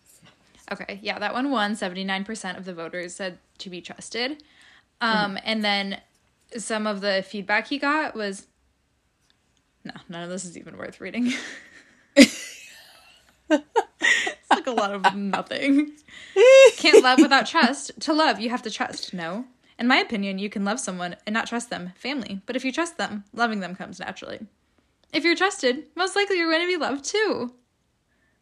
Okay, 0.71 0.99
yeah, 1.01 1.19
that 1.19 1.33
one 1.33 1.51
won. 1.51 1.75
79% 1.75 2.57
of 2.57 2.65
the 2.65 2.73
voters 2.73 3.13
said 3.13 3.37
to 3.57 3.69
be 3.69 3.81
trusted. 3.81 4.43
Um, 5.01 5.37
And 5.43 5.63
then 5.63 5.99
some 6.57 6.87
of 6.87 7.01
the 7.01 7.25
feedback 7.27 7.67
he 7.67 7.77
got 7.77 8.15
was 8.15 8.47
no, 9.83 9.93
none 10.09 10.23
of 10.23 10.29
this 10.29 10.45
is 10.45 10.57
even 10.57 10.77
worth 10.77 11.01
reading. 11.01 11.33
like 14.67 14.77
a 14.77 14.79
lot 14.79 14.93
of 14.93 15.15
nothing. 15.15 15.91
Can't 16.77 17.03
love 17.03 17.19
without 17.19 17.45
trust. 17.47 17.91
To 18.01 18.13
love, 18.13 18.39
you 18.39 18.49
have 18.49 18.61
to 18.63 18.71
trust. 18.71 19.13
No. 19.13 19.45
In 19.79 19.87
my 19.87 19.97
opinion, 19.97 20.37
you 20.39 20.49
can 20.49 20.63
love 20.63 20.79
someone 20.79 21.15
and 21.25 21.33
not 21.33 21.47
trust 21.47 21.69
them. 21.69 21.93
Family. 21.95 22.41
But 22.45 22.55
if 22.55 22.63
you 22.63 22.71
trust 22.71 22.97
them, 22.97 23.23
loving 23.33 23.59
them 23.59 23.75
comes 23.75 23.99
naturally. 23.99 24.39
If 25.13 25.23
you're 25.23 25.35
trusted, 25.35 25.85
most 25.95 26.15
likely 26.15 26.37
you're 26.37 26.51
going 26.51 26.61
to 26.61 26.67
be 26.67 26.77
loved 26.77 27.03
too. 27.03 27.53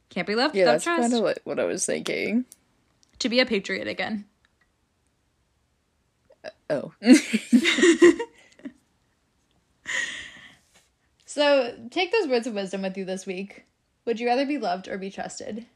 Can't 0.10 0.28
be 0.28 0.36
loved 0.36 0.56
Yeah, 0.56 0.64
without 0.64 0.72
that's 0.74 0.84
trust. 0.84 1.02
kind 1.02 1.14
of 1.14 1.22
what, 1.22 1.40
what 1.44 1.60
I 1.60 1.66
was 1.66 1.86
thinking. 1.86 2.46
To 3.20 3.30
be 3.30 3.40
a 3.40 3.46
patriot 3.46 3.88
again. 3.88 4.26
Uh, 6.44 6.50
oh. 6.70 6.94
So 11.26 11.76
take 11.92 12.12
those 12.12 12.28
words 12.28 12.48
of 12.48 12.56
wisdom 12.56 12.82
with 12.82 12.98
you 12.98 13.06
this 13.06 13.28
week. 13.28 13.64
Would 14.06 14.20
you 14.20 14.26
rather 14.28 14.48
be 14.48 14.58
loved 14.58 14.88
or 14.88 14.98
be 14.98 15.12
trusted? 15.12 15.68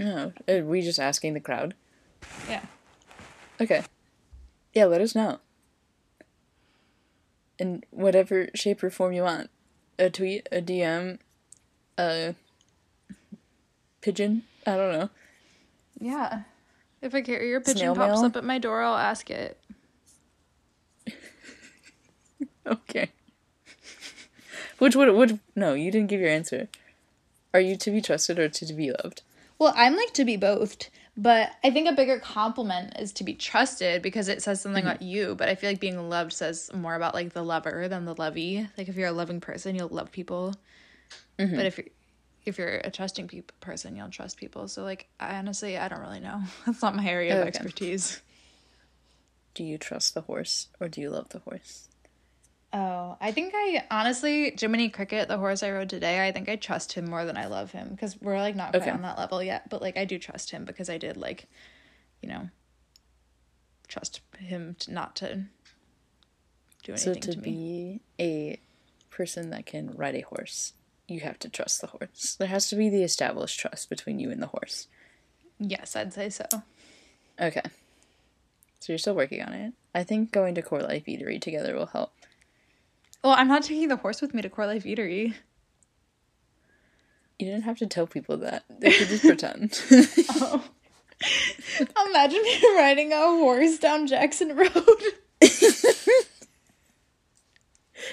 Oh. 0.00 0.32
Are 0.48 0.62
we 0.62 0.82
just 0.82 0.98
asking 0.98 1.34
the 1.34 1.40
crowd? 1.40 1.74
Yeah. 2.48 2.62
Okay. 3.60 3.82
Yeah, 4.74 4.86
let 4.86 5.00
us 5.00 5.14
know. 5.14 5.38
In 7.58 7.84
whatever 7.90 8.48
shape 8.54 8.82
or 8.82 8.90
form 8.90 9.12
you 9.12 9.22
want. 9.22 9.50
A 9.98 10.10
tweet, 10.10 10.46
a 10.52 10.60
DM, 10.60 11.18
a 11.96 12.34
pigeon. 14.02 14.42
I 14.66 14.76
don't 14.76 14.92
know. 14.92 15.10
Yeah. 15.98 16.42
If 17.00 17.14
a 17.14 17.22
carrier 17.22 17.60
pigeon 17.60 17.78
Snail 17.78 17.94
pops 17.94 18.20
mail? 18.20 18.26
up 18.26 18.36
at 18.36 18.44
my 18.44 18.58
door, 18.58 18.82
I'll 18.82 18.96
ask 18.96 19.30
it. 19.30 19.58
Okay. 22.66 23.10
Which 24.78 24.96
would 24.96 25.14
which 25.14 25.34
no, 25.54 25.74
you 25.74 25.90
didn't 25.90 26.08
give 26.08 26.20
your 26.20 26.30
answer. 26.30 26.68
Are 27.54 27.60
you 27.60 27.76
to 27.76 27.90
be 27.90 28.02
trusted 28.02 28.38
or 28.38 28.48
to 28.48 28.72
be 28.74 28.90
loved? 28.90 29.22
Well, 29.58 29.72
I'm 29.76 29.96
like 29.96 30.12
to 30.14 30.24
be 30.24 30.36
both, 30.36 30.90
but 31.16 31.50
I 31.64 31.70
think 31.70 31.88
a 31.88 31.92
bigger 31.92 32.18
compliment 32.18 32.94
is 32.98 33.12
to 33.14 33.24
be 33.24 33.34
trusted 33.34 34.02
because 34.02 34.28
it 34.28 34.42
says 34.42 34.60
something 34.60 34.84
mm-hmm. 34.84 34.90
about 34.90 35.02
you. 35.02 35.34
But 35.34 35.48
I 35.48 35.54
feel 35.54 35.70
like 35.70 35.80
being 35.80 36.10
loved 36.10 36.32
says 36.32 36.70
more 36.74 36.94
about 36.94 37.14
like 37.14 37.32
the 37.32 37.42
lover 37.42 37.88
than 37.88 38.04
the 38.04 38.14
lovey. 38.14 38.68
Like 38.76 38.88
if 38.88 38.96
you're 38.96 39.08
a 39.08 39.12
loving 39.12 39.40
person, 39.40 39.74
you'll 39.74 39.88
love 39.88 40.12
people. 40.12 40.54
Mm-hmm. 41.38 41.56
But 41.56 41.66
if 41.66 41.78
you're 41.78 41.86
if 42.44 42.58
you're 42.58 42.80
a 42.84 42.90
trusting 42.90 43.26
pe- 43.28 43.42
person, 43.60 43.96
you'll 43.96 44.08
trust 44.08 44.36
people. 44.36 44.68
So 44.68 44.84
like, 44.84 45.08
I 45.18 45.36
honestly, 45.36 45.76
I 45.76 45.88
don't 45.88 46.00
really 46.00 46.20
know. 46.20 46.42
That's 46.66 46.80
not 46.80 46.94
my 46.94 47.06
area 47.06 47.40
of 47.40 47.46
expertise. 47.46 48.22
Do 49.54 49.64
you 49.64 49.78
trust 49.78 50.14
the 50.14 50.20
horse 50.20 50.68
or 50.78 50.88
do 50.88 51.00
you 51.00 51.10
love 51.10 51.30
the 51.30 51.40
horse? 51.40 51.88
Oh, 52.72 53.16
I 53.20 53.32
think 53.32 53.52
I 53.56 53.84
honestly, 53.90 54.54
Jiminy 54.58 54.90
Cricket, 54.90 55.28
the 55.28 55.38
horse 55.38 55.62
I 55.62 55.70
rode 55.70 55.88
today, 55.88 56.26
I 56.26 56.32
think 56.32 56.48
I 56.48 56.56
trust 56.56 56.92
him 56.92 57.08
more 57.08 57.24
than 57.24 57.36
I 57.36 57.46
love 57.46 57.70
him 57.70 57.88
because 57.90 58.20
we're 58.20 58.38
like 58.38 58.56
not 58.56 58.72
quite 58.72 58.82
Okay. 58.82 58.90
on 58.90 59.02
that 59.02 59.18
level 59.18 59.42
yet. 59.42 59.70
But 59.70 59.80
like, 59.80 59.96
I 59.96 60.04
do 60.04 60.18
trust 60.18 60.50
him 60.50 60.64
because 60.64 60.90
I 60.90 60.98
did 60.98 61.16
like, 61.16 61.46
you 62.20 62.28
know, 62.28 62.50
trust 63.88 64.20
him 64.38 64.76
to 64.80 64.92
not 64.92 65.16
to 65.16 65.44
do 66.82 66.96
So 66.96 67.12
anything 67.12 67.22
to 67.22 67.32
to, 67.32 67.40
me. 67.40 68.00
be 68.18 68.22
a 68.22 68.60
person 69.10 69.50
that 69.50 69.64
can 69.64 69.94
ride 69.96 70.16
a 70.16 70.20
horse, 70.22 70.74
you 71.08 71.20
have 71.20 71.38
to 71.38 71.48
trust 71.48 71.80
the 71.80 71.86
horse. 71.86 72.36
There 72.38 72.48
has 72.48 72.68
to 72.68 72.76
be 72.76 72.90
the 72.90 73.02
established 73.04 73.58
trust 73.58 73.88
between 73.88 74.18
you 74.18 74.30
and 74.30 74.42
the 74.42 74.48
horse. 74.48 74.88
Yes, 75.58 75.96
I'd 75.96 76.12
say 76.12 76.28
so. 76.28 76.44
Okay. 77.40 77.62
So 78.80 78.92
you're 78.92 78.98
still 78.98 79.14
working 79.14 79.42
on 79.42 79.52
it. 79.54 79.72
I 79.94 80.04
think 80.04 80.30
going 80.32 80.54
to 80.56 80.62
Core 80.62 80.82
Life 80.82 81.06
Eatery 81.06 81.40
together 81.40 81.74
will 81.74 81.86
help. 81.86 82.12
Well, 83.26 83.34
I'm 83.36 83.48
not 83.48 83.64
taking 83.64 83.88
the 83.88 83.96
horse 83.96 84.22
with 84.22 84.34
me 84.34 84.42
to 84.42 84.48
Core 84.48 84.66
Life 84.66 84.84
Eatery. 84.84 85.34
You 87.40 87.46
didn't 87.46 87.62
have 87.62 87.76
to 87.78 87.86
tell 87.88 88.06
people 88.06 88.36
that. 88.36 88.62
They 88.78 88.92
could 88.92 89.08
just 89.08 89.24
pretend. 89.24 89.82
Oh. 90.30 90.62
Imagine 92.08 92.40
me 92.40 92.60
riding 92.76 93.12
a 93.12 93.16
horse 93.16 93.78
down 93.80 94.06
Jackson 94.06 94.54
Road. 94.54 94.70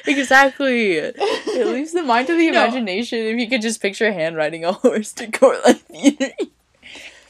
exactly. 0.07 0.93
It 0.93 1.67
leaves 1.67 1.91
the 1.91 2.01
mind 2.01 2.25
to 2.25 2.35
the 2.35 2.49
No. 2.49 2.63
imagination 2.63 3.19
if 3.19 3.37
you 3.39 3.47
could 3.47 3.61
just 3.61 3.83
picture 3.83 4.07
a 4.07 4.13
hand 4.13 4.35
riding 4.35 4.65
a 4.65 4.71
horse 4.71 5.13
to 5.13 5.29
Core 5.29 5.59
Life 5.63 5.87
Eatery. 5.89 6.49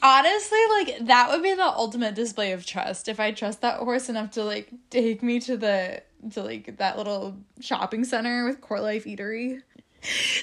Honestly, 0.01 0.59
like 0.71 0.99
that 1.07 1.29
would 1.31 1.43
be 1.43 1.53
the 1.53 1.65
ultimate 1.65 2.15
display 2.15 2.53
of 2.53 2.65
trust 2.65 3.09
if 3.09 3.19
I 3.19 3.31
trust 3.31 3.59
that 3.59 3.79
horse 3.79 4.07
enough 4.07 4.31
to 4.31 4.45
like 4.45 4.69
take 4.89 5.21
me 5.21 5.41
to 5.41 5.57
the 5.57 6.01
to 6.32 6.41
like 6.41 6.78
that 6.78 6.97
little 6.97 7.38
shopping 7.59 8.03
center 8.03 8.45
with 8.45 8.61
Core 8.61 8.80
Life 8.80 9.05
Eatery. 9.05 9.61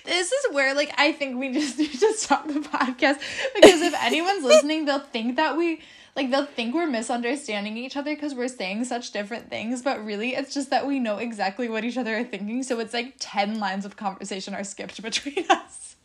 This 0.05 0.33
is 0.33 0.55
where 0.55 0.75
like 0.75 0.93
I 0.99 1.13
think 1.13 1.39
we 1.39 1.53
just 1.53 1.79
need 1.79 1.93
to 1.93 2.13
stop 2.15 2.47
the 2.47 2.61
podcast 2.61 3.21
because 3.55 3.83
if 3.83 3.95
anyone's 4.03 4.45
listening, 4.53 4.85
they'll 4.85 5.01
think 5.01 5.37
that 5.37 5.57
we 5.57 5.81
like 6.17 6.31
they'll 6.31 6.47
think 6.47 6.75
we're 6.75 6.87
misunderstanding 6.87 7.77
each 7.77 7.97
other 7.97 8.15
because 8.15 8.35
we're 8.35 8.49
saying 8.49 8.85
such 8.85 9.13
different 9.13 9.51
things, 9.51 9.83
but 9.83 10.05
really 10.05 10.35
it's 10.35 10.55
just 10.55 10.71
that 10.71 10.87
we 10.87 10.99
know 10.99 11.19
exactly 11.19 11.69
what 11.69 11.85
each 11.85 11.97
other 11.97 12.17
are 12.17 12.25
thinking. 12.25 12.63
So 12.63 12.81
it's 12.81 12.95
like 12.95 13.15
ten 13.19 13.59
lines 13.59 13.85
of 13.85 13.97
conversation 13.97 14.55
are 14.55 14.65
skipped 14.65 15.03
between 15.03 15.45
us. 15.51 15.97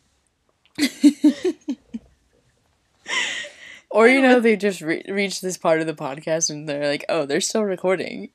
Or, 3.96 4.08
you 4.08 4.20
know, 4.20 4.40
they 4.40 4.56
just 4.56 4.82
re- 4.82 5.04
reach 5.08 5.40
this 5.40 5.56
part 5.56 5.80
of 5.80 5.86
the 5.86 5.94
podcast 5.94 6.50
and 6.50 6.68
they're 6.68 6.86
like, 6.86 7.06
oh, 7.08 7.24
they're 7.24 7.40
still 7.40 7.64
recording. 7.64 8.28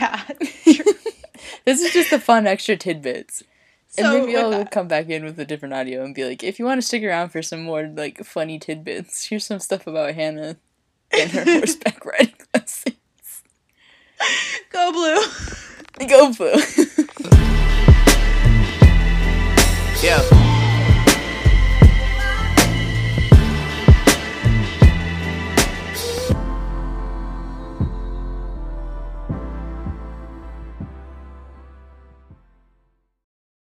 Yeah. 0.00 0.22
This 1.64 1.80
is 1.82 1.92
just 1.92 2.10
the 2.10 2.18
fun 2.20 2.46
extra 2.46 2.76
tidbits. 2.76 3.42
And 3.98 4.08
maybe 4.12 4.36
I'll 4.36 4.50
that- 4.50 4.70
come 4.70 4.88
back 4.88 5.08
in 5.08 5.24
with 5.24 5.38
a 5.38 5.44
different 5.44 5.74
audio 5.74 6.04
and 6.04 6.14
be 6.14 6.24
like, 6.24 6.42
if 6.44 6.58
you 6.58 6.64
want 6.64 6.80
to 6.80 6.86
stick 6.86 7.02
around 7.02 7.30
for 7.30 7.42
some 7.42 7.62
more 7.62 7.86
like 7.86 8.24
funny 8.24 8.58
tidbits, 8.58 9.26
here's 9.26 9.44
some 9.44 9.58
stuff 9.58 9.86
about 9.86 10.14
Hannah 10.14 10.56
and 11.12 11.30
her 11.32 11.44
horseback 11.58 12.04
riding 12.04 12.34
lessons. 12.54 12.96
Go 14.70 14.92
blue. 14.92 16.06
Go 16.06 16.32
blue. 16.32 16.54
Yeah. 20.02 20.49